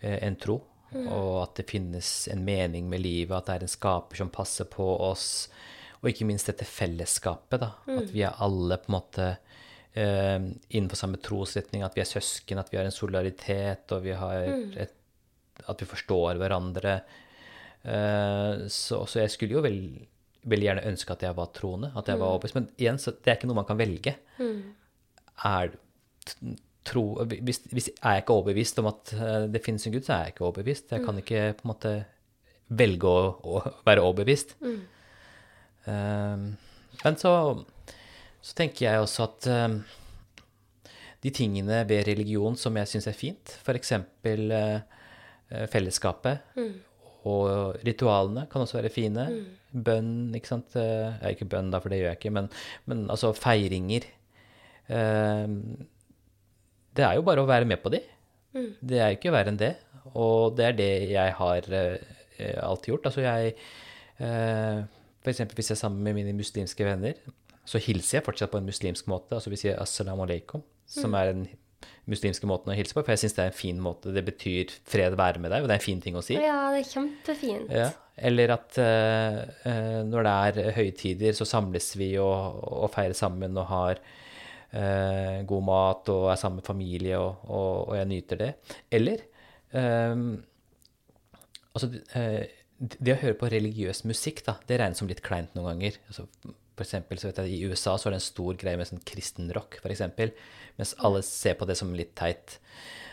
eh, 0.00 0.18
en 0.26 0.36
tro, 0.40 0.60
og 1.06 1.42
at 1.42 1.54
det 1.60 1.68
finnes 1.70 2.28
en 2.32 2.44
mening 2.44 2.88
med 2.90 3.00
livet, 3.04 3.36
at 3.36 3.46
det 3.46 3.54
er 3.58 3.62
en 3.66 3.70
skaper 3.76 4.16
som 4.18 4.30
passer 4.34 4.64
på 4.66 4.86
oss, 5.06 5.48
og 6.02 6.08
ikke 6.10 6.26
minst 6.26 6.46
dette 6.50 6.64
fellesskapet, 6.66 7.60
da. 7.60 7.70
At 8.00 8.10
vi 8.14 8.22
er 8.26 8.38
alle 8.42 8.76
på 8.80 8.88
en 8.90 8.96
måte 8.96 9.26
eh, 9.94 10.38
innenfor 10.70 10.96
samme 10.96 11.20
trosretning, 11.22 11.82
at 11.86 11.94
vi 11.94 12.00
er 12.02 12.08
søsken, 12.10 12.58
at 12.58 12.70
vi 12.72 12.78
har 12.80 12.84
en 12.88 12.94
solidaritet, 12.96 13.92
og 13.92 14.02
vi 14.02 14.12
har 14.16 14.46
et, 14.86 14.94
at 15.68 15.82
vi 15.82 15.86
forstår 15.90 16.40
hverandre. 16.40 16.96
Eh, 17.84 18.66
så, 18.68 19.04
så 19.06 19.20
jeg 19.22 19.30
skulle 19.34 19.58
jo 19.58 19.62
vel, 19.64 19.78
veldig 20.48 20.66
gjerne 20.70 20.88
ønske 20.90 21.12
at 21.14 21.22
jeg 21.28 21.36
var 21.36 21.52
troende, 21.56 21.92
at 21.96 22.08
jeg 22.08 22.18
var 22.20 22.32
overbevist. 22.34 22.56
Men 22.58 22.68
igjen, 22.80 22.98
så 23.00 23.12
det 23.12 23.28
er 23.30 23.38
ikke 23.38 23.50
noe 23.50 23.60
man 23.60 23.68
kan 23.68 23.78
velge. 23.80 24.16
Er 25.44 25.70
t- 26.26 26.56
tro 26.90 27.04
hvis, 27.24 27.62
hvis 27.70 27.90
er 27.94 28.16
jeg 28.16 28.24
ikke 28.24 28.36
overbevist 28.36 28.80
om 28.82 28.90
at 28.90 29.12
eh, 29.16 29.44
det 29.52 29.62
finnes 29.64 29.86
en 29.86 29.94
Gud, 29.94 30.04
så 30.06 30.16
er 30.16 30.24
jeg 30.24 30.34
ikke 30.34 30.46
overbevist. 30.48 30.90
Jeg 30.94 31.04
kan 31.06 31.20
ikke 31.20 31.44
på 31.58 31.66
en 31.66 31.72
måte 31.72 31.94
velge 32.80 33.10
å, 33.10 33.22
å 33.40 33.62
være 33.86 34.04
overbevist. 34.04 34.56
Eh, 35.86 36.44
men 37.00 37.16
så, 37.20 37.32
så 38.42 38.58
tenker 38.58 38.86
jeg 38.86 39.02
også 39.02 39.26
at 39.26 39.50
um, 39.70 39.80
de 41.24 41.32
tingene 41.36 41.82
ved 41.88 42.06
religion 42.08 42.56
som 42.58 42.76
jeg 42.76 42.90
syns 42.90 43.08
er 43.08 43.16
fint, 43.16 43.56
f.eks. 43.64 43.94
Uh, 44.26 45.66
fellesskapet 45.72 46.44
og 47.26 47.80
ritualene 47.82 48.46
kan 48.52 48.62
også 48.62 48.78
være 48.78 48.92
fine. 48.92 49.26
Bønn, 49.70 50.30
ikke 50.36 50.52
sant. 50.52 50.76
uh, 50.76 51.16
ikke 51.30 51.48
bønn, 51.50 51.72
da, 51.72 51.80
for 51.82 51.92
det 51.92 52.00
gjør 52.00 52.12
jeg 52.12 52.20
ikke, 52.20 52.34
men, 52.36 52.50
men 52.90 53.06
altså 53.12 53.32
feiringer. 53.36 54.06
Eh, 54.90 55.46
det 56.96 57.06
er 57.06 57.18
jo 57.18 57.26
bare 57.26 57.44
å 57.44 57.48
være 57.48 57.68
med 57.68 57.82
på 57.82 57.92
de. 57.92 58.02
Det 58.52 58.98
er 58.98 59.14
ikke 59.14 59.32
verre 59.34 59.52
enn 59.52 59.60
det. 59.60 59.74
Og 60.18 60.56
det 60.58 60.66
er 60.66 60.78
det 60.78 60.92
jeg 61.12 61.36
har 61.38 61.68
eh, 61.76 62.56
alltid 62.64 62.94
gjort. 62.94 63.10
Altså 63.10 63.24
jeg 63.24 63.54
eh, 64.18 64.80
eksempel 65.28 65.58
hvis 65.58 65.70
jeg 65.70 65.76
er 65.76 65.84
sammen 65.84 66.02
med 66.04 66.16
mine 66.18 66.34
muslimske 66.36 66.86
venner, 66.86 67.18
så 67.68 67.80
hilser 67.82 68.18
jeg 68.18 68.26
fortsatt 68.26 68.52
på 68.52 68.60
en 68.60 68.68
muslimsk 68.68 69.10
måte. 69.10 69.36
Altså 69.36 69.52
vi 69.52 69.60
sier 69.60 69.78
assalamu 69.80 70.24
alaikum, 70.26 70.64
som 70.90 71.14
er 71.14 71.32
den 71.32 71.44
muslimske 72.10 72.48
måten 72.48 72.72
å 72.72 72.76
hilse 72.76 72.96
på. 72.96 73.04
For 73.04 73.14
jeg 73.14 73.24
syns 73.24 73.36
det 73.36 73.44
er 73.44 73.52
en 73.52 73.58
fin 73.58 73.82
måte. 73.82 74.14
Det 74.14 74.24
betyr 74.26 74.72
fred 74.88 75.16
være 75.18 75.42
med 75.42 75.52
deg, 75.54 75.62
og 75.62 75.70
det 75.70 75.76
er 75.76 75.82
en 75.82 75.86
fin 75.86 76.00
ting 76.02 76.18
å 76.18 76.24
si. 76.24 76.38
Ja, 76.40 76.70
det 76.74 76.82
er 76.82 76.88
kjempefint. 76.88 77.74
Ja, 77.74 77.90
eller 78.30 78.56
at 78.56 78.80
uh, 78.80 79.42
eh, 79.68 80.00
når 80.08 80.26
det 80.26 80.32
er 80.48 80.72
høytider, 80.80 81.36
så 81.36 81.46
samles 81.48 81.92
vi 82.00 82.14
og, 82.20 82.58
og 82.66 82.90
feirer 82.96 83.16
sammen 83.16 83.56
og 83.60 83.70
har 83.70 84.02
eh, 84.76 85.40
god 85.48 85.66
mat 85.66 86.12
og 86.12 86.28
er 86.32 86.38
sammen 86.40 86.60
med 86.60 86.68
familie, 86.68 87.18
og, 87.18 87.44
og, 87.48 87.90
og 87.90 87.98
jeg 87.98 88.08
nyter 88.10 88.40
det. 88.40 88.50
Eller 88.98 89.24
eh, 89.76 90.24
altså, 91.74 91.90
eh, 92.18 92.40
det 92.78 93.14
å 93.14 93.20
høre 93.20 93.38
på 93.40 93.50
religiøs 93.52 94.04
musikk, 94.08 94.44
da, 94.46 94.56
det 94.68 94.80
regnes 94.80 95.02
som 95.02 95.10
litt 95.10 95.24
kleint 95.24 95.52
noen 95.56 95.72
ganger. 95.74 96.00
Altså, 96.08 96.26
for 96.78 96.86
eksempel, 96.86 97.20
så 97.20 97.28
vet 97.28 97.42
jeg, 97.42 97.58
I 97.58 97.68
USA 97.68 97.98
så 98.00 98.08
er 98.08 98.16
det 98.16 98.22
en 98.22 98.30
stor 98.30 98.56
greie 98.60 98.80
med 98.80 98.88
sånn 98.88 99.04
kristen 99.04 99.50
rock, 99.52 99.76
for 99.82 99.92
mens 100.78 100.94
alle 101.04 101.20
ser 101.26 101.58
på 101.60 101.68
det 101.68 101.76
som 101.76 101.90
litt 101.92 102.14
teit. 102.16 102.56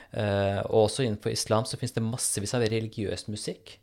Uh, 0.08 0.64
og 0.70 0.86
også 0.86 1.04
innenfor 1.04 1.34
islam 1.34 1.66
så 1.68 1.76
finnes 1.76 1.92
det 1.92 2.00
massevis 2.06 2.54
av 2.56 2.64
religiøs 2.64 3.26
musikk 3.28 3.74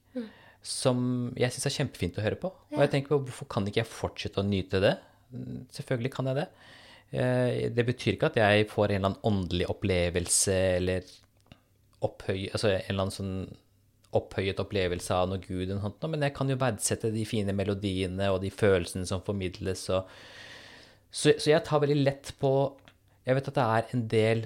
som 0.64 0.98
jeg 1.36 1.52
syns 1.52 1.68
er 1.68 1.76
kjempefint 1.76 2.18
å 2.18 2.24
høre 2.24 2.38
på. 2.40 2.48
Og 2.72 2.80
jeg 2.80 2.90
tenker 2.94 3.12
på 3.12 3.20
hvorfor 3.26 3.48
kan 3.52 3.66
ikke 3.68 3.82
jeg 3.82 3.90
fortsette 3.90 4.40
å 4.40 4.48
nyte 4.48 4.80
det? 4.80 4.94
Mm, 5.34 5.66
Selvfølgelig 5.76 6.12
kan 6.14 6.30
jeg 6.30 6.40
det. 6.40 6.46
Eh, 7.14 7.68
det 7.70 7.84
betyr 7.86 8.16
ikke 8.16 8.32
at 8.32 8.38
jeg 8.40 8.66
får 8.70 8.90
en 8.90 8.96
eller 8.96 9.12
annen 9.12 9.28
åndelig 9.28 9.68
opplevelse 9.70 10.56
eller 10.80 11.12
opphøy, 12.04 12.48
altså 12.50 12.72
en 12.72 12.80
eller 12.88 13.04
annen 13.04 13.14
sånn 13.14 13.36
opphøyet 14.14 14.60
opplevelse 14.62 15.14
av 15.14 15.30
noe 15.30 15.42
Gud, 15.42 15.68
eller 15.68 15.80
noe 15.80 16.10
men 16.10 16.26
jeg 16.26 16.34
kan 16.36 16.50
jo 16.50 16.58
verdsette 16.58 17.10
de 17.14 17.24
fine 17.26 17.54
melodiene 17.56 18.28
og 18.30 18.42
de 18.44 18.50
følelsene 18.54 19.08
som 19.08 19.22
formidles. 19.26 19.86
Og, 19.94 20.10
så, 21.10 21.34
så 21.38 21.50
jeg 21.50 21.64
tar 21.66 21.82
veldig 21.82 22.02
lett 22.02 22.34
på 22.42 22.50
Jeg 23.24 23.38
vet 23.38 23.48
at 23.50 23.56
det 23.56 23.64
er 23.64 23.96
en 23.96 24.04
del 24.12 24.44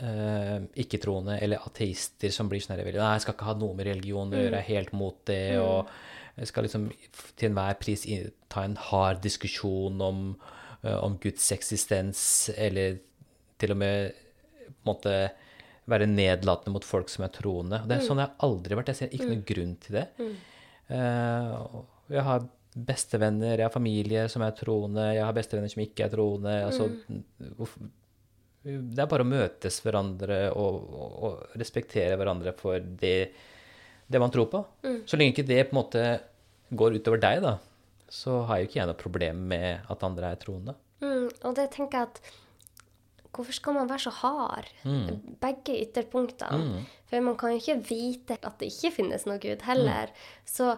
uh, 0.00 0.64
ikke-troende 0.78 1.38
eller 1.42 1.64
ateister 1.66 2.32
som 2.32 2.48
blir 2.48 2.62
sånn 2.62 2.78
Nei, 2.78 2.94
jeg 2.94 3.24
skal 3.24 3.36
ikke 3.36 3.48
ha 3.50 3.56
noe 3.58 3.76
med 3.76 3.88
religion 3.90 4.32
å 4.32 4.40
gjøre, 4.40 4.60
jeg 4.60 4.62
er 4.62 4.76
helt 4.76 4.96
mot 4.96 5.18
det. 5.28 5.44
og 5.60 5.90
jeg 6.36 6.48
skal 6.48 6.64
liksom 6.64 6.88
til 7.36 7.50
enhver 7.50 7.76
pris 7.80 8.06
ta 8.52 8.64
en 8.64 8.78
hard 8.80 9.20
diskusjon 9.24 10.00
om, 10.00 10.22
om 10.82 11.14
Guds 11.22 11.44
eksistens, 11.54 12.50
eller 12.56 12.96
til 13.62 13.74
og 13.74 13.78
med 13.78 14.12
på 14.66 14.72
en 14.82 14.88
måte 14.90 15.14
være 15.90 16.06
nedlatende 16.10 16.72
mot 16.74 16.86
folk 16.86 17.10
som 17.10 17.24
er 17.26 17.32
troende. 17.34 17.82
Og 17.82 17.88
Det 17.90 17.96
er 17.96 18.04
sånn 18.06 18.20
jeg 18.22 18.30
har 18.30 18.46
aldri 18.48 18.78
vært. 18.78 18.90
Jeg 18.92 19.00
ser 19.00 19.14
ikke 19.14 19.28
noen 19.30 19.46
grunn 19.46 19.76
til 19.82 19.98
det. 19.98 20.04
Eh, 20.92 21.54
og 21.78 22.12
jeg 22.14 22.26
har 22.26 22.46
bestevenner, 22.72 23.58
jeg 23.58 23.66
har 23.66 23.74
familie 23.74 24.28
som 24.32 24.42
er 24.46 24.54
troende, 24.56 25.08
jeg 25.14 25.24
har 25.26 25.34
bestevenner 25.36 25.72
som 25.72 25.82
ikke 25.84 26.06
er 26.06 26.12
troende. 26.14 26.54
Altså, 26.66 26.86
det 28.62 29.02
er 29.02 29.10
bare 29.10 29.26
å 29.26 29.28
møtes 29.28 29.80
hverandre 29.84 30.38
og, 30.54 30.78
og, 30.94 31.16
og 31.26 31.58
respektere 31.60 32.16
hverandre 32.16 32.54
for 32.58 32.78
det, 32.78 33.16
det 34.06 34.22
man 34.22 34.32
tror 34.32 34.48
på. 34.52 34.62
Så 35.06 35.18
lenge 35.18 35.34
ikke 35.34 35.48
det 35.50 35.64
på 35.68 35.74
en 35.76 35.80
måte 35.82 36.04
går 36.72 36.96
utover 36.96 37.20
deg, 37.20 37.42
da, 37.44 37.56
så 38.12 38.42
har 38.48 38.60
jo 38.60 38.68
ikke 38.68 38.80
jeg 38.80 38.88
noe 38.90 39.00
problem 39.00 39.44
med 39.52 39.86
at 39.92 40.02
andre 40.04 40.32
er 40.34 40.40
troende. 40.40 40.74
Mm, 41.02 41.28
og 41.48 41.54
det 41.58 41.70
tenker 41.74 42.02
jeg 42.02 42.10
at 42.12 42.32
Hvorfor 43.32 43.56
skal 43.56 43.72
man 43.72 43.88
være 43.88 44.02
så 44.04 44.10
hard? 44.12 44.66
Begge 45.40 45.78
ytterpunktene. 45.86 46.82
For 47.08 47.24
man 47.24 47.38
kan 47.40 47.54
jo 47.54 47.62
ikke 47.62 47.76
vite 47.88 48.36
at 48.36 48.58
det 48.60 48.68
ikke 48.68 48.90
finnes 48.98 49.24
noe 49.24 49.40
Gud 49.40 49.64
heller. 49.64 50.12
Så 50.44 50.74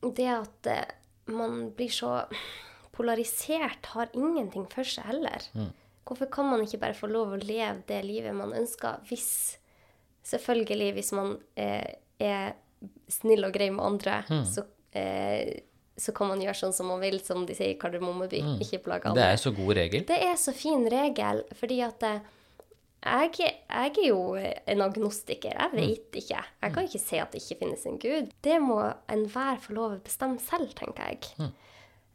det 0.00 0.30
at 0.32 0.70
eh, 0.72 0.94
man 1.28 1.66
blir 1.76 1.92
så 1.92 2.14
polarisert, 2.96 3.90
har 3.92 4.08
ingenting 4.16 4.64
for 4.72 4.88
seg 4.88 5.04
heller. 5.10 5.44
Hvorfor 6.08 6.30
kan 6.32 6.48
man 6.48 6.64
ikke 6.64 6.80
bare 6.80 6.96
få 6.96 7.12
lov 7.12 7.36
å 7.36 7.42
leve 7.44 7.84
det 7.92 8.00
livet 8.08 8.32
man 8.32 8.56
ønsker, 8.56 9.04
hvis 9.10 9.58
Selvfølgelig, 10.26 10.92
hvis 10.96 11.12
man 11.14 11.36
eh, 11.54 11.92
er 12.18 12.56
snill 13.06 13.46
og 13.46 13.52
grei 13.54 13.68
med 13.70 13.84
andre, 13.84 14.16
så, 14.48 14.64
eh, 14.98 15.60
så 15.96 16.12
kan 16.12 16.28
man 16.28 16.42
gjøre 16.44 16.58
sånn 16.58 16.74
som 16.76 16.90
man 16.92 17.00
vil, 17.00 17.18
som 17.24 17.46
de 17.48 17.54
sier 17.56 17.72
i 17.72 17.78
Kardemommeby. 17.80 18.42
Ikke 18.60 18.82
plage 18.84 19.14
Det 19.16 19.24
er 19.24 19.38
så 19.40 19.52
god 19.56 19.76
regel. 19.78 20.04
Det 20.08 20.18
er 20.28 20.34
så 20.40 20.52
fin 20.56 20.84
regel, 20.92 21.40
fordi 21.56 21.78
at 21.86 22.02
eh, 22.04 22.18
jeg, 23.06 23.32
jeg 23.38 23.92
er 23.94 24.00
jo 24.08 24.18
en 24.36 24.82
agnostiker. 24.84 25.54
Jeg 25.54 25.72
vet 25.72 26.18
ikke. 26.20 26.42
Jeg 26.64 26.74
kan 26.74 26.88
ikke 26.88 27.00
si 27.00 27.20
at 27.22 27.32
det 27.32 27.42
ikke 27.42 27.60
finnes 27.62 27.86
en 27.86 28.00
gud. 28.02 28.32
Det 28.44 28.58
må 28.60 28.80
enhver 29.12 29.60
få 29.62 29.76
lov 29.78 29.94
å 29.96 30.02
bestemme 30.04 30.42
selv, 30.42 30.74
tenker 30.76 31.14
jeg. 31.14 31.50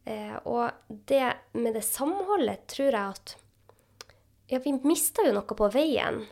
Eh, 0.05 0.35
og 0.49 0.97
det 1.09 1.23
med 1.53 1.77
det 1.77 1.85
samholdet 1.85 2.65
tror 2.73 2.89
jeg 2.89 3.15
at 3.17 3.35
Ja, 4.51 4.59
vi 4.59 4.73
mister 4.83 5.29
jo 5.29 5.35
noe 5.37 5.55
på 5.55 5.67
veien 5.71 6.25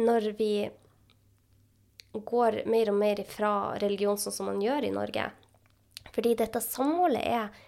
når 0.00 0.30
vi 0.38 0.70
går 2.12 2.62
mer 2.70 2.90
og 2.92 2.96
mer 2.96 3.20
ifra 3.20 3.50
religion 3.82 4.16
sånn 4.20 4.32
som 4.32 4.48
man 4.48 4.62
gjør 4.62 4.86
i 4.88 4.92
Norge. 4.94 5.26
Fordi 6.12 6.34
dette 6.38 6.60
samholdet 6.64 7.22
er 7.24 7.62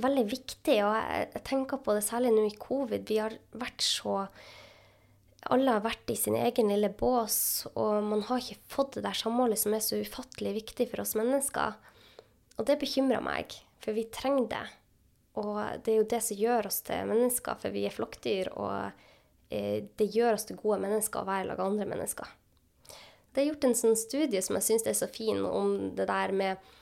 veldig 0.00 0.24
viktig, 0.28 0.78
og 0.86 0.96
jeg, 0.96 1.44
tenker 1.44 1.80
på 1.84 1.94
det 1.96 2.04
særlig 2.06 2.32
nå 2.32 2.46
i 2.48 2.58
covid. 2.60 3.04
Vi 3.08 3.20
har 3.20 3.36
vært 3.60 3.84
så 3.84 4.26
alle 5.50 5.72
har 5.74 5.82
vært 5.82 6.10
i 6.12 6.14
sin 6.14 6.36
egen 6.38 6.68
lille 6.70 6.92
bås, 6.94 7.66
og 7.74 8.04
man 8.06 8.20
har 8.28 8.38
ikke 8.38 8.62
fått 8.70 8.98
det 8.98 9.02
der 9.08 9.18
samholdet 9.18 9.58
som 9.58 9.74
er 9.74 9.82
så 9.82 9.98
ufattelig 9.98 10.52
viktig 10.60 10.86
for 10.92 11.02
oss 11.02 11.16
mennesker. 11.18 11.74
Og 12.60 12.68
det 12.68 12.78
bekymrer 12.78 13.24
meg, 13.24 13.56
for 13.82 13.96
vi 13.96 14.06
trenger 14.14 14.46
det. 14.52 14.62
Og 15.42 15.56
det 15.82 15.94
er 15.94 15.98
jo 15.98 16.10
det 16.12 16.20
som 16.22 16.38
gjør 16.38 16.68
oss 16.70 16.78
til 16.86 17.08
mennesker, 17.10 17.58
for 17.58 17.74
vi 17.74 17.82
er 17.88 17.96
flokkdyr, 17.96 18.52
og 18.54 19.02
eh, 19.50 19.82
det 19.98 20.12
gjør 20.14 20.36
oss 20.36 20.46
til 20.46 20.60
gode 20.60 20.78
mennesker 20.84 21.24
å 21.24 21.30
være 21.32 21.48
lag 21.50 21.64
andre 21.64 21.88
mennesker. 21.90 22.30
Det 23.32 23.42
er 23.42 23.48
gjort 23.48 23.66
en 23.66 23.78
sånn 23.78 23.98
studie 23.98 24.42
som 24.44 24.58
jeg 24.60 24.68
syns 24.68 24.86
er 24.86 24.94
så 24.94 25.08
fin, 25.10 25.40
om 25.42 25.94
det 25.96 26.06
der 26.06 26.36
med 26.36 26.72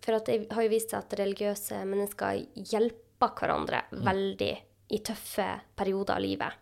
For 0.00 0.16
det 0.16 0.38
har 0.52 0.64
jo 0.64 0.72
vist 0.72 0.92
seg 0.94 1.02
at 1.02 1.18
religiøse 1.20 1.82
mennesker 1.84 2.44
hjelper 2.72 3.34
hverandre 3.36 3.82
veldig 3.92 4.52
i 4.90 4.98
tøffe 5.06 5.46
perioder 5.76 6.16
av 6.16 6.24
livet. 6.24 6.52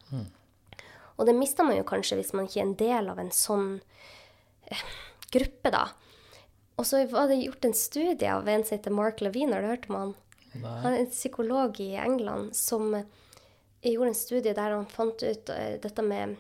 Og 1.19 1.27
det 1.27 1.35
mister 1.35 1.67
man 1.67 1.79
jo 1.79 1.87
kanskje 1.87 2.19
hvis 2.21 2.35
man 2.37 2.47
ikke 2.47 2.61
er 2.61 2.67
en 2.67 2.79
del 2.79 3.09
av 3.11 3.19
en 3.19 3.31
sånn 3.35 3.69
eh, 4.71 4.83
gruppe, 5.35 5.73
da. 5.75 5.87
Og 6.79 6.87
så 6.87 7.01
var 7.11 7.27
det 7.31 7.41
gjort 7.43 7.65
en 7.67 7.75
studie 7.75 8.31
av 8.31 8.49
en 8.49 8.63
som 8.65 8.77
heter 8.77 8.95
Mark 8.95 9.23
Levine, 9.25 9.57
har 9.57 9.65
du 9.65 9.73
hørt 9.73 9.89
om 9.91 9.97
han? 9.99 10.13
Han 10.63 10.93
er 10.93 11.01
en 11.01 11.11
psykolog 11.11 11.81
i 11.83 11.95
England 11.99 12.55
som 12.57 12.95
eh, 12.95 13.09
gjorde 13.83 14.13
en 14.13 14.21
studie 14.21 14.55
der 14.55 14.77
han 14.77 14.87
fant 14.91 15.23
ut 15.23 15.51
eh, 15.55 15.75
dette 15.83 16.05
med 16.07 16.37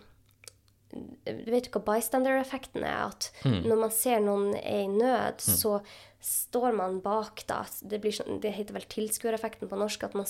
Du 0.90 1.50
vet 1.52 1.68
hva 1.74 1.82
bystander-effekten 1.84 2.86
er? 2.86 3.10
At 3.10 3.32
når 3.44 3.82
man 3.82 3.90
ser 3.92 4.22
noen 4.24 4.54
er 4.56 4.86
i 4.86 4.88
nød, 4.88 5.42
så 5.44 5.80
står 6.20 6.72
man 6.76 7.00
bak, 7.00 7.44
da. 7.48 7.62
Det, 7.80 8.00
blir 8.02 8.14
sånn, 8.14 8.40
det 8.42 8.54
heter 8.56 8.76
vel 8.76 8.86
tilskuereffekten 8.90 9.70
på 9.70 9.78
norsk. 9.78 10.08
At 10.08 10.16
man 10.18 10.26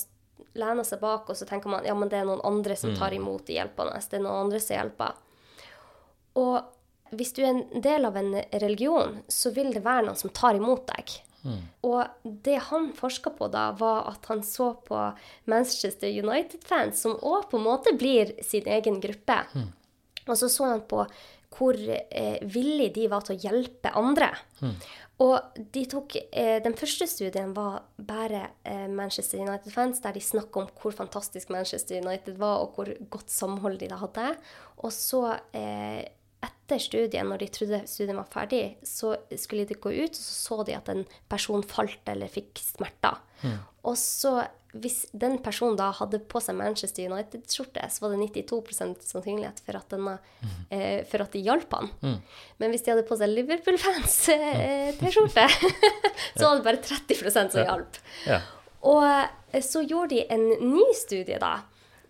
lener 0.59 0.87
seg 0.87 1.01
bak, 1.03 1.29
og 1.31 1.39
så 1.39 1.49
tenker 1.49 1.73
man 1.73 1.87
ja, 1.89 1.95
men 1.99 2.11
det 2.13 2.21
er 2.21 2.29
noen 2.29 2.45
andre 2.47 2.77
som 2.79 2.97
tar 2.97 3.15
imot 3.17 3.47
de 3.49 3.59
hjelpende. 3.59 3.97
Det 3.99 4.19
er 4.19 4.25
noen 4.27 4.49
andre 4.49 4.61
som 4.63 4.77
hjelper. 4.77 5.23
Og 6.39 7.17
hvis 7.17 7.33
du 7.37 7.41
er 7.43 7.55
en 7.55 7.83
del 7.83 8.05
av 8.05 8.19
en 8.21 8.35
religion, 8.61 9.23
så 9.33 9.53
vil 9.57 9.73
det 9.75 9.85
være 9.87 10.07
noen 10.09 10.21
som 10.21 10.35
tar 10.35 10.59
imot 10.59 10.85
deg. 10.91 11.17
Og 11.87 12.29
det 12.45 12.59
han 12.69 12.91
forska 12.97 13.31
på 13.39 13.49
da, 13.49 13.71
var 13.79 14.11
at 14.11 14.27
han 14.29 14.43
så 14.45 14.73
på 14.85 14.99
Manchester 15.49 16.11
United-fans, 16.11 17.01
som 17.01 17.17
òg 17.17 17.49
på 17.51 17.57
en 17.61 17.65
måte 17.65 17.95
blir 17.97 18.35
sin 18.45 18.69
egen 18.69 19.01
gruppe. 19.01 19.39
Og 20.29 20.37
så 20.37 20.51
så 20.53 20.69
han 20.69 20.85
på 20.85 21.07
hvor 21.55 21.77
eh, 21.79 22.39
villige 22.45 22.95
de 22.99 23.09
var 23.11 23.25
til 23.27 23.37
å 23.37 23.43
hjelpe 23.49 23.93
andre. 23.97 24.33
Og 25.19 25.63
de 25.75 25.83
tok, 25.91 26.15
eh, 26.31 26.59
den 26.63 26.77
første 26.79 27.09
studien 27.11 27.51
var 27.57 27.89
bare 27.97 28.45
eh, 28.63 28.87
Manchester 28.87 29.41
United-fans, 29.43 29.99
der 30.05 30.15
de 30.15 30.23
snakka 30.23 30.63
om 30.63 30.69
hvor 30.79 30.95
fantastisk 30.95 31.51
Manchester 31.51 31.99
United 31.99 32.39
var, 32.39 32.63
og 32.63 32.77
hvor 32.77 32.93
godt 33.11 33.33
samhold 33.35 33.81
de 33.81 33.89
da 33.91 33.99
hadde. 33.99 34.29
Og 34.87 34.95
så, 34.95 35.25
eh, 35.59 36.05
etter 36.47 36.79
studien, 36.79 37.27
når 37.27 37.43
de 37.43 37.51
trodde 37.57 37.83
studien 37.91 38.21
var 38.21 38.31
ferdig, 38.31 38.77
så 38.87 39.17
skulle 39.35 39.67
de 39.67 39.75
gå 39.75 39.91
ut, 39.91 40.15
og 40.15 40.23
så 40.23 40.39
så 40.39 40.61
de 40.69 40.77
at 40.79 40.93
en 40.93 41.03
person 41.29 41.67
falt 41.67 42.13
eller 42.15 42.31
fikk 42.31 42.63
smerter. 42.63 43.19
Og 43.83 43.99
så, 43.99 44.37
hvis 44.77 45.07
den 45.17 45.39
personen 45.41 45.79
da 45.79 45.87
hadde 45.97 46.19
på 46.29 46.43
seg 46.45 46.53
Manchester 46.59 47.07
United-skjorte, 47.09 47.87
så 47.89 48.03
var 48.05 48.13
det 48.13 48.19
92 48.45 48.77
sannsynlighet 48.77 49.63
for 49.65 49.73
at, 49.79 49.89
denne, 49.95 50.19
eh, 50.69 51.01
for 51.09 51.25
at 51.25 51.33
de 51.33 51.41
hjalp 51.47 51.73
han. 51.73 51.89
Men 52.61 52.71
hvis 52.75 52.85
de 52.85 52.93
hadde 52.93 53.09
på 53.09 53.17
seg 53.17 53.33
Liverpool-fans-T-skjorte, 53.33 55.47
så 56.37 56.43
var 56.45 56.55
det 56.59 56.69
bare 56.69 56.85
30 56.85 57.33
som 57.33 57.49
hjalp. 57.65 57.97
Ja. 58.29 58.41
Og 58.93 59.09
eh, 59.09 59.65
så 59.65 59.81
gjorde 59.87 60.13
de 60.15 60.21
en 60.37 60.47
ny 60.75 60.85
studie, 60.99 61.39
da. 61.41 61.55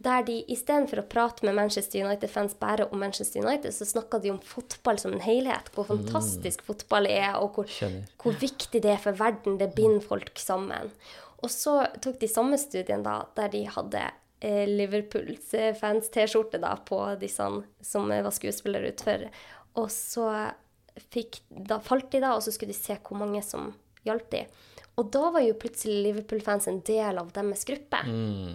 Der 0.03 0.23
de 0.27 0.37
istedenfor 0.51 0.99
å 1.03 1.09
prate 1.11 1.47
med 1.47 1.55
Manchester 1.59 1.99
United-fans 2.07 2.55
bare 2.59 2.87
om 2.91 2.99
Manchester 3.03 3.41
United, 3.43 3.75
så 3.75 3.85
snakka 3.87 4.19
de 4.23 4.31
om 4.35 4.41
fotball 4.43 4.99
som 4.99 5.13
en 5.15 5.23
helhet. 5.23 5.71
Hvor 5.75 5.85
fantastisk 5.89 6.63
fotball 6.67 7.07
er, 7.11 7.35
og 7.39 7.55
hvor, 7.59 7.67
hvor 8.23 8.35
viktig 8.39 8.83
det 8.83 8.93
er 8.95 9.01
for 9.03 9.13
verden. 9.19 9.59
Det 9.59 9.75
binder 9.75 10.01
folk 10.03 10.39
sammen. 10.39 10.91
Og 11.45 11.51
så 11.53 11.81
tok 12.03 12.19
de 12.21 12.31
samme 12.31 12.59
studien 12.59 13.05
da, 13.07 13.21
der 13.39 13.53
de 13.53 13.65
hadde 13.71 14.05
eh, 14.41 14.65
Liverpools 14.69 15.53
eh, 15.55 15.75
fans-T-skjorte 15.79 16.61
da 16.63 16.75
på 16.89 16.99
disse 17.21 17.47
som 17.85 18.09
var 18.11 18.35
skuespillere 18.35 18.91
utfor. 18.93 19.29
Og 19.79 19.87
så 19.95 20.27
fikk, 21.15 21.43
da 21.49 21.79
falt 21.83 22.11
de 22.13 22.23
da, 22.25 22.35
og 22.35 22.43
så 22.43 22.55
skulle 22.55 22.75
de 22.75 22.81
se 22.81 22.99
hvor 23.05 23.21
mange 23.21 23.43
som 23.47 23.71
hjalp 24.07 24.27
de. 24.35 24.43
Og 24.99 25.13
da 25.15 25.29
var 25.31 25.45
jo 25.45 25.55
plutselig 25.55 26.01
Liverpool-fans 26.09 26.67
en 26.67 26.81
del 26.87 27.21
av 27.21 27.29
deres 27.37 27.63
gruppe. 27.69 28.01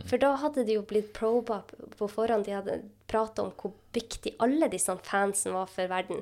For 0.09 0.19
da 0.19 0.33
hadde 0.41 0.65
de 0.67 0.75
jo 0.75 0.83
blitt 0.87 1.13
proba 1.15 1.61
på 1.69 2.09
forhånd. 2.11 2.43
De 2.43 2.57
hadde 2.57 2.81
prata 3.07 3.45
om 3.45 3.53
hvor 3.55 3.71
viktig 3.95 4.35
alle 4.43 4.67
disse 4.73 4.91
fansen 5.07 5.55
var 5.55 5.71
for 5.71 5.87
verden. 5.87 6.19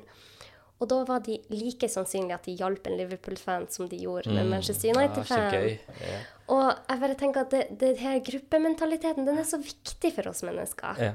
Og 0.82 0.88
da 0.90 0.96
var 1.06 1.20
de 1.22 1.36
like 1.54 1.86
sannsynlig 1.88 2.34
at 2.34 2.46
de 2.48 2.56
hjalp 2.58 2.88
en 2.90 2.96
Liverpool-fan 2.98 3.68
som 3.70 3.86
de 3.86 4.00
gjorde 4.02 4.32
med 4.34 4.48
Manchester 4.50 4.90
Ja, 4.90 4.96
United-fan. 4.98 5.52
gøy. 5.54 5.76
yeah. 6.02 6.24
Og 6.50 6.64
jeg 6.90 7.00
bare 7.04 7.14
tenker 7.20 7.44
at 7.46 7.52
det, 7.54 7.60
det 7.78 7.92
her 8.02 8.18
gruppementaliteten, 8.26 9.24
den 9.28 9.38
er 9.38 9.46
så 9.46 9.60
viktig 9.62 10.10
for 10.16 10.28
oss 10.32 10.42
mennesker. 10.42 10.98
Ja. 10.98 11.12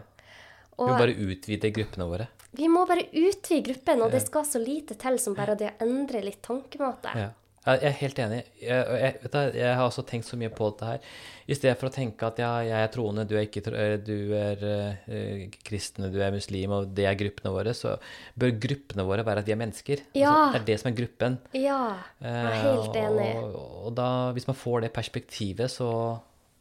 Vi 0.78 0.86
må 0.86 0.94
bare 0.96 1.16
utvide 1.18 1.72
gruppene 1.74 2.06
våre. 2.08 2.28
vi 2.58 2.68
må 2.70 2.86
bare 2.88 3.04
utvide 3.12 3.64
gruppen, 3.66 4.02
og 4.06 4.12
det 4.14 4.22
skal 4.24 4.46
så 4.46 4.60
lite 4.62 4.96
til 4.98 5.20
som 5.20 5.36
bare 5.36 5.56
det 5.60 5.74
å 5.74 5.84
endre 5.86 6.22
litt 6.24 6.40
tankemåte. 6.46 7.12
Ja. 7.18 7.28
Jeg 7.68 7.90
er 7.90 7.96
helt 8.00 8.20
enig. 8.24 8.38
Jeg, 8.62 8.84
jeg, 9.02 9.16
vet 9.24 9.34
du, 9.34 9.58
jeg 9.60 9.72
har 9.76 9.84
også 9.84 10.04
tenkt 10.08 10.28
så 10.28 10.38
mye 10.40 10.52
på 10.56 10.70
dette 10.72 10.88
her. 10.88 11.08
I 11.48 11.56
stedet 11.58 11.76
for 11.80 11.90
å 11.90 11.94
tenke 11.96 12.28
at 12.30 12.40
ja, 12.40 12.52
jeg 12.64 12.84
er 12.86 12.92
troende, 12.94 13.26
du 13.28 13.34
er 13.36 13.48
ikke 13.48 13.64
eh, 13.72 13.96
du 14.04 14.32
er 14.36 14.64
uh, 14.64 15.42
kristne, 15.68 16.12
du 16.14 16.20
er 16.24 16.32
muslim, 16.36 16.76
og 16.78 16.94
det 16.96 17.08
er 17.10 17.18
gruppene 17.20 17.52
våre, 17.56 17.74
så 17.76 17.98
bør 18.40 18.54
gruppene 18.68 19.06
våre 19.08 19.26
være 19.28 19.44
at 19.44 19.50
vi 19.50 19.56
er 19.56 19.60
mennesker. 19.60 20.04
Ja. 20.16 20.32
Altså, 20.32 20.54
det 20.54 20.62
er 20.62 20.70
det 20.70 20.78
som 20.82 20.92
er 20.92 20.98
gruppen. 21.02 21.40
Ja, 21.56 21.82
jeg 22.24 22.38
er 22.38 22.58
helt 22.64 23.02
enig. 23.02 23.28
enig. 23.32 23.50
Og, 23.52 23.66
og 23.90 23.98
da, 24.00 24.10
hvis 24.38 24.48
man 24.48 24.60
får 24.60 24.86
det 24.86 24.94
perspektivet, 24.96 25.72
så 25.74 25.90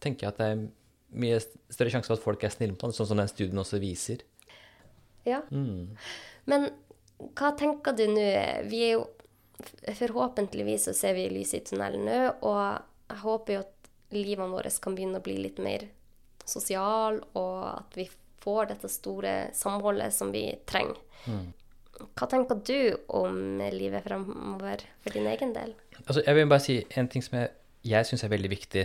tenker 0.03 0.27
jeg 0.27 0.35
at 0.35 0.43
det 0.43 0.51
er 0.55 0.65
mye 1.17 1.39
større 1.43 1.93
sjanse 1.93 2.11
for 2.11 2.19
at 2.19 2.25
folk 2.25 2.43
er 2.43 2.55
snille 2.55 2.75
mot 2.75 2.83
hverandre, 2.83 2.99
sånn 2.99 3.11
som 3.13 3.23
den 3.23 3.31
studien 3.31 3.63
også 3.63 3.79
viser. 3.83 4.27
Ja. 5.27 5.43
Mm. 5.51 5.95
Men 6.51 6.71
hva 7.37 7.53
tenker 7.59 7.95
du 7.97 8.05
nå? 8.11 8.27
Vi 8.71 8.83
er 8.87 8.97
jo 8.99 9.07
Forhåpentligvis 9.97 10.89
så 10.89 10.95
ser 10.97 11.17
vi 11.17 11.29
lyset 11.33 11.61
i 11.61 11.65
tunnelen 11.71 12.05
nå, 12.09 12.19
og 12.45 12.61
jeg 13.09 13.21
håper 13.23 13.57
jo 13.57 13.63
at 13.65 13.91
livene 14.15 14.51
våre 14.53 14.71
kan 14.83 14.97
begynne 14.97 15.21
å 15.21 15.25
bli 15.25 15.37
litt 15.41 15.61
mer 15.63 15.87
sosiale, 16.47 17.23
og 17.39 17.63
at 17.73 17.99
vi 17.99 18.07
får 18.45 18.71
dette 18.71 18.91
store 18.91 19.35
samholdet 19.57 20.15
som 20.15 20.31
vi 20.35 20.49
trenger. 20.69 20.99
Mm. 21.27 21.49
Hva 22.17 22.29
tenker 22.29 22.61
du 22.69 22.79
om 23.17 23.59
livet 23.73 24.05
framover 24.05 24.85
for 25.03 25.17
din 25.17 25.27
egen 25.31 25.55
del? 25.57 25.73
Altså, 26.05 26.21
jeg 26.21 26.37
vil 26.37 26.51
bare 26.53 26.65
si 26.65 26.81
en 27.01 27.09
ting 27.11 27.25
som 27.25 27.39
jeg, 27.41 27.53
jeg 27.89 28.09
syns 28.09 28.27
er 28.27 28.35
veldig 28.35 28.53
viktig, 28.53 28.85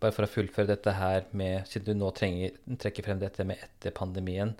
bare 0.00 0.14
for 0.16 0.26
å 0.26 0.30
fullføre 0.30 0.70
dette 0.70 0.92
her 0.96 1.26
med 1.36 1.68
Siden 1.68 1.90
du 1.90 2.04
nå 2.04 2.10
trenger, 2.16 2.54
trekker 2.80 3.04
frem 3.04 3.20
dette 3.20 3.44
med 3.48 3.60
etter 3.64 3.94
pandemien. 3.96 4.54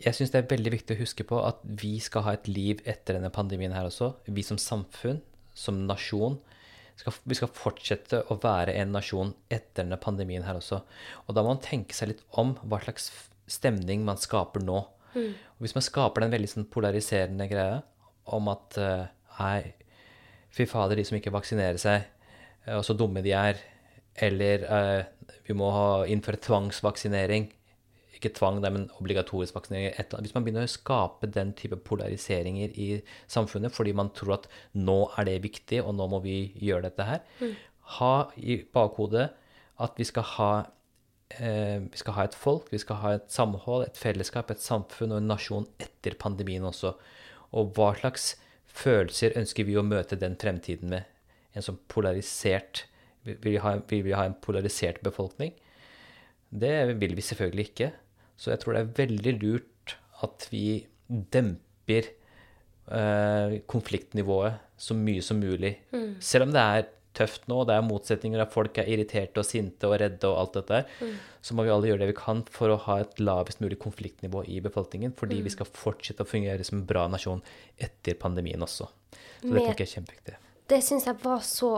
Jeg 0.00 0.16
syns 0.16 0.32
det 0.32 0.40
er 0.40 0.50
veldig 0.50 0.72
viktig 0.72 0.96
å 0.96 1.00
huske 1.02 1.26
på 1.28 1.40
at 1.44 1.60
vi 1.64 1.98
skal 2.00 2.24
ha 2.24 2.32
et 2.36 2.46
liv 2.48 2.80
etter 2.88 3.18
denne 3.18 3.32
pandemien 3.34 3.74
her 3.76 3.88
også. 3.88 4.14
Vi 4.32 4.44
som 4.46 4.60
samfunn, 4.60 5.20
som 5.52 5.82
nasjon, 5.84 6.38
skal, 7.00 7.16
vi 7.28 7.36
skal 7.36 7.52
fortsette 7.56 8.22
å 8.32 8.36
være 8.40 8.74
en 8.80 8.94
nasjon 8.96 9.34
etter 9.52 9.82
denne 9.82 9.98
pandemien 10.00 10.44
her 10.46 10.58
også. 10.60 10.80
Og 11.26 11.36
da 11.36 11.44
må 11.44 11.54
man 11.54 11.62
tenke 11.64 11.96
seg 11.96 12.12
litt 12.12 12.24
om 12.40 12.54
hva 12.62 12.80
slags 12.84 13.10
stemning 13.50 14.04
man 14.06 14.20
skaper 14.20 14.64
nå. 14.64 14.82
Og 15.58 15.64
hvis 15.64 15.76
man 15.76 15.84
skaper 15.84 16.24
den 16.24 16.34
veldig 16.34 16.50
sånn 16.52 16.68
polariserende 16.70 17.48
greia 17.50 17.80
om 18.30 18.50
at 18.52 18.78
eh, 18.80 19.08
Nei, 19.40 19.72
fy 20.52 20.66
fader, 20.68 20.98
de 20.98 21.04
som 21.08 21.16
ikke 21.16 21.32
vaksinerer 21.32 21.78
seg, 21.80 22.02
eh, 22.66 22.74
og 22.76 22.82
så 22.84 22.92
dumme 22.92 23.22
de 23.24 23.32
er. 23.32 23.56
Eller 24.20 24.66
eh, 24.68 25.30
vi 25.46 25.56
må 25.56 25.70
ha, 25.72 25.86
innføre 26.04 26.40
tvangsvaksinering. 26.44 27.48
Ikke 28.20 28.34
tvang, 28.36 28.60
men 28.60 28.90
obligatorisk 29.00 29.56
vaksinering. 29.56 29.94
Et. 29.96 30.12
Hvis 30.20 30.34
man 30.36 30.44
begynner 30.44 30.68
å 30.68 30.70
skape 30.70 31.30
den 31.32 31.54
type 31.56 31.78
polariseringer 31.88 32.74
i 32.76 32.88
samfunnet 33.32 33.72
fordi 33.72 33.94
man 33.96 34.12
tror 34.12 34.36
at 34.36 34.48
nå 34.76 34.98
er 35.16 35.30
det 35.30 35.38
viktig, 35.46 35.80
og 35.80 35.96
nå 35.96 36.08
må 36.12 36.20
vi 36.24 36.36
gjøre 36.60 36.90
dette 36.90 37.06
her, 37.08 37.24
ha 37.96 38.14
i 38.36 38.60
bakhodet 38.74 39.30
at 39.80 39.96
vi 39.96 40.04
skal 40.04 40.26
ha 40.36 40.50
eh, 41.38 41.80
vi 41.86 42.02
skal 42.02 42.16
ha 42.18 42.26
et 42.28 42.36
folk, 42.36 42.68
vi 42.72 42.82
skal 42.82 43.00
ha 43.00 43.14
et 43.16 43.32
samhold, 43.32 43.86
et 43.86 43.98
fellesskap, 43.98 44.52
et 44.52 44.62
samfunn 44.62 45.14
og 45.14 45.22
en 45.22 45.32
nasjon 45.32 45.66
etter 45.80 46.18
pandemien 46.20 46.66
også. 46.68 46.92
Og 47.56 47.72
hva 47.76 47.94
slags 47.98 48.34
følelser 48.70 49.38
ønsker 49.40 49.66
vi 49.66 49.78
å 49.78 49.86
møte 49.86 50.18
den 50.20 50.36
fremtiden 50.40 50.92
med? 50.92 51.08
En 51.56 51.66
sånn 51.66 51.80
polarisert 51.90 52.84
Vil 53.26 53.36
vi 53.42 53.58
ha, 53.60 53.74
vil 53.90 54.04
vi 54.06 54.14
ha 54.16 54.22
en 54.24 54.36
polarisert 54.40 55.02
befolkning? 55.04 55.50
Det 56.48 56.96
vil 57.02 57.12
vi 57.18 57.22
selvfølgelig 57.22 57.66
ikke. 57.68 57.90
Så 58.40 58.54
jeg 58.54 58.62
tror 58.62 58.76
det 58.76 58.82
er 58.84 58.94
veldig 59.02 59.34
lurt 59.42 59.96
at 60.24 60.46
vi 60.52 60.64
demper 61.08 62.08
eh, 62.08 63.58
konfliktnivået 63.68 64.80
så 64.80 64.96
mye 64.96 65.20
som 65.24 65.40
mulig. 65.42 65.74
Selv 66.24 66.48
om 66.48 66.54
det 66.56 66.62
er 66.62 66.88
tøft 67.16 67.48
nå, 67.50 67.58
og 67.62 67.68
det 67.68 67.76
er 67.76 67.84
motsetninger, 67.84 68.40
at 68.40 68.52
folk 68.54 68.78
er 68.80 68.88
irriterte 68.88 69.42
og 69.42 69.46
sinte 69.46 69.88
og 69.88 69.96
redde 70.00 70.28
og 70.28 70.38
alt 70.40 70.58
dette 70.60 70.78
der, 70.78 71.14
så 71.42 71.56
må 71.56 71.66
vi 71.66 71.72
alle 71.74 71.90
gjøre 71.90 72.04
det 72.04 72.10
vi 72.12 72.18
kan 72.20 72.42
for 72.54 72.72
å 72.72 72.78
ha 72.86 73.00
et 73.02 73.20
lavest 73.20 73.62
mulig 73.64 73.80
konfliktnivå 73.82 74.44
i 74.48 74.60
befolkningen, 74.64 75.12
fordi 75.18 75.40
vi 75.44 75.52
skal 75.52 75.68
fortsette 75.68 76.24
å 76.24 76.28
fungere 76.28 76.64
som 76.66 76.80
en 76.80 76.86
bra 76.88 77.06
nasjon 77.10 77.42
etter 77.76 78.16
pandemien 78.20 78.62
også. 78.62 78.88
Så 79.40 79.50
det 79.50 79.64
tenker 79.64 79.84
jeg 79.84 79.88
er 79.88 79.94
kjempeviktig. 79.98 80.36
Det 80.70 80.82
syns 80.86 81.08
jeg 81.10 81.18
var 81.24 81.42
så 81.44 81.72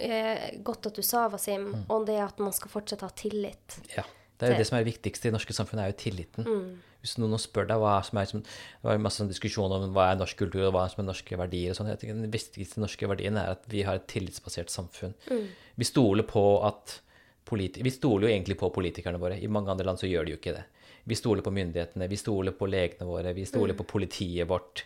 eh, 0.00 0.56
godt 0.64 0.88
at 0.90 0.96
du 0.96 1.04
sa, 1.04 1.26
Wasim, 1.32 1.70
om 1.92 2.06
det 2.08 2.16
at 2.24 2.40
man 2.40 2.56
skal 2.56 2.72
fortsatt 2.72 3.04
ha 3.04 3.12
tillit. 3.12 3.82
Ja. 3.92 4.06
Det 4.38 4.46
er 4.46 4.52
jo 4.52 4.58
Det- 4.58 4.66
som 4.66 4.78
er 4.78 4.84
det 4.84 4.94
viktigste 4.94 5.26
i 5.26 5.30
det 5.30 5.36
norske 5.38 5.54
samfunnet, 5.54 5.82
er 5.82 5.92
jo 5.92 5.98
tilliten. 5.98 6.44
Mm. 6.46 6.78
Hvis 7.02 7.18
noen 7.18 7.38
spør 7.38 7.66
deg 7.68 7.78
hva 7.78 8.04
som 8.04 8.18
er 8.18 8.24
som, 8.24 8.42
Det 8.42 8.82
var 8.82 8.98
masse 8.98 9.22
sånn 9.22 9.28
diskusjon 9.28 9.70
om 9.70 9.92
hva 9.94 10.12
er 10.12 10.16
norsk 10.16 10.36
kultur, 10.36 10.66
og 10.66 10.74
hva 10.74 10.88
som 10.90 11.04
er 11.04 11.12
norske 11.12 11.36
verdier 11.36 11.70
og 11.70 11.76
sånn. 11.76 11.88
Jeg 11.88 11.98
Den 12.00 12.30
viktigste 12.30 12.78
norske 12.78 13.06
verdien 13.06 13.36
er 13.36 13.50
at 13.50 13.62
vi 13.68 13.82
har 13.82 13.94
et 13.94 14.06
tillitsbasert 14.06 14.68
samfunn. 14.68 15.14
Mm. 15.30 15.48
Vi 15.76 15.84
stoler 15.84 16.22
på 16.22 16.64
at 16.64 17.00
politi 17.44 17.82
Vi 17.82 17.90
stoler 17.90 18.28
jo 18.28 18.34
egentlig 18.34 18.58
på 18.58 18.72
politikerne 18.72 19.18
våre. 19.18 19.40
I 19.40 19.46
mange 19.46 19.70
andre 19.70 19.84
land 19.84 19.98
så 19.98 20.08
gjør 20.10 20.26
de 20.26 20.32
jo 20.32 20.36
ikke 20.38 20.54
det. 20.54 20.64
Vi 21.06 21.14
stoler 21.14 21.42
på 21.42 21.52
myndighetene, 21.54 22.08
vi 22.08 22.16
stoler 22.16 22.52
på 22.52 22.68
legene 22.68 23.06
våre, 23.08 23.32
vi 23.34 23.46
stoler 23.48 23.74
på 23.74 23.86
politiet 23.86 24.46
vårt. 24.46 24.84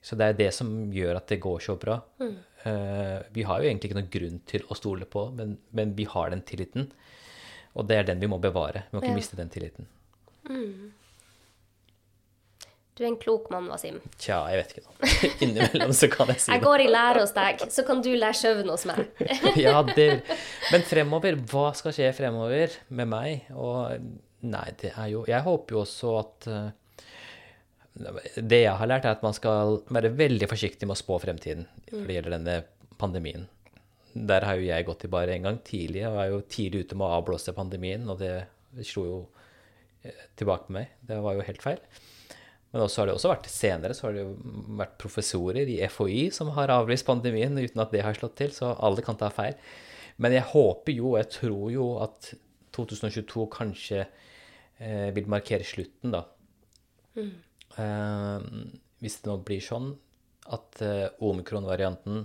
Så 0.00 0.16
det 0.16 0.30
er 0.30 0.38
det 0.38 0.54
som 0.56 0.90
gjør 0.90 1.16
at 1.16 1.28
det 1.28 1.40
går 1.40 1.60
så 1.60 1.76
bra. 1.78 1.98
Uh, 2.20 3.20
vi 3.34 3.44
har 3.44 3.60
jo 3.60 3.68
egentlig 3.68 3.90
ikke 3.90 3.98
noen 3.98 4.12
grunn 4.12 4.40
til 4.48 4.64
å 4.70 4.76
stole 4.78 5.04
på, 5.04 5.26
men, 5.36 5.58
men 5.76 5.92
vi 5.96 6.06
har 6.08 6.30
den 6.32 6.40
tilliten. 6.40 6.88
Og 7.78 7.86
det 7.86 7.96
er 8.00 8.08
den 8.10 8.20
vi 8.22 8.26
må 8.30 8.38
bevare. 8.42 8.84
Vi 8.90 8.96
må 8.96 9.02
ikke 9.02 9.12
Ja. 9.12 9.18
miste 9.20 9.36
den 9.38 9.48
tilliten. 9.52 9.86
Du 12.96 13.04
er 13.04 13.08
en 13.08 13.16
klok 13.16 13.46
mann, 13.52 13.68
Wasim. 13.70 14.00
Tja, 14.20 14.42
jeg 14.52 14.58
vet 14.60 14.72
ikke 14.74 14.82
nå. 14.84 15.10
Innimellom 15.46 15.92
så 15.96 16.08
kan 16.12 16.28
jeg 16.34 16.42
si 16.42 16.50
Jeg 16.52 16.60
går 16.64 16.82
i 16.84 16.88
lære 16.90 17.22
hos 17.22 17.32
deg, 17.36 17.62
så 17.72 17.84
kan 17.86 18.02
du 18.04 18.10
lære 18.12 18.36
søvn 18.36 18.68
hos 18.68 18.84
meg. 18.90 19.06
Ja, 19.64 19.78
det 19.86 20.08
Men 20.72 20.84
fremover, 20.84 21.38
hva 21.48 21.70
skal 21.78 21.94
skje 21.96 22.10
fremover 22.18 22.74
med 22.92 23.08
meg? 23.08 23.46
Og 23.54 24.04
nei, 24.44 24.66
det 24.82 24.92
er 24.96 25.08
jo 25.14 25.22
Jeg 25.30 25.46
håper 25.46 25.78
jo 25.78 25.80
også 25.86 26.12
at 26.18 26.50
eh, 26.50 26.68
Det 28.42 28.60
jeg 28.66 28.76
har 28.82 28.90
lært, 28.90 29.06
er 29.08 29.16
at 29.16 29.24
man 29.24 29.36
skal 29.38 29.78
være 29.88 30.12
veldig 30.20 30.50
forsiktig 30.50 30.84
med 30.90 30.98
å 30.98 31.00
spå 31.00 31.16
fremtiden 31.24 31.64
når 31.92 32.04
det 32.06 32.18
gjelder 32.18 32.36
denne 32.36 32.58
pandemien. 33.00 33.48
Der 34.14 34.46
har 34.46 34.58
jo 34.58 34.66
jeg 34.66 34.86
gått 34.88 35.04
i 35.06 35.12
bare 35.12 35.36
en 35.36 35.46
gang 35.46 35.58
tidlig. 35.66 36.02
Jeg 36.04 36.14
var 36.14 36.30
jo 36.30 36.40
tidlig 36.50 36.86
ute 36.86 36.98
med 36.98 37.06
å 37.06 37.18
avblåse 37.20 37.54
pandemien, 37.56 38.08
og 38.10 38.18
det 38.22 38.34
slo 38.86 39.04
jo 39.06 39.18
eh, 40.02 40.24
tilbake 40.38 40.66
på 40.68 40.76
meg. 40.78 40.96
Det 41.06 41.20
var 41.22 41.36
jo 41.36 41.46
helt 41.46 41.62
feil. 41.62 41.82
Men 42.70 42.84
også 42.84 43.02
har 43.02 43.10
det 43.10 43.14
også 43.16 43.32
vært 43.32 43.48
senere 43.50 43.94
så 43.98 44.06
har 44.06 44.14
det 44.14 44.22
jo 44.22 44.34
vært 44.78 44.98
professorer 45.02 45.70
i 45.72 45.80
FHI 45.90 46.28
som 46.34 46.52
har 46.54 46.70
avlyst 46.70 47.08
pandemien 47.08 47.56
uten 47.58 47.82
at 47.82 47.90
det 47.94 48.04
har 48.06 48.14
slått 48.14 48.36
til, 48.38 48.52
så 48.54 48.76
alle 48.78 49.02
kan 49.02 49.18
ta 49.18 49.30
feil. 49.34 49.56
Men 50.22 50.36
jeg 50.36 50.46
håper 50.52 50.94
jo, 50.94 51.14
og 51.14 51.18
jeg 51.18 51.30
tror 51.34 51.64
jo 51.74 51.86
at 52.04 52.32
2022 52.76 53.46
kanskje 53.50 54.04
eh, 54.04 55.08
vil 55.16 55.30
markere 55.32 55.66
slutten, 55.66 56.14
da. 56.14 56.22
Eh, 57.18 58.46
hvis 59.02 59.18
det 59.22 59.30
nå 59.30 59.40
blir 59.46 59.64
sånn 59.64 59.90
at 60.54 60.82
eh, 60.84 61.08
omikron-varianten 61.26 62.22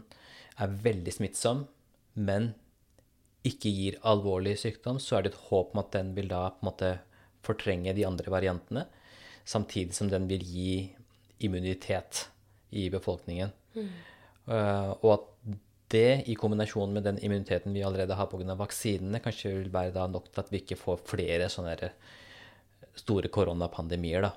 er 0.61 0.77
veldig 0.85 1.13
smittsom, 1.15 1.65
men 2.15 2.53
ikke 3.45 3.69
gir 3.69 3.99
alvorlig 4.07 4.55
sykdom, 4.57 4.97
så 5.01 5.19
er 5.19 5.25
det 5.25 5.33
et 5.33 5.43
håp 5.51 5.75
om 5.75 5.83
at 5.83 5.91
den 5.93 6.13
vil 6.17 6.31
da 6.31 6.47
på 6.55 6.63
en 6.63 6.69
måte 6.71 6.91
fortrenge 7.45 7.93
de 7.93 8.05
andre 8.07 8.31
variantene, 8.33 8.87
samtidig 9.45 9.93
som 9.93 10.09
den 10.09 10.25
vil 10.29 10.41
gi 10.41 10.95
immunitet 11.45 12.25
i 12.73 12.87
befolkningen. 12.89 13.53
Eh, 13.75 14.91
og 15.03 15.09
at 15.13 15.27
det 15.93 16.23
i 16.31 16.35
kombinasjon 16.37 16.93
med 16.95 17.05
den 17.05 17.19
immuniteten 17.21 17.73
vi 17.75 17.83
allerede 17.85 18.17
har 18.17 18.29
pga. 18.31 18.55
vaksinene, 18.57 19.21
kanskje 19.21 19.53
vil 19.59 19.73
være 19.73 19.93
da 19.93 20.07
nok 20.07 20.31
til 20.31 20.41
at 20.41 20.49
vi 20.51 20.63
ikke 20.63 20.79
får 20.79 21.03
flere 21.05 21.49
sånne 21.49 21.91
store 22.95 23.29
koronapandemier. 23.29 24.21
da. 24.21 24.31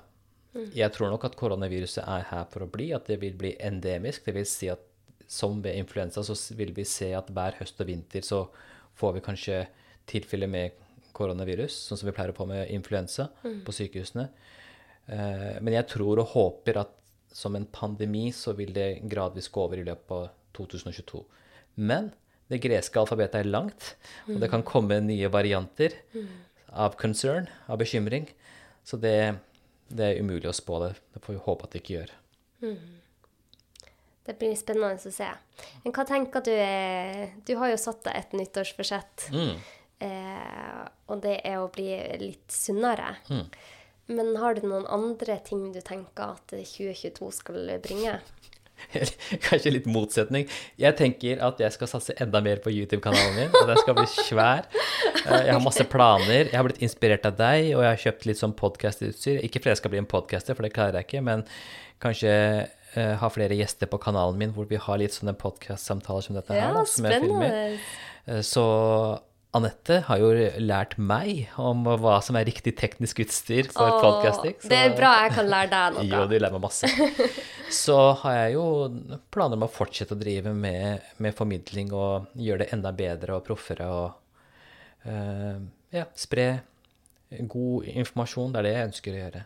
Jeg 0.73 0.91
tror 0.93 1.09
nok 1.09 1.25
at 1.25 1.37
koronaviruset 1.37 2.03
er 2.03 2.25
her 2.29 2.45
for 2.51 2.65
å 2.65 2.69
bli, 2.71 2.91
at 2.93 3.05
det 3.07 3.19
vil 3.21 3.33
bli 3.37 3.55
endemisk. 3.59 4.25
Det 4.25 4.35
vil 4.35 4.47
si 4.49 4.69
at 4.69 4.81
som 5.29 5.59
ved 5.61 5.77
influensa 5.77 6.23
så 6.25 6.35
vil 6.57 6.71
vi 6.73 6.85
se 6.89 7.11
at 7.13 7.29
hver 7.29 7.57
høst 7.59 7.79
og 7.83 7.89
vinter 7.89 8.25
så 8.25 8.43
får 8.99 9.13
vi 9.19 9.25
kanskje 9.27 9.57
tilfeller 10.09 10.49
med 10.49 10.71
koronavirus, 11.13 11.75
sånn 11.89 11.99
som 11.99 12.09
vi 12.09 12.13
pleier 12.15 12.31
å 12.33 12.37
få 12.37 12.47
med 12.49 12.69
influensa 12.73 13.27
på 13.65 13.73
sykehusene. 13.75 14.25
Eh, 15.09 15.59
Men 15.61 15.73
jeg 15.75 15.87
tror 15.91 16.19
og 16.23 16.31
håper 16.33 16.79
at 16.81 16.95
som 17.31 17.55
en 17.55 17.65
pandemi 17.69 18.31
så 18.33 18.55
vil 18.57 18.73
det 18.73 19.03
gradvis 19.09 19.49
gå 19.53 19.61
over 19.67 19.77
i 19.77 19.85
løpet 19.85 20.11
av 20.11 20.29
2022. 20.57 21.21
Men 21.77 22.09
det 22.49 22.61
greske 22.63 22.97
alfabetet 22.97 23.43
er 23.43 23.51
langt, 23.51 23.95
og 24.27 24.39
det 24.41 24.49
kan 24.49 24.63
komme 24.65 24.97
nye 25.05 25.29
varianter 25.29 25.93
av 26.73 26.95
concern, 26.97 27.47
av 27.69 27.77
bekymring. 27.77 28.25
Så 28.83 28.97
det, 28.97 29.37
det 29.89 30.05
er 30.15 30.21
umulig 30.23 30.49
å 30.49 30.55
spå 30.57 30.79
det. 30.87 30.95
Det 31.13 31.21
får 31.21 31.35
vi 31.37 31.43
håpe 31.45 31.63
at 31.67 31.71
det 31.75 31.83
ikke 31.83 31.93
gjør. 31.99 32.11
Det 34.27 34.35
blir 34.37 34.55
spennende 34.59 34.99
å 34.99 35.11
se. 35.13 35.29
Men 35.83 35.93
hva 35.95 36.03
tenker 36.05 36.43
du 36.45 36.51
eh, 36.53 37.29
Du 37.47 37.55
har 37.57 37.71
jo 37.71 37.77
satt 37.81 38.03
deg 38.05 38.17
et 38.19 38.35
nyttårsforsett. 38.37 39.29
Eh, 39.99 40.83
og 41.09 41.21
det 41.23 41.39
er 41.47 41.57
å 41.59 41.69
bli 41.73 41.89
litt 42.21 42.51
sunnere. 42.53 43.15
Men 44.09 44.35
har 44.41 44.55
du 44.57 44.63
noen 44.67 44.87
andre 44.89 45.39
ting 45.45 45.71
du 45.73 45.81
tenker 45.85 46.35
at 46.35 46.53
2022 46.53 47.31
skal 47.41 47.67
bringe? 47.83 48.19
Kanskje 49.47 49.73
litt 49.73 49.89
motsetning. 49.91 50.45
Jeg 50.79 50.95
tenker 50.95 51.41
at 51.43 51.59
jeg 51.59 51.75
skal 51.75 51.89
satse 51.91 52.15
enda 52.23 52.39
mer 52.45 52.61
på 52.63 52.71
YouTube-kanalen 52.71 53.35
min. 53.35 53.51
Og 53.59 53.67
den 53.67 53.81
skal 53.81 53.97
bli 53.97 54.07
svær. 54.13 54.69
Eh, 55.25 55.45
Jeg 55.49 55.53
har 55.57 55.63
masse 55.65 55.83
planer. 55.91 56.45
Jeg 56.47 56.55
har 56.55 56.65
blitt 56.69 56.81
inspirert 56.85 57.27
av 57.27 57.35
deg, 57.39 57.73
og 57.75 57.83
jeg 57.83 57.91
har 57.91 58.03
kjøpt 58.05 58.27
litt 58.29 58.39
sånn 58.39 58.55
podkastutstyr. 58.57 59.41
Ikke 59.45 59.59
fordi 59.59 59.73
jeg 59.75 59.81
skal 59.83 59.93
bli 59.95 60.01
en 60.05 60.09
podcaster, 60.09 60.55
for 60.57 60.65
det 60.65 60.73
klarer 60.77 61.01
jeg 61.01 61.09
ikke, 61.09 61.25
men 61.27 61.43
kanskje 61.99 62.31
eh, 62.95 63.15
ha 63.21 63.29
flere 63.29 63.55
gjester 63.57 63.87
på 63.91 63.99
kanalen 64.01 64.37
min 64.39 64.53
hvor 64.55 64.65
vi 64.69 64.77
har 64.81 64.97
litt 65.01 65.13
sånne 65.13 65.35
podcast-samtaler 65.37 66.23
som 66.25 66.35
dette 66.39 66.53
her. 66.53 66.61
Ja, 66.69 66.73
da, 66.73 66.85
som 66.85 67.05
jeg 67.05 67.21
filmer. 67.21 67.49
spennende. 67.49 67.79
Eh, 68.27 68.41
Så 68.45 68.63
Anette 69.51 69.95
har 70.05 70.19
jo 70.21 70.27
lært 70.61 70.91
meg 71.01 71.47
om 71.57 71.83
hva 71.83 72.19
som 72.21 72.35
er 72.37 72.45
riktig 72.45 72.75
teknisk 72.77 73.17
utstyr 73.23 73.71
for 73.73 73.89
Åh, 73.89 74.01
podcasting. 74.03 74.53
så- 74.61 74.69
Det 74.69 74.77
er 74.77 74.95
bra 74.95 75.13
jeg 75.23 75.31
kan 75.33 75.47
lære 75.49 75.69
deg 75.71 75.93
noe. 75.95 76.03
jo, 76.11 76.27
du 76.29 76.35
lærer 76.37 76.53
meg 76.53 76.61
masse. 76.61 76.85
Så 77.73 77.95
har 78.21 78.33
jeg 78.33 78.53
jo 78.53 78.67
planer 79.31 79.53
om 79.57 79.63
å 79.65 79.69
fortsette 79.73 80.13
å 80.13 80.19
drive 80.19 80.53
med, 80.53 81.01
med 81.17 81.33
formidling 81.37 81.91
og 81.93 82.27
gjøre 82.37 82.59
det 82.65 82.73
enda 82.73 82.91
bedre 82.91 83.35
og 83.37 83.43
proffere 83.45 83.85
og 83.89 84.13
uh, 85.05 85.57
ja, 85.93 86.05
spre 86.17 86.47
god 87.49 87.85
informasjon. 87.93 88.51
Det 88.53 88.59
er 88.59 88.63
det 88.69 88.73
jeg 88.75 88.87
ønsker 88.89 89.13
å 89.17 89.21
gjøre. 89.23 89.43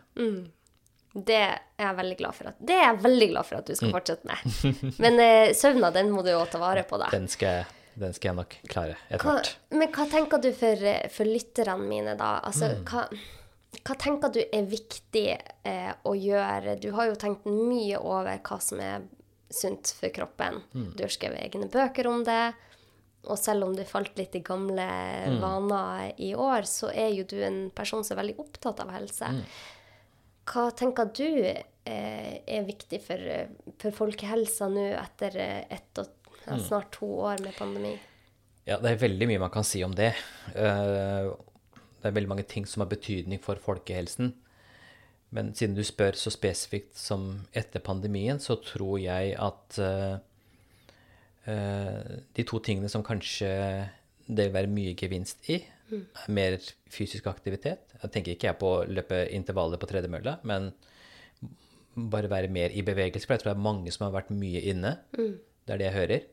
Det 1.14 1.36
er 1.38 1.60
jeg 1.78 1.96
veldig 1.96 2.16
glad 2.18 2.34
for 2.34 2.48
at, 2.50 2.56
det 2.58 2.74
er 2.74 2.84
jeg 2.88 2.98
veldig 3.04 3.28
glad 3.30 3.46
for 3.46 3.56
at 3.60 3.66
du 3.70 3.74
skal 3.78 3.88
Mm. 3.88 3.94
fortsette 3.94 4.24
med. 4.26 4.98
Men 5.04 5.20
eh, 5.22 5.52
søvna, 5.54 5.92
den 5.94 6.10
må 6.10 6.24
du 6.26 6.30
jo 6.32 6.44
ta 6.50 6.58
vare 6.58 6.82
på, 6.82 6.98
da. 6.98 7.06
Den 7.14 7.28
skal 7.30 7.64
den 7.94 8.10
skal 8.12 8.32
jeg 8.32 8.36
nok 8.40 8.54
klare 8.66 8.96
etter 9.08 9.22
hvert. 9.22 9.52
men 9.70 9.92
hva 9.94 10.04
tenker 10.10 10.40
du 10.42 10.48
for, 10.58 10.80
for 11.14 11.24
lytterne 11.30 11.76
mine, 11.86 12.16
da? 12.18 12.40
Altså, 12.42 12.72
Mm. 12.74 12.84
hva, 12.90 13.04
hva 13.84 13.94
tenker 14.02 14.32
du 14.34 14.40
er 14.42 14.66
viktig 14.66 15.28
eh, 15.64 15.92
å 16.04 16.14
gjøre? 16.18 16.74
Du 16.82 16.90
har 16.96 17.06
jo 17.06 17.14
tenkt 17.14 17.46
mye 17.46 17.96
over 18.02 18.40
hva 18.42 18.58
som 18.60 18.80
er 18.82 19.02
sunt 19.48 19.94
for 20.00 20.10
kroppen. 20.10 20.58
Mm. 20.74 20.88
Du 20.96 21.04
har 21.04 21.14
skrevet 21.14 21.38
egne 21.46 21.68
bøker 21.70 22.08
om 22.10 22.24
det. 22.26 22.54
Og 23.30 23.38
selv 23.38 23.62
om 23.64 23.76
du 23.76 23.84
falt 23.86 24.18
litt 24.18 24.34
i 24.34 24.42
gamle 24.44 24.84
Mm. 25.30 25.38
vaner 25.40 26.12
i 26.18 26.34
år, 26.34 26.66
så 26.66 26.90
er 26.92 27.14
jo 27.14 27.22
du 27.22 27.38
en 27.46 27.70
person 27.70 28.02
som 28.04 28.18
er 28.18 28.24
veldig 28.24 28.36
opptatt 28.42 28.80
av 28.82 28.90
helse. 28.90 29.22
Mm. 29.30 29.44
Hva 30.44 30.68
tenker 30.76 31.08
du 31.16 31.26
eh, 31.44 32.34
er 32.46 32.66
viktig 32.66 33.00
for, 33.04 33.20
for 33.80 33.96
folkehelsa 34.04 34.68
nå 34.72 34.90
etter 34.98 35.40
eh, 35.40 35.64
ett 35.78 36.02
og 36.02 36.12
Mm. 36.44 36.58
ja, 36.58 36.64
snart 36.66 36.90
to 36.92 37.06
år 37.24 37.38
med 37.40 37.54
pandemi? 37.56 37.94
Ja, 38.68 38.76
det 38.76 38.90
er 38.90 38.98
veldig 39.00 39.28
mye 39.30 39.40
man 39.40 39.52
kan 39.52 39.64
si 39.64 39.80
om 39.84 39.94
det. 39.96 40.10
Eh, 40.54 41.30
Det 42.04 42.10
er 42.10 42.16
veldig 42.18 42.28
mange 42.28 42.44
ting 42.44 42.66
som 42.68 42.82
har 42.82 42.90
betydning 42.90 43.40
for 43.40 43.56
folkehelsen. 43.56 44.34
Men 45.32 45.54
siden 45.56 45.74
du 45.74 45.80
spør 45.82 46.12
så 46.12 46.28
spesifikt 46.28 46.98
som 47.00 47.46
etter 47.56 47.80
pandemien, 47.80 48.36
så 48.36 48.58
tror 48.60 48.98
jeg 49.00 49.32
at 49.40 49.78
eh, 49.80 50.18
eh, 51.48 52.20
de 52.36 52.44
to 52.44 52.60
tingene 52.60 52.90
som 52.92 53.02
kanskje 53.02 53.88
det 54.26 54.48
vil 54.48 54.56
være 54.56 54.72
mye 54.72 54.96
gevinst 54.98 55.50
i, 55.52 55.62
Mm. 55.92 56.06
mer 56.32 56.54
fysisk 56.88 57.26
aktivitet. 57.28 57.92
Jeg 58.02 58.10
tenker 58.10 58.32
ikke 58.32 58.48
jeg 58.48 58.58
på 58.58 58.68
å 58.70 58.86
løpe 58.88 59.18
intervaller 59.30 59.76
på 59.76 59.86
tredemølla, 59.86 60.38
men 60.48 60.70
bare 61.94 62.30
være 62.30 62.48
mer 62.50 62.72
i 62.72 62.82
bevegelse. 62.82 63.26
For 63.26 63.34
jeg 63.36 63.42
tror 63.42 63.52
det 63.52 63.58
er 63.58 63.66
mange 63.68 63.92
som 63.92 64.06
har 64.06 64.14
vært 64.22 64.32
mye 64.34 64.62
inne. 64.64 64.94
Det 65.12 65.74
er 65.74 65.78
det 65.78 65.90
jeg 65.90 65.98
hører. 65.98 66.24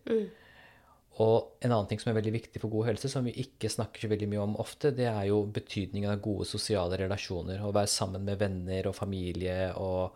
Og 1.19 1.51
en 1.61 1.71
annen 1.71 1.89
ting 1.89 1.99
som 1.99 2.09
er 2.13 2.21
veldig 2.21 2.31
viktig 2.33 2.61
for 2.61 2.71
god 2.71 2.87
helse, 2.87 3.09
som 3.11 3.27
vi 3.27 3.33
ikke 3.43 3.69
snakker 3.69 3.99
så 4.05 4.09
veldig 4.09 4.29
mye 4.31 4.41
om 4.45 4.55
ofte, 4.63 4.93
det 4.95 5.05
er 5.11 5.27
jo 5.27 5.43
betydningen 5.45 6.09
av 6.09 6.21
gode 6.23 6.47
sosiale 6.47 6.97
relasjoner. 6.97 7.59
Å 7.59 7.73
være 7.75 7.91
sammen 7.91 8.23
med 8.25 8.39
venner 8.39 8.87
og 8.87 8.95
familie 8.95 9.73
og 9.75 10.15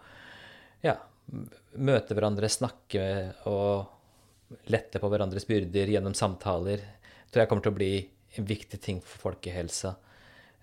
ja, 0.82 0.96
møte 1.76 2.16
hverandre, 2.16 2.50
snakke 2.50 3.06
og 3.52 3.92
lette 4.72 5.02
på 5.02 5.10
hverandres 5.12 5.46
byrder 5.50 5.92
gjennom 5.92 6.16
samtaler, 6.16 6.80
tror 7.36 7.44
jeg 7.44 7.52
kommer 7.52 7.66
til 7.66 7.74
å 7.74 7.76
bli 7.76 7.94
en 8.40 8.48
viktig 8.48 8.80
ting 8.80 9.02
for 9.04 9.30
folkehelsa 9.30 9.92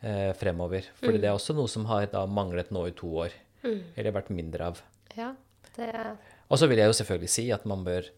eh, 0.01 0.31
fremover. 0.41 0.89
Fordi 1.03 1.21
det 1.21 1.29
er 1.29 1.37
også 1.37 1.57
noe 1.57 1.69
som 1.69 1.85
har 1.91 2.07
da 2.13 2.25
manglet 2.25 2.73
nå 2.73 2.87
i 2.89 2.95
to 2.97 3.11
år. 3.27 3.35
Eller 3.63 4.15
vært 4.17 4.33
mindre 4.33 4.73
av. 4.73 4.81
Ja, 5.15 5.35
det 5.77 5.91
Og 6.49 6.59
så 6.61 6.69
vil 6.69 6.81
jeg 6.81 6.91
jo 6.91 6.97
selvfølgelig 6.97 7.33
si 7.33 7.45
at 7.55 7.67
man 7.69 7.85
bør 7.85 8.09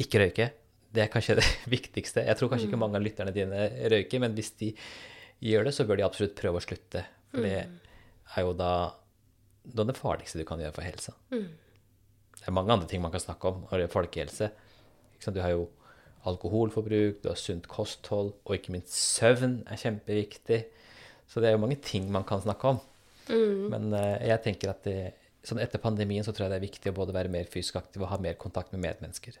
ikke 0.00 0.20
røyke. 0.22 0.50
Det 0.92 1.04
er 1.04 1.10
kanskje 1.12 1.38
det 1.40 1.48
viktigste. 1.72 2.26
Jeg 2.28 2.36
tror 2.36 2.52
kanskje 2.52 2.68
ikke 2.68 2.82
mange 2.84 3.00
av 3.00 3.06
lytterne 3.06 3.34
dine 3.34 3.66
røyker, 3.92 4.22
men 4.22 4.36
hvis 4.36 4.52
de 4.60 4.74
gjør 5.40 5.68
det, 5.68 5.74
så 5.76 5.88
bør 5.88 6.00
de 6.00 6.06
absolutt 6.06 6.36
prøve 6.38 6.60
å 6.60 6.64
slutte. 6.64 7.06
For 7.32 7.46
det 7.46 7.56
er 7.64 8.44
jo 8.44 8.54
da, 8.58 8.72
da 9.64 9.88
det 9.88 9.98
farligste 9.98 10.40
du 10.40 10.46
kan 10.48 10.60
gjøre 10.60 10.76
for 10.76 10.84
helsa. 10.86 11.16
Det 11.32 12.48
er 12.48 12.56
mange 12.56 12.72
andre 12.76 12.88
ting 12.90 13.00
man 13.02 13.12
kan 13.12 13.22
snakke 13.24 13.48
om 13.48 13.64
når 13.66 13.82
det 13.82 13.88
er 13.88 13.94
folkehelse. 13.96 14.50
Du 15.20 15.40
har 15.40 15.52
jo 15.52 15.68
alkoholforbruk, 16.28 17.22
du 17.22 17.30
har 17.30 17.38
sunt 17.40 17.68
kosthold, 17.70 18.34
og 18.44 18.56
ikke 18.56 18.74
minst 18.74 18.92
søvn 18.92 19.60
er 19.70 19.80
kjempeviktig. 19.80 20.60
Så 21.30 21.40
det 21.40 21.50
er 21.50 21.56
jo 21.56 21.62
mange 21.62 21.78
ting 21.84 22.10
man 22.12 22.26
kan 22.28 22.42
snakke 22.42 22.74
om. 22.74 22.80
Men 23.70 23.92
uh, 23.94 24.18
jeg 24.26 24.42
tenker 24.44 24.72
at 24.72 24.82
det, 24.86 25.12
sånn 25.46 25.60
etter 25.62 25.82
pandemien 25.82 26.26
så 26.26 26.34
tror 26.34 26.48
jeg 26.48 26.54
det 26.54 26.58
er 26.58 26.66
viktig 26.66 26.92
å 26.92 26.96
både 26.96 27.14
være 27.16 27.32
mer 27.32 27.48
fysisk 27.48 27.78
aktiv 27.80 28.02
og 28.02 28.10
ha 28.10 28.18
mer 28.20 28.36
kontakt 28.40 28.74
med 28.74 28.82
medmennesker. 28.82 29.38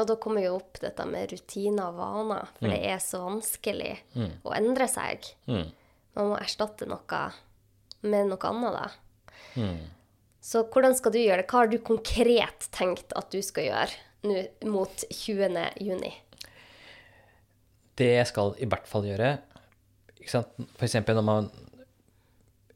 Og 0.00 0.08
da 0.08 0.16
kommer 0.16 0.40
jo 0.40 0.56
opp 0.56 0.80
dette 0.80 1.04
med 1.04 1.34
rutiner 1.34 1.90
og 1.90 1.98
vaner, 1.98 2.52
for 2.56 2.72
det 2.72 2.80
er 2.88 3.00
så 3.04 3.20
vanskelig 3.26 3.92
å 4.40 4.54
endre 4.56 4.86
seg. 4.88 5.26
Mm. 5.44 5.66
Man 6.16 6.30
må 6.30 6.38
erstatte 6.40 6.88
noe 6.88 7.24
med 8.00 8.30
noe 8.30 8.48
annet, 8.48 8.78
da. 8.78 9.66
Så 10.42 10.64
hvordan 10.72 10.96
skal 10.98 11.12
du 11.14 11.20
gjøre 11.20 11.42
det? 11.42 11.48
Hva 11.50 11.60
har 11.60 11.68
du 11.70 11.76
konkret 11.84 12.66
tenkt 12.74 13.12
at 13.18 13.28
du 13.34 13.38
skal 13.44 13.68
gjøre 13.68 14.00
nå 14.26 14.42
mot 14.70 15.04
20. 15.10 15.58
juni? 15.82 16.12
Det 17.98 18.10
jeg 18.14 18.28
skal 18.30 18.54
i 18.62 18.68
hvert 18.70 18.88
fall 18.88 19.06
gjøre 19.08 19.36
ikke 20.22 20.32
sant? 20.32 20.54
For 20.78 20.86
eksempel 20.86 21.18
når 21.18 21.26
man 21.26 21.50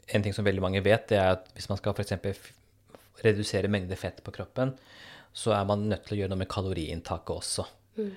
En 0.06 0.22
ting 0.22 0.34
som 0.34 0.46
veldig 0.46 0.62
mange 0.62 0.78
vet, 0.86 1.08
det 1.10 1.16
er 1.18 1.32
at 1.34 1.48
hvis 1.56 1.66
man 1.66 1.80
skal 1.80 1.96
eksempel 1.98 2.36
redusere 3.24 3.66
mengde 3.66 3.96
fett 3.98 4.20
på 4.22 4.30
kroppen, 4.30 4.70
så 5.34 5.50
er 5.56 5.64
man 5.66 5.88
nødt 5.90 6.04
til 6.06 6.14
å 6.14 6.18
gjøre 6.20 6.30
noe 6.30 6.38
med 6.44 6.48
kaloriinntaket 6.52 7.32
også. 7.34 7.64
Mm. 7.98 8.12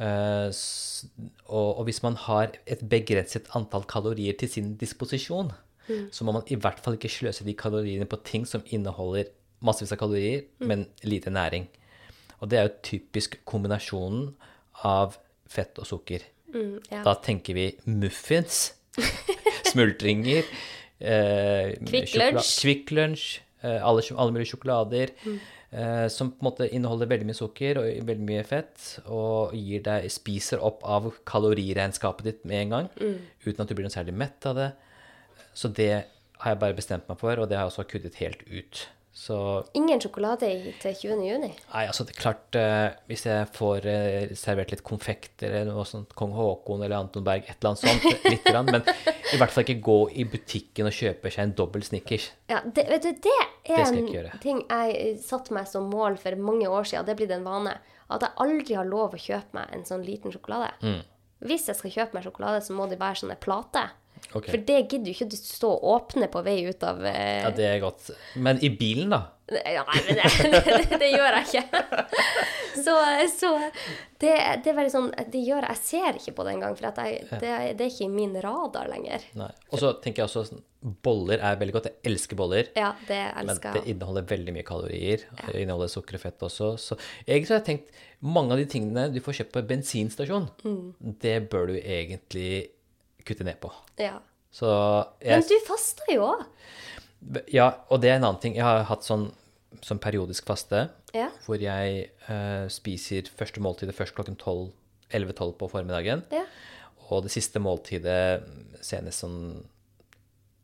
Uh, 0.00 0.50
og, 1.46 1.68
og 1.78 1.84
hvis 1.86 2.02
man 2.02 2.18
har 2.24 2.56
et 2.66 2.82
begrenset 2.90 3.46
antall 3.54 3.86
kalorier 3.86 4.34
til 4.34 4.50
sin 4.50 4.72
disposisjon, 4.80 5.52
så 6.10 6.24
må 6.26 6.34
man 6.34 6.46
i 6.50 6.58
hvert 6.58 6.80
fall 6.82 6.96
ikke 6.98 7.10
sløse 7.10 7.46
de 7.46 7.54
kaloriene 7.58 8.06
på 8.08 8.18
ting 8.26 8.46
som 8.48 8.66
inneholder 8.74 9.30
massevis 9.62 9.94
av 9.94 10.00
kalorier, 10.02 10.44
men 10.58 10.86
lite 11.06 11.30
næring. 11.30 11.68
Og 12.42 12.50
det 12.50 12.58
er 12.58 12.66
jo 12.66 12.78
typisk 12.82 13.38
kombinasjonen 13.48 14.32
av 14.88 15.16
fett 15.52 15.78
og 15.78 15.86
sukker. 15.88 16.24
Mm, 16.52 16.76
ja. 16.90 17.00
Da 17.06 17.14
tenker 17.22 17.56
vi 17.56 17.68
muffins, 17.88 18.72
smultringer, 19.70 20.44
eh, 20.98 21.72
Kvikk 21.86 22.16
Lunsj. 22.18 22.52
Kvikk 22.64 22.92
Lunsj, 22.98 23.26
eh, 23.62 23.78
alle, 23.78 24.04
alle 24.10 24.34
mulige 24.34 24.52
sjokolader, 24.52 25.14
eh, 25.22 26.08
som 26.12 26.32
på 26.32 26.42
en 26.42 26.48
måte 26.50 26.68
inneholder 26.68 27.10
veldig 27.12 27.28
mye 27.30 27.38
sukker 27.38 27.80
og 27.80 28.08
veldig 28.10 28.26
mye 28.28 28.46
fett, 28.48 28.88
og 29.06 29.54
deg, 29.86 30.08
spiser 30.12 30.64
opp 30.64 30.82
av 30.84 31.12
kaloriregnskapet 31.28 32.28
ditt 32.28 32.42
med 32.48 32.66
en 32.66 32.74
gang, 32.76 32.90
uten 33.46 33.62
at 33.62 33.70
du 33.70 33.76
blir 33.78 33.86
noe 33.86 33.94
særlig 33.94 34.16
mett 34.18 34.50
av 34.50 34.58
det. 34.58 34.72
Så 35.54 35.70
det 35.72 35.92
har 36.42 36.54
jeg 36.56 36.60
bare 36.64 36.76
bestemt 36.76 37.08
meg 37.08 37.20
for, 37.20 37.38
og 37.38 37.48
det 37.48 37.56
har 37.58 37.68
jeg 37.68 37.74
også 37.74 37.88
kuttet 37.88 38.18
helt 38.20 38.42
ut. 38.50 38.86
Så 39.12 39.36
Ingen 39.76 40.00
sjokolade 40.00 40.48
til 40.80 40.94
20. 40.96 41.18
juni? 41.20 41.50
Nei, 41.52 41.82
altså 41.84 42.06
det 42.08 42.14
er 42.14 42.20
klart 42.22 42.56
eh, 42.56 42.94
Hvis 43.10 43.26
jeg 43.28 43.48
får 43.52 43.88
eh, 43.92 44.32
servert 44.40 44.72
litt 44.72 44.84
konfekt 44.88 45.44
eller 45.44 45.68
noe 45.68 45.84
sånt, 45.88 46.14
Kong 46.16 46.32
Haakon 46.32 46.80
eller 46.80 46.96
Anton 46.96 47.26
Berg, 47.26 47.44
et 47.44 47.58
eller 47.60 47.74
annet 47.74 47.82
sånt, 47.82 48.24
litt 48.32 48.48
grann, 48.48 48.70
men 48.72 48.80
i 48.80 49.40
hvert 49.40 49.52
fall 49.52 49.66
ikke 49.66 49.84
gå 49.84 49.98
i 50.16 50.24
butikken 50.32 50.88
og 50.88 50.96
kjøpe 50.96 51.32
seg 51.32 51.44
en 51.44 51.54
dobbel 51.60 51.84
Snickers. 51.84 52.30
Ja, 52.48 52.62
det, 52.64 52.86
vet 52.88 53.04
du, 53.04 53.12
det 53.28 53.36
er 53.36 53.92
Det 53.92 54.00
en 54.00 54.42
ting 54.42 54.64
jeg 54.64 55.16
satte 55.20 55.52
meg 55.56 55.68
som 55.68 55.92
mål 55.92 56.16
for 56.20 56.40
mange 56.40 56.72
år 56.72 56.88
siden. 56.88 57.04
Det 57.04 57.12
er 57.12 57.20
blitt 57.20 57.36
en 57.36 57.46
vane. 57.46 57.76
At 58.12 58.24
jeg 58.24 58.36
aldri 58.44 58.76
har 58.76 58.88
lov 58.88 59.14
å 59.16 59.20
kjøpe 59.20 59.56
meg 59.56 59.72
en 59.76 59.84
sånn 59.88 60.04
liten 60.04 60.32
sjokolade. 60.32 60.72
Mm. 60.80 61.00
Hvis 61.48 61.68
jeg 61.68 61.78
skal 61.78 61.94
kjøpe 61.94 62.16
meg 62.16 62.26
sjokolade, 62.26 62.64
så 62.64 62.76
må 62.76 62.88
det 62.88 63.00
være 63.00 63.22
sånne 63.22 63.36
plate. 63.42 63.86
Ok. 64.32 64.46
For 64.48 64.62
det 64.64 64.78
gidder 64.88 65.10
jo 65.10 65.16
ikke 65.16 65.30
du 65.32 65.36
stå 65.36 65.68
og 65.74 65.82
åpne 65.96 66.28
på 66.32 66.40
vei 66.46 66.58
ut 66.70 66.82
av 66.88 67.02
eh, 67.04 67.42
Ja, 67.44 67.50
det 67.52 67.66
er 67.68 67.80
godt. 67.82 68.10
Men 68.40 68.62
i 68.64 68.70
bilen, 68.72 69.10
da? 69.12 69.22
Ja, 69.52 69.82
Nei, 69.84 69.98
men 70.06 70.16
det, 70.54 70.62
det, 70.64 70.98
det 71.02 71.08
gjør 71.12 71.34
jeg 71.36 71.48
ikke. 71.50 71.82
Så, 72.82 72.94
så 73.28 73.48
det, 74.22 74.30
det 74.64 74.70
er 74.70 74.74
veldig 74.74 74.90
sånn 74.90 75.10
Det 75.28 75.42
gjør 75.44 75.66
jeg 75.68 75.76
ser 75.84 76.16
ikke 76.16 76.32
på 76.38 76.46
det 76.46 76.54
engang, 76.54 76.72
for 76.78 76.88
jeg, 77.04 77.26
det, 77.42 77.50
det 77.76 77.84
er 77.84 77.90
ikke 77.90 78.06
i 78.06 78.14
min 78.14 78.32
radar 78.42 78.88
lenger. 78.88 79.26
Og 79.68 79.76
så 79.82 79.90
tenker 80.02 80.22
jeg 80.22 80.30
også 80.30 80.44
sånn, 80.48 80.62
Boller 81.04 81.38
er 81.44 81.58
veldig 81.60 81.74
godt. 81.76 81.90
Jeg 81.92 82.10
elsker 82.10 82.38
boller. 82.40 82.72
Ja, 82.74 82.88
det 83.06 83.18
elsker 83.38 83.68
Men 83.68 83.76
det 83.76 83.92
inneholder 83.92 84.24
veldig 84.32 84.54
mye 84.56 84.64
kalorier. 84.66 85.26
Det 85.44 85.60
inneholder 85.60 85.92
sukker 85.92 86.16
og 86.18 86.24
fett 86.24 86.42
også. 86.48 86.72
Så 86.80 86.96
egentlig 87.22 87.52
har 87.52 87.60
jeg 87.60 87.68
tenkt 87.68 88.00
mange 88.24 88.56
av 88.56 88.62
de 88.64 88.66
tingene 88.72 89.04
du 89.14 89.20
får 89.22 89.42
kjøpt 89.42 89.54
på 89.60 89.62
bensinstasjon, 89.68 90.48
Mm. 90.64 91.12
det 91.22 91.36
bør 91.52 91.70
du 91.70 91.76
egentlig 91.78 92.48
kutte 93.28 93.44
ned 93.46 93.58
på. 93.62 93.70
Ja. 94.00 94.18
Så 94.52 94.68
jeg 95.22 95.38
Men 95.38 95.48
du 95.48 95.54
faster 95.66 96.12
jo 96.12 96.26
òg. 96.28 96.42
Ja, 97.54 97.68
og 97.88 98.00
det 98.02 98.10
er 98.10 98.16
en 98.18 98.24
annen 98.26 98.40
ting. 98.42 98.56
Jeg 98.58 98.66
har 98.66 98.82
hatt 98.88 99.06
sånn, 99.06 99.28
sånn 99.80 100.00
periodisk 100.02 100.44
faste, 100.48 100.88
Ja. 101.14 101.28
hvor 101.46 101.60
jeg 101.60 102.10
uh, 102.28 102.66
spiser 102.68 103.28
første 103.36 103.60
måltidet 103.62 103.94
først 103.94 104.14
klokken 104.16 104.36
12 104.36 104.72
11-12 105.12 105.52
på 105.60 105.68
formiddagen, 105.70 106.22
Ja. 106.32 106.46
og 107.10 107.22
det 107.26 107.30
siste 107.34 107.60
måltidet 107.60 108.42
senest 108.80 109.20
sånn 109.20 109.62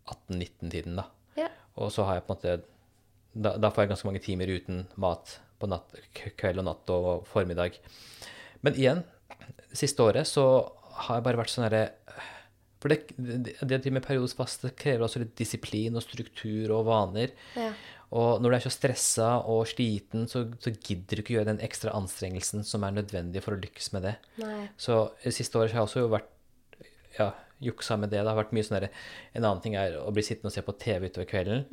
18-19-tiden, 0.08 0.96
da. 0.96 1.04
ja. 1.36 1.48
Og 1.76 1.92
så 1.92 2.06
har 2.08 2.18
jeg 2.18 2.24
på 2.26 2.32
en 2.32 2.38
måte 2.38 2.56
da, 3.38 3.52
da 3.60 3.70
får 3.70 3.84
jeg 3.84 3.90
ganske 3.92 4.08
mange 4.08 4.22
timer 4.24 4.50
uten 4.50 4.86
mat 4.96 5.36
på 5.60 5.68
natt, 5.70 5.92
kveld 6.40 6.62
og 6.62 6.66
natt 6.70 6.90
og 6.94 7.26
formiddag. 7.28 7.76
Men 8.64 8.74
igjen, 8.78 9.04
det 9.68 9.78
siste 9.78 10.02
året 10.02 10.26
så 10.26 10.44
har 11.04 11.18
jeg 11.18 11.26
bare 11.28 11.38
vært 11.42 11.52
sånn 11.52 11.66
herre 11.68 11.82
For 12.78 12.92
det, 12.92 13.14
det, 13.18 13.80
det 13.82 13.92
med 13.92 14.04
periodisk 14.04 14.38
faste 14.38 14.70
krever 14.78 15.06
også 15.06 15.22
litt 15.22 15.34
disiplin 15.38 15.98
og 15.98 16.04
struktur 16.04 16.74
og 16.76 16.84
vaner. 16.86 17.32
Ja. 17.58 17.72
Og 18.16 18.40
når 18.40 18.50
du 18.50 18.56
er 18.56 18.64
så 18.64 18.72
stressa 18.72 19.32
og 19.50 19.66
sliten, 19.68 20.28
så, 20.30 20.46
så 20.62 20.72
gidder 20.72 21.18
du 21.18 21.22
ikke 21.24 21.34
gjøre 21.36 21.50
den 21.50 21.60
ekstra 21.64 21.92
anstrengelsen 21.98 22.64
som 22.64 22.86
er 22.86 22.94
nødvendig 22.96 23.42
for 23.44 23.56
å 23.56 23.60
lykkes 23.60 23.90
med 23.96 24.06
det. 24.08 24.14
Nei. 24.40 24.62
Så 24.80 25.02
siste 25.26 25.60
året 25.60 25.74
har 25.74 25.82
jeg 25.82 25.90
også 25.90 26.06
vært 26.12 26.30
ja, 27.18 27.32
juksa 27.64 27.98
med 28.00 28.14
det. 28.14 28.22
Det 28.22 28.30
har 28.30 28.38
vært 28.38 28.54
mye 28.56 28.64
sånn 28.64 28.78
derre 28.78 28.92
En 29.34 29.42
annen 29.42 29.60
ting 29.64 29.76
er 29.76 29.98
å 30.00 30.12
bli 30.14 30.24
sittende 30.24 30.52
og 30.52 30.56
se 30.56 30.64
på 30.64 30.76
TV 30.80 31.10
utover 31.10 31.28
kvelden 31.28 31.66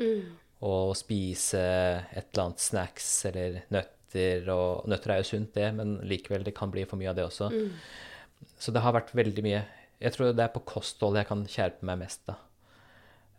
og 0.65 0.95
spise 0.97 1.61
et 1.61 2.29
eller 2.31 2.45
annet 2.47 2.63
snacks 2.63 3.09
eller 3.29 3.61
nøtter. 3.73 4.47
Og 4.49 4.87
nøtter 4.89 5.13
er 5.13 5.21
jo 5.21 5.29
sunt, 5.29 5.51
det, 5.53 5.67
men 5.75 5.97
likevel, 6.07 6.45
det 6.47 6.55
kan 6.57 6.71
bli 6.73 6.85
for 6.89 6.99
mye 6.99 7.11
av 7.11 7.17
det 7.19 7.27
også. 7.27 7.51
Så 8.59 8.73
det 8.73 8.81
har 8.83 8.95
vært 8.95 9.13
veldig 9.15 9.43
mye 9.45 9.61
Jeg 10.05 10.13
tror 10.13 10.33
det 10.37 10.43
er 10.45 10.51
på 10.53 10.61
kosthold 10.69 11.17
jeg 11.17 11.27
kan 11.29 11.41
skjerpe 11.49 11.87
meg 11.89 12.03
mest, 12.03 12.21
da. 12.29 12.35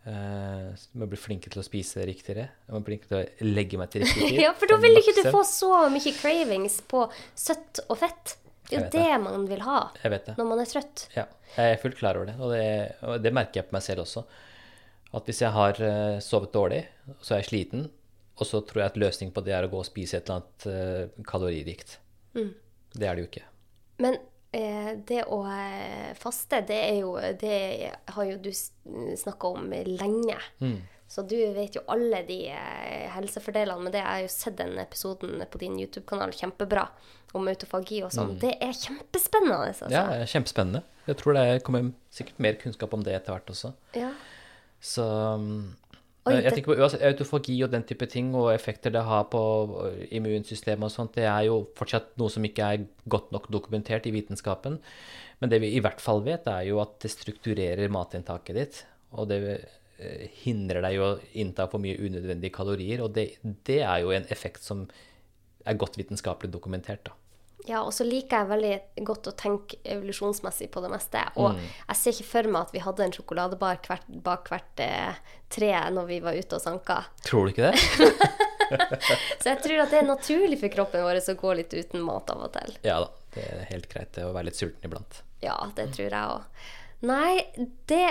Uh, 0.07 0.71
jeg 0.71 1.01
må 1.01 1.07
bli 1.11 1.19
flinkere 1.19 1.51
til 1.57 1.63
å 1.63 1.67
spise 1.67 2.05
riktigere. 2.07 2.47
Jeg 2.67 2.75
må 2.75 2.81
bli 2.87 2.95
flinkere 2.95 3.25
til 3.39 3.49
å 3.49 3.55
legge 3.57 3.79
meg 3.81 3.91
til 3.91 4.05
riktig 4.05 4.29
tid. 4.31 4.41
Ja, 4.45 4.53
for 4.59 4.71
da 4.71 4.79
vil 4.83 4.99
ikke 5.01 5.15
du 5.19 5.23
få 5.35 5.43
så 5.47 5.71
mye 5.91 6.13
cravings 6.15 6.81
på 6.91 7.05
søtt 7.39 7.83
og 7.87 7.99
fett. 8.03 8.37
Det 8.67 8.75
er 8.75 8.81
jo 8.81 8.87
det, 8.91 9.03
det 9.07 9.19
man 9.23 9.45
vil 9.47 9.61
ha 9.63 9.81
Jeg 10.03 10.11
vet 10.11 10.25
det. 10.27 10.33
når 10.41 10.47
man 10.51 10.63
er 10.63 10.71
trøtt. 10.71 11.05
Ja, 11.15 11.25
jeg 11.55 11.75
er 11.77 11.83
fullt 11.83 11.99
klar 12.01 12.19
over 12.19 12.27
det, 12.31 12.35
og 12.43 12.51
det, 12.51 12.65
og 13.07 13.21
det 13.23 13.31
merker 13.35 13.61
jeg 13.61 13.69
på 13.69 13.77
meg 13.77 13.85
selv 13.87 14.03
også. 14.03 14.25
At 15.15 15.29
hvis 15.31 15.43
jeg 15.45 15.55
har 15.55 15.79
eh, 15.87 16.17
sovet 16.25 16.51
dårlig, 16.55 16.81
så 17.23 17.37
er 17.37 17.45
jeg 17.45 17.51
sliten, 17.53 17.85
og 18.37 18.49
så 18.49 18.61
tror 18.67 18.83
jeg 18.83 18.91
at 18.91 18.99
løsningen 18.99 19.35
på 19.37 19.45
det 19.47 19.55
er 19.55 19.69
å 19.69 19.71
gå 19.71 19.79
og 19.79 19.87
spise 19.87 20.19
et 20.19 20.27
eller 20.27 20.43
annet 20.43 20.67
eh, 20.73 21.23
kaloririkt. 21.31 21.95
Det 22.35 23.07
er 23.07 23.15
det 23.15 23.23
jo 23.23 23.29
ikke. 23.31 23.45
Men 24.03 24.19
det 25.09 25.23
å 25.33 25.41
eh, 25.51 26.13
faste, 26.19 26.63
det 26.69 26.81
jo 27.01 27.15
Det 27.41 27.57
har 28.15 28.29
jo 28.29 28.37
du 28.43 28.51
snakka 28.53 29.55
om 29.57 29.71
lenge. 29.71 30.39
Mm. 30.61 30.79
Så 31.09 31.23
du 31.23 31.37
vet 31.55 31.77
jo 31.77 31.85
alle 31.87 32.23
de 32.27 32.41
eh, 32.51 33.07
helsefordelene 33.15 33.85
med 33.85 33.95
det. 33.95 34.03
Jeg 34.03 34.11
har 34.11 34.25
jo 34.25 34.33
sett 34.33 34.57
den 34.59 34.75
episoden 34.83 35.45
på 35.51 35.61
din 35.63 35.79
YouTube-kanal, 35.79 36.35
kjempebra, 36.35 36.89
om 37.37 37.47
autofagi 37.51 38.01
og 38.03 38.15
sånn. 38.15 38.35
Det 38.43 38.57
er 38.65 38.73
kjempespennende, 38.75 39.59
altså. 39.71 39.87
Mm. 39.87 39.95
Ja, 39.95 40.05
det 40.11 40.25
er 40.25 40.33
kjempespennende. 40.33 40.83
Jeg 41.07 41.21
tror 41.21 41.37
det 41.39 41.45
kommer 41.67 41.93
sikkert 42.11 42.41
mer 42.43 42.59
kunnskap 42.59 42.97
om 42.97 43.05
det 43.07 43.15
etter 43.15 43.37
hvert 43.37 43.53
også. 43.53 43.71
Ja. 43.95 44.11
Så 44.83 45.05
um, 45.07 45.77
Oi, 46.27 46.41
jeg 46.43 46.57
tenker 46.57 46.73
på 46.73 46.77
uansett, 46.81 47.05
Autofagi 47.07 47.55
og 47.63 47.71
den 47.71 47.85
type 47.87 48.09
ting 48.11 48.33
og 48.35 48.49
effekter 48.51 48.91
det 48.95 49.05
har 49.07 49.29
på 49.31 49.41
immunsystemet 50.17 50.89
og 50.89 50.93
sånt, 50.93 51.15
det 51.15 51.29
er 51.31 51.45
jo 51.47 51.61
fortsatt 51.79 52.17
noe 52.19 52.33
som 52.35 52.47
ikke 52.47 52.71
er 52.75 52.87
godt 53.13 53.31
nok 53.35 53.47
dokumentert 53.55 54.09
i 54.11 54.15
vitenskapen. 54.15 54.81
Men 55.39 55.53
det 55.53 55.61
vi 55.63 55.71
i 55.77 55.83
hvert 55.85 56.03
fall 56.03 56.25
vet, 56.27 56.49
er 56.51 56.65
jo 56.71 56.81
at 56.83 56.97
det 57.05 57.13
strukturerer 57.13 57.93
matinntaket 57.93 58.59
ditt. 58.59 58.81
Og 59.15 59.29
det 59.31 59.39
eh, 59.53 60.25
hindrer 60.43 60.83
deg 60.83 60.97
jo 60.97 61.11
å 61.11 61.19
innta 61.39 61.69
for 61.71 61.83
mye 61.83 61.99
unødvendige 62.01 62.57
kalorier. 62.57 63.05
Og 63.05 63.13
det, 63.15 63.29
det 63.69 63.83
er 63.85 64.03
jo 64.03 64.15
en 64.17 64.27
effekt 64.33 64.67
som 64.67 64.87
er 65.67 65.79
godt 65.79 65.99
vitenskapelig 66.01 66.51
dokumentert. 66.55 67.07
da. 67.07 67.15
Ja, 67.67 67.83
og 67.83 67.91
så 67.95 68.07
liker 68.07 68.45
jeg 68.45 68.51
veldig 68.53 69.05
godt 69.09 69.27
å 69.31 69.35
tenke 69.35 69.79
evolusjonsmessig 69.83 70.69
på 70.71 70.83
det 70.85 70.91
meste. 70.93 71.23
Og 71.43 71.59
jeg 71.59 71.99
ser 71.99 72.15
ikke 72.15 72.29
for 72.31 72.51
meg 72.55 72.69
at 72.69 72.75
vi 72.77 72.83
hadde 72.85 73.07
en 73.07 73.15
sjokoladebar 73.17 73.81
hvert, 73.87 74.07
bak 74.23 74.51
hvert 74.53 74.83
eh, 74.85 75.19
tre 75.53 75.73
når 75.95 76.11
vi 76.11 76.21
var 76.23 76.39
ute 76.39 76.61
og 76.61 76.63
sanka. 76.63 77.01
Tror 77.27 77.49
du 77.49 77.55
ikke 77.55 77.73
det? 77.73 78.45
Så 79.43 79.53
jeg 79.53 79.61
tror 79.63 79.83
at 79.85 79.93
det 79.93 80.01
er 80.01 80.09
naturlig 80.09 80.59
for 80.63 80.73
kroppen 80.75 81.05
vår 81.07 81.21
å 81.23 81.37
gå 81.39 81.53
litt 81.59 81.75
uten 81.75 82.03
mat 82.07 82.31
av 82.35 82.47
og 82.49 82.55
til. 82.57 82.79
ja 82.87 82.99
da. 83.05 83.13
Det 83.37 83.45
er 83.53 83.67
helt 83.69 83.91
greit 83.93 84.17
å 84.23 84.31
være 84.33 84.49
litt 84.49 84.57
sulten 84.57 84.89
iblant. 84.89 85.19
Ja, 85.45 85.59
det 85.77 85.91
tror 85.93 86.07
jeg 86.09 86.37
òg. 86.39 86.63
Nei, 87.05 87.67
det 87.91 88.07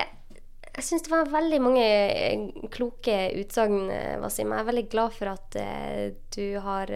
Jeg 0.75 0.83
syns 0.83 1.05
det 1.05 1.11
var 1.13 1.29
veldig 1.31 1.57
mange 1.63 1.83
eh, 1.85 2.45
kloke 2.73 3.15
utsagn, 3.39 3.87
eh, 3.93 4.15
Wasim. 4.19 4.51
Jeg 4.51 4.63
er 4.63 4.69
veldig 4.69 4.85
glad 4.91 5.13
for 5.15 5.31
at 5.31 5.55
eh, 5.61 6.15
du 6.35 6.57
har 6.65 6.91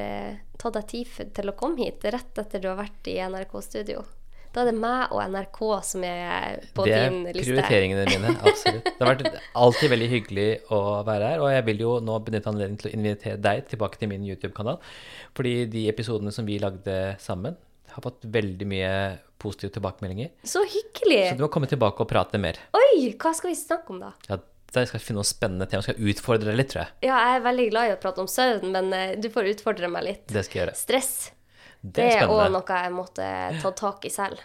tatt 0.60 0.76
deg 0.76 0.88
tid 0.92 1.34
til 1.38 1.52
å 1.52 1.56
komme 1.56 1.86
hit 1.86 2.04
rett 2.12 2.42
etter 2.44 2.60
du 2.60 2.68
har 2.72 2.80
vært 2.82 3.08
i 3.08 3.20
NRK-studio. 3.24 4.04
Da 4.50 4.64
er 4.64 4.72
det 4.72 4.80
meg 4.82 5.14
og 5.14 5.22
NRK 5.30 5.60
som 5.86 6.04
er 6.04 6.64
på 6.76 6.84
det 6.88 6.96
er 6.98 7.14
din 7.14 7.20
liste. 7.30 7.46
prioriteringene 7.46 8.06
mine. 8.10 8.34
Absolutt. 8.42 8.88
Det 8.90 9.06
har 9.06 9.14
vært 9.14 9.42
alltid 9.64 9.94
veldig 9.94 10.10
hyggelig 10.16 10.48
å 10.74 10.80
være 11.08 11.32
her. 11.32 11.44
Og 11.46 11.54
jeg 11.54 11.66
vil 11.70 11.84
jo 11.86 11.92
nå 12.04 12.18
benytte 12.26 12.52
anledningen 12.52 12.82
til 12.82 12.90
å 12.90 12.96
invitere 12.98 13.42
deg 13.46 13.70
tilbake 13.70 14.02
til 14.02 14.10
min 14.12 14.26
YouTube-kanal. 14.26 14.82
Fordi 15.38 15.54
de 15.72 15.86
episodene 15.94 16.34
som 16.34 16.50
vi 16.50 16.58
lagde 16.60 16.98
sammen, 17.22 17.56
har 17.96 18.06
fått 18.06 18.28
veldig 18.30 18.68
mye 18.70 18.92
positive 19.40 19.74
tilbakemeldinger. 19.78 20.32
Så 20.44 20.64
hyggelig! 20.68 21.22
Så 21.30 21.40
du 21.40 21.46
må 21.46 21.52
komme 21.54 21.70
tilbake 21.72 22.04
og 22.04 22.10
prate 22.12 22.42
mer. 22.42 22.60
Oi, 22.76 23.12
hva 23.20 23.34
skal 23.36 23.54
vi 23.54 23.58
snakke 23.60 23.96
om, 23.96 24.02
da? 24.04 24.12
Ja, 24.28 24.40
da 24.70 24.84
skal 24.86 25.00
jeg 25.00 25.06
finne 25.08 25.24
noe 25.24 25.30
spennende 25.30 25.66
tema. 25.70 25.82
Jeg 25.82 25.96
skal 25.96 26.12
utfordre 26.12 26.52
deg 26.52 26.60
litt, 26.60 26.72
tror 26.74 26.84
jeg. 26.84 26.96
Ja, 27.10 27.18
jeg 27.24 27.40
er 27.40 27.44
veldig 27.48 27.68
glad 27.72 27.90
i 27.90 27.96
å 27.96 28.00
prate 28.04 28.24
om 28.24 28.30
søvn, 28.30 28.72
men 28.76 28.94
eh, 28.96 29.18
du 29.22 29.30
får 29.34 29.54
utfordre 29.56 29.90
meg 29.92 30.06
litt. 30.06 30.26
Det 30.30 30.46
skal 30.46 30.60
jeg 30.60 30.66
gjøre. 30.66 30.78
Stress. 30.78 31.14
Det 31.80 32.06
er 32.12 32.26
òg. 32.28 32.42
Mm. 32.50 32.58
noe 32.58 32.80
jeg 32.84 32.92
måtte 32.92 33.28
ta 33.64 33.70
tak 33.80 34.06
i 34.06 34.12
selv. 34.12 34.42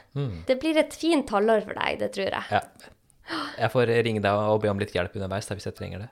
Det 0.46 0.54
blir 0.62 0.78
et 0.78 0.94
fint 0.94 1.30
halvår 1.34 1.64
for 1.66 1.80
deg, 1.80 1.98
det 2.04 2.12
tror 2.14 2.28
jeg. 2.30 2.44
Ja. 2.54 2.90
Jeg 3.58 3.72
får 3.72 3.90
ringe 4.06 4.20
deg 4.22 4.38
og 4.52 4.60
be 4.62 4.70
om 4.70 4.80
litt 4.80 4.94
hjelp 4.94 5.16
underveis 5.18 5.48
hvis 5.50 5.66
jeg 5.66 5.76
trenger 5.76 6.04
det. 6.04 6.10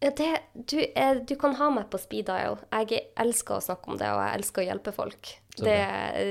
Det, 0.00 0.28
du, 0.54 0.78
er, 0.96 1.18
du 1.28 1.34
kan 1.36 1.52
ha 1.58 1.66
meg 1.74 1.90
på 1.92 1.98
speed 2.00 2.30
dial. 2.30 2.56
Jeg 2.72 3.02
elsker 3.20 3.58
å 3.58 3.64
snakke 3.64 3.92
om 3.92 3.98
det, 4.00 4.08
og 4.08 4.22
jeg 4.24 4.38
elsker 4.38 4.62
å 4.62 4.68
hjelpe 4.70 4.94
folk. 4.96 5.32
Det, 5.60 5.80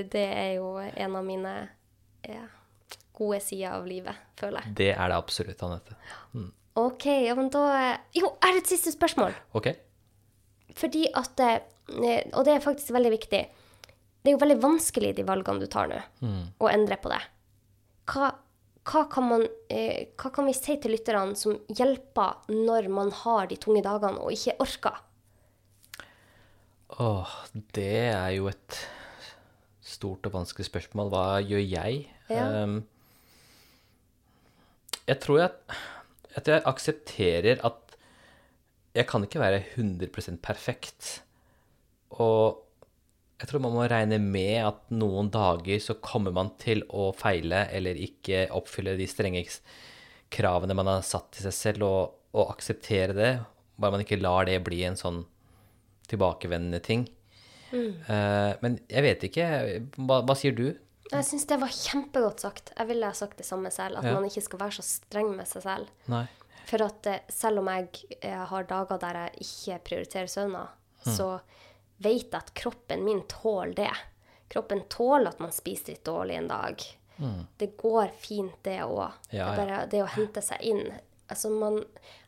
det 0.09 0.23
er 0.25 0.55
jo 0.57 0.71
en 0.81 1.17
av 1.19 1.27
mine 1.27 1.51
ja, 2.25 2.47
gode 3.13 3.41
sider 3.45 3.75
av 3.75 3.85
livet, 3.85 4.17
føler 4.39 4.65
jeg. 4.65 4.75
Det 4.79 4.89
er 4.95 5.11
det 5.11 5.19
absolutt, 5.19 5.61
Anette. 5.67 5.99
OK, 6.79 7.05
ja, 7.27 7.35
men 7.37 7.49
da 7.53 7.63
Jo, 8.15 8.31
jeg 8.31 8.45
har 8.47 8.57
et 8.57 8.71
siste 8.71 8.93
spørsmål. 8.95 9.37
Ok? 9.57 9.71
Fordi 10.79 11.05
at 11.17 11.41
eh, 11.43 12.21
Og 12.37 12.45
det 12.45 12.53
er 12.55 12.63
faktisk 12.63 12.93
veldig 12.95 13.11
viktig. 13.15 13.41
Det 14.19 14.31
er 14.31 14.35
jo 14.35 14.41
veldig 14.41 14.59
vanskelig, 14.61 15.13
de 15.17 15.25
valgene 15.27 15.61
du 15.61 15.69
tar 15.71 15.89
nå, 15.91 15.99
å 16.59 16.69
endre 16.71 16.97
på 17.01 17.11
det. 17.11 17.19
Hva, 18.09 18.33
hva, 18.89 19.03
kan 19.11 19.27
man, 19.29 19.45
eh, 19.69 20.09
hva 20.17 20.31
kan 20.33 20.47
vi 20.49 20.55
si 20.57 20.75
til 20.81 20.95
lytterne 20.95 21.37
som 21.37 21.57
hjelper 21.69 22.49
når 22.51 22.89
man 22.93 23.11
har 23.21 23.49
de 23.49 23.57
tunge 23.61 23.83
dagene 23.85 24.21
og 24.21 24.33
ikke 24.33 24.57
orker? 24.65 25.01
Åh, 26.99 27.35
det 27.77 27.91
er 28.09 28.31
jo 28.33 28.49
et 28.49 28.79
stort 29.85 30.25
og 30.25 30.33
vanskelig 30.33 30.67
spørsmål. 30.69 31.11
Hva 31.13 31.25
gjør 31.45 31.61
jeg? 31.61 32.07
Ja. 32.31 32.47
Um, 32.63 32.81
jeg 35.09 35.19
tror 35.21 35.39
jeg, 35.41 35.77
at 36.37 36.49
jeg 36.49 36.65
aksepterer 36.69 37.61
at 37.65 37.95
jeg 38.97 39.05
kan 39.09 39.23
ikke 39.25 39.41
være 39.41 39.61
100% 39.77 40.41
perfekt. 40.43 41.11
Og 42.17 42.65
jeg 43.39 43.47
tror 43.49 43.61
man 43.63 43.71
må 43.77 43.85
regne 43.87 44.17
med 44.19 44.57
at 44.67 44.81
noen 44.91 45.29
dager 45.31 45.79
så 45.79 45.95
kommer 46.03 46.33
man 46.35 46.49
til 46.59 46.81
å 46.91 47.09
feile 47.15 47.65
eller 47.75 47.95
ikke 47.95 48.47
oppfylle 48.55 48.97
de 48.99 49.07
strenge 49.07 49.45
kravene 50.33 50.75
man 50.77 50.89
har 50.91 51.05
satt 51.07 51.31
til 51.33 51.47
seg 51.47 51.55
selv, 51.55 51.85
og, 51.87 52.17
og 52.35 52.51
akseptere 52.53 53.15
det. 53.15 53.31
Bare 53.79 53.95
man 53.95 54.03
ikke 54.03 54.19
lar 54.21 54.45
det 54.49 54.57
bli 54.67 54.81
en 54.85 54.99
sånn 54.99 55.23
tilbakevendende 56.11 56.81
ting. 56.83 57.07
Eh, 57.73 58.51
men 58.63 58.79
jeg 58.89 59.05
vet 59.05 59.25
ikke. 59.29 59.47
Hva, 60.01 60.19
hva 60.25 60.35
sier 60.37 60.55
du? 60.57 60.67
Jeg 61.09 61.25
syns 61.25 61.47
det 61.49 61.57
var 61.61 61.73
kjempegodt 61.73 62.43
sagt. 62.43 62.73
Jeg 62.77 62.89
ville 62.91 63.07
ha 63.09 63.15
sagt 63.17 63.39
det 63.41 63.47
samme 63.47 63.71
selv, 63.73 63.97
at 64.01 64.05
Ja. 64.09 64.13
man 64.17 64.27
ikke 64.29 64.43
skal 64.45 64.59
være 64.61 64.77
så 64.77 64.85
streng 64.85 65.31
med 65.37 65.47
seg 65.49 65.63
selv. 65.65 65.89
Nei. 66.11 66.25
For 66.69 66.83
at 66.85 67.07
eh, 67.09 67.23
selv 67.33 67.63
om 67.63 67.71
jeg, 67.71 67.89
jeg 68.21 68.45
har 68.51 68.67
dager 68.69 68.99
der 69.01 69.21
jeg 69.23 69.47
ikke 69.47 69.79
prioriterer 69.89 70.29
søvna, 70.29 70.67
så 71.05 71.39
vet 72.03 72.33
at 72.37 72.53
kroppen 72.57 73.03
min 73.05 73.21
tåler 73.27 73.73
det. 73.77 73.91
Kroppen 74.49 74.81
tåler 74.89 75.29
at 75.29 75.41
man 75.43 75.51
spiser 75.53 75.93
litt 75.93 76.05
dårlig 76.07 76.39
en 76.39 76.47
dag. 76.51 76.85
Det 77.59 77.73
går 77.77 78.07
fint, 78.15 78.55
det 78.63 78.77
òg. 78.85 79.11
Ja, 79.35 79.51
Det 79.55 79.67
ja. 79.67 79.85
det 79.91 80.03
å 80.03 80.11
hente 80.15 80.41
seg 80.41 80.61
inn. 80.61 80.85
Altså, 81.27 81.51
man 81.51 81.83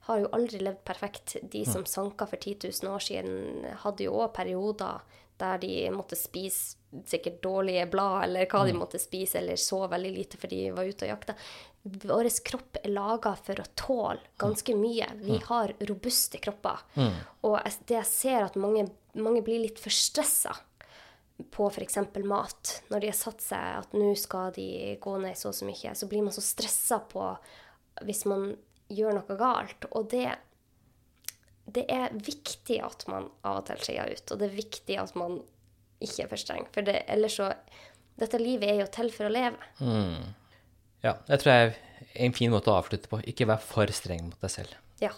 har 0.07 0.19
jo 0.19 0.29
aldri 0.35 0.59
levd 0.59 0.83
perfekt. 0.83 1.37
De 1.41 1.63
som 1.65 1.85
sanka 1.85 2.27
for 2.27 2.37
10 2.37 2.69
000 2.83 2.91
år 2.93 2.99
siden, 2.99 3.65
hadde 3.85 4.03
jo 4.03 4.19
òg 4.19 4.33
perioder 4.35 4.99
der 5.41 5.57
de 5.57 5.89
måtte 5.95 6.15
spise 6.19 6.77
sikkert 7.07 7.39
dårlige 7.41 7.87
blad, 7.89 8.23
eller 8.27 8.45
hva 8.51 8.65
de 8.67 8.73
måtte 8.77 8.99
spise, 8.99 9.39
eller 9.39 9.55
så 9.55 9.87
veldig 9.87 10.11
lite 10.11 10.37
fordi 10.37 10.65
de 10.65 10.73
var 10.75 10.83
ute 10.85 11.07
og 11.07 11.13
jakta. 11.13 11.35
Vår 11.83 12.27
kropp 12.45 12.77
er 12.83 12.91
laga 12.93 13.31
for 13.41 13.57
å 13.61 13.69
tåle 13.75 14.19
ganske 14.37 14.75
mye. 14.77 15.07
Vi 15.21 15.39
har 15.47 15.73
robuste 15.89 16.37
kropper. 16.37 16.83
Og 17.47 17.57
det 17.89 17.95
jeg 17.97 18.09
ser 18.09 18.45
at 18.45 18.59
mange, 18.59 18.85
mange 19.17 19.41
blir 19.45 19.63
litt 19.63 19.81
for 19.81 19.93
stressa 19.93 20.53
på 21.49 21.67
f.eks. 21.71 21.97
mat. 22.29 22.73
Når 22.91 23.01
de 23.01 23.09
har 23.09 23.17
satt 23.17 23.41
seg 23.41 23.79
at 23.79 23.95
nå 23.97 24.11
skal 24.19 24.53
de 24.53 24.67
gå 25.01 25.15
ned 25.23 25.37
så 25.39 25.49
og 25.49 25.57
så 25.57 25.65
mye, 25.65 25.95
så 25.97 26.09
blir 26.11 26.21
man 26.25 26.35
så 26.35 26.43
stressa 26.45 26.99
på 27.11 27.25
hvis 28.05 28.25
man 28.29 28.51
gjør 28.91 29.17
noe 29.17 29.37
galt. 29.39 29.87
Og 29.97 30.09
det, 30.13 30.27
det 31.65 31.87
er 31.89 32.13
viktig 32.13 32.77
at 32.85 33.07
man 33.09 33.31
av 33.41 33.63
og 33.63 33.65
til 33.71 33.81
skeier 33.87 34.11
ut, 34.13 34.27
og 34.29 34.41
det 34.41 34.51
er 34.51 34.59
viktig 34.59 34.99
at 35.01 35.17
man 35.17 35.39
ikke 36.01 36.25
er 36.25 36.29
for 36.29 36.41
streng. 36.41 36.69
For 36.73 36.85
det, 36.85 37.01
ellers 37.09 37.39
så 37.41 37.53
Dette 38.21 38.37
livet 38.37 38.69
er 38.69 38.81
jo 38.83 38.89
til 38.91 39.07
for 39.09 39.25
å 39.25 39.31
leve. 39.33 39.57
Ja, 41.05 41.17
det 41.27 41.41
tror 41.41 41.53
jeg 41.53 41.67
er 41.71 41.75
en 42.27 42.35
fin 42.37 42.53
måte 42.53 42.71
å 42.71 42.77
avslutte 42.79 43.09
på. 43.11 43.21
Ikke 43.27 43.47
vær 43.49 43.61
for 43.63 43.89
streng 43.95 44.23
mot 44.29 44.41
deg 44.41 44.53
selv. 44.53 44.77
Ja. 45.01 45.11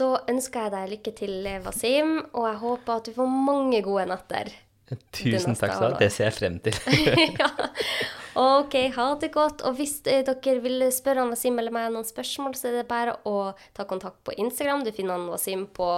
Da 0.00 0.22
ønsker 0.30 0.66
jeg 0.66 0.74
deg 0.74 0.90
lykke 0.94 1.12
til, 1.18 1.36
Wasim, 1.64 2.16
og 2.32 2.46
jeg 2.48 2.60
håper 2.62 3.00
at 3.00 3.08
du 3.08 3.16
får 3.16 3.32
mange 3.50 3.82
gode 3.84 4.06
netter. 4.08 4.52
Tusen 5.14 5.54
takk 5.58 5.76
ha. 5.78 5.92
Det 6.00 6.08
ser 6.10 6.30
jeg 6.30 6.36
frem 6.38 6.56
til. 6.64 6.74
ja. 7.40 7.50
OK, 8.40 8.74
ha 8.94 9.06
det 9.20 9.30
godt. 9.34 9.62
Og 9.66 9.76
hvis 9.78 9.98
eh, 10.10 10.22
dere 10.26 10.62
vil 10.64 10.86
spørre 10.94 11.24
han 11.24 11.32
Wasim 11.34 11.58
eller 11.60 11.74
meg 11.74 11.90
noen 11.94 12.06
spørsmål, 12.06 12.56
så 12.58 12.70
er 12.70 12.80
det 12.80 12.88
bare 12.90 13.18
å 13.28 13.52
ta 13.76 13.86
kontakt 13.90 14.22
på 14.26 14.34
Instagram. 14.38 14.84
Du 14.86 14.92
finner 14.94 15.18
han 15.18 15.28
Wasim 15.30 15.66
på 15.74 15.90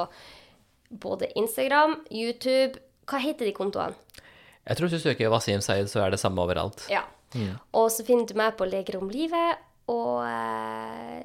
både 0.92 1.30
Instagram, 1.40 2.02
YouTube 2.12 2.76
Hva 3.08 3.18
heter 3.22 3.48
de 3.48 3.54
kontoene? 3.56 3.96
Jeg 4.62 4.78
tror 4.78 4.86
hvis 4.86 5.00
du 5.00 5.08
søker 5.08 5.30
Wasim 5.32 5.62
Sayed, 5.64 5.88
så 5.90 6.04
er 6.04 6.12
det 6.12 6.20
samme 6.22 6.42
overalt. 6.44 6.84
Ja. 6.92 7.02
Og 7.78 7.88
så 7.94 8.04
finner 8.06 8.28
du 8.28 8.36
meg 8.38 8.56
på 8.58 8.68
Leger 8.68 8.98
om 9.00 9.10
livet, 9.12 9.62
og 9.92 10.22
eh, 10.26 11.24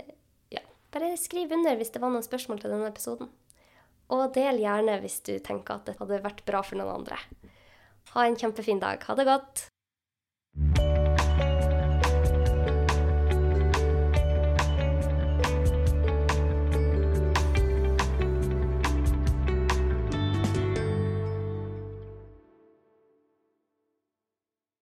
ja, 0.56 0.64
bare 0.94 1.14
skriv 1.20 1.54
under 1.56 1.78
hvis 1.80 1.94
det 1.94 2.02
var 2.04 2.14
noen 2.14 2.26
spørsmål 2.26 2.64
til 2.64 2.74
denne 2.74 2.90
episoden. 2.92 3.32
Og 4.14 4.30
del 4.36 4.62
gjerne 4.64 5.00
hvis 5.04 5.20
du 5.28 5.34
tenker 5.44 5.80
at 5.82 5.90
det 5.90 5.98
hadde 6.00 6.24
vært 6.24 6.46
bra 6.48 6.64
for 6.64 6.80
noen 6.80 7.02
andre. 7.02 7.20
Ha 8.14 8.28
en 8.28 8.40
kjempefin 8.40 8.80
dag. 8.84 9.04
Ha 9.04 9.18
det 9.20 9.28
godt. 9.28 9.68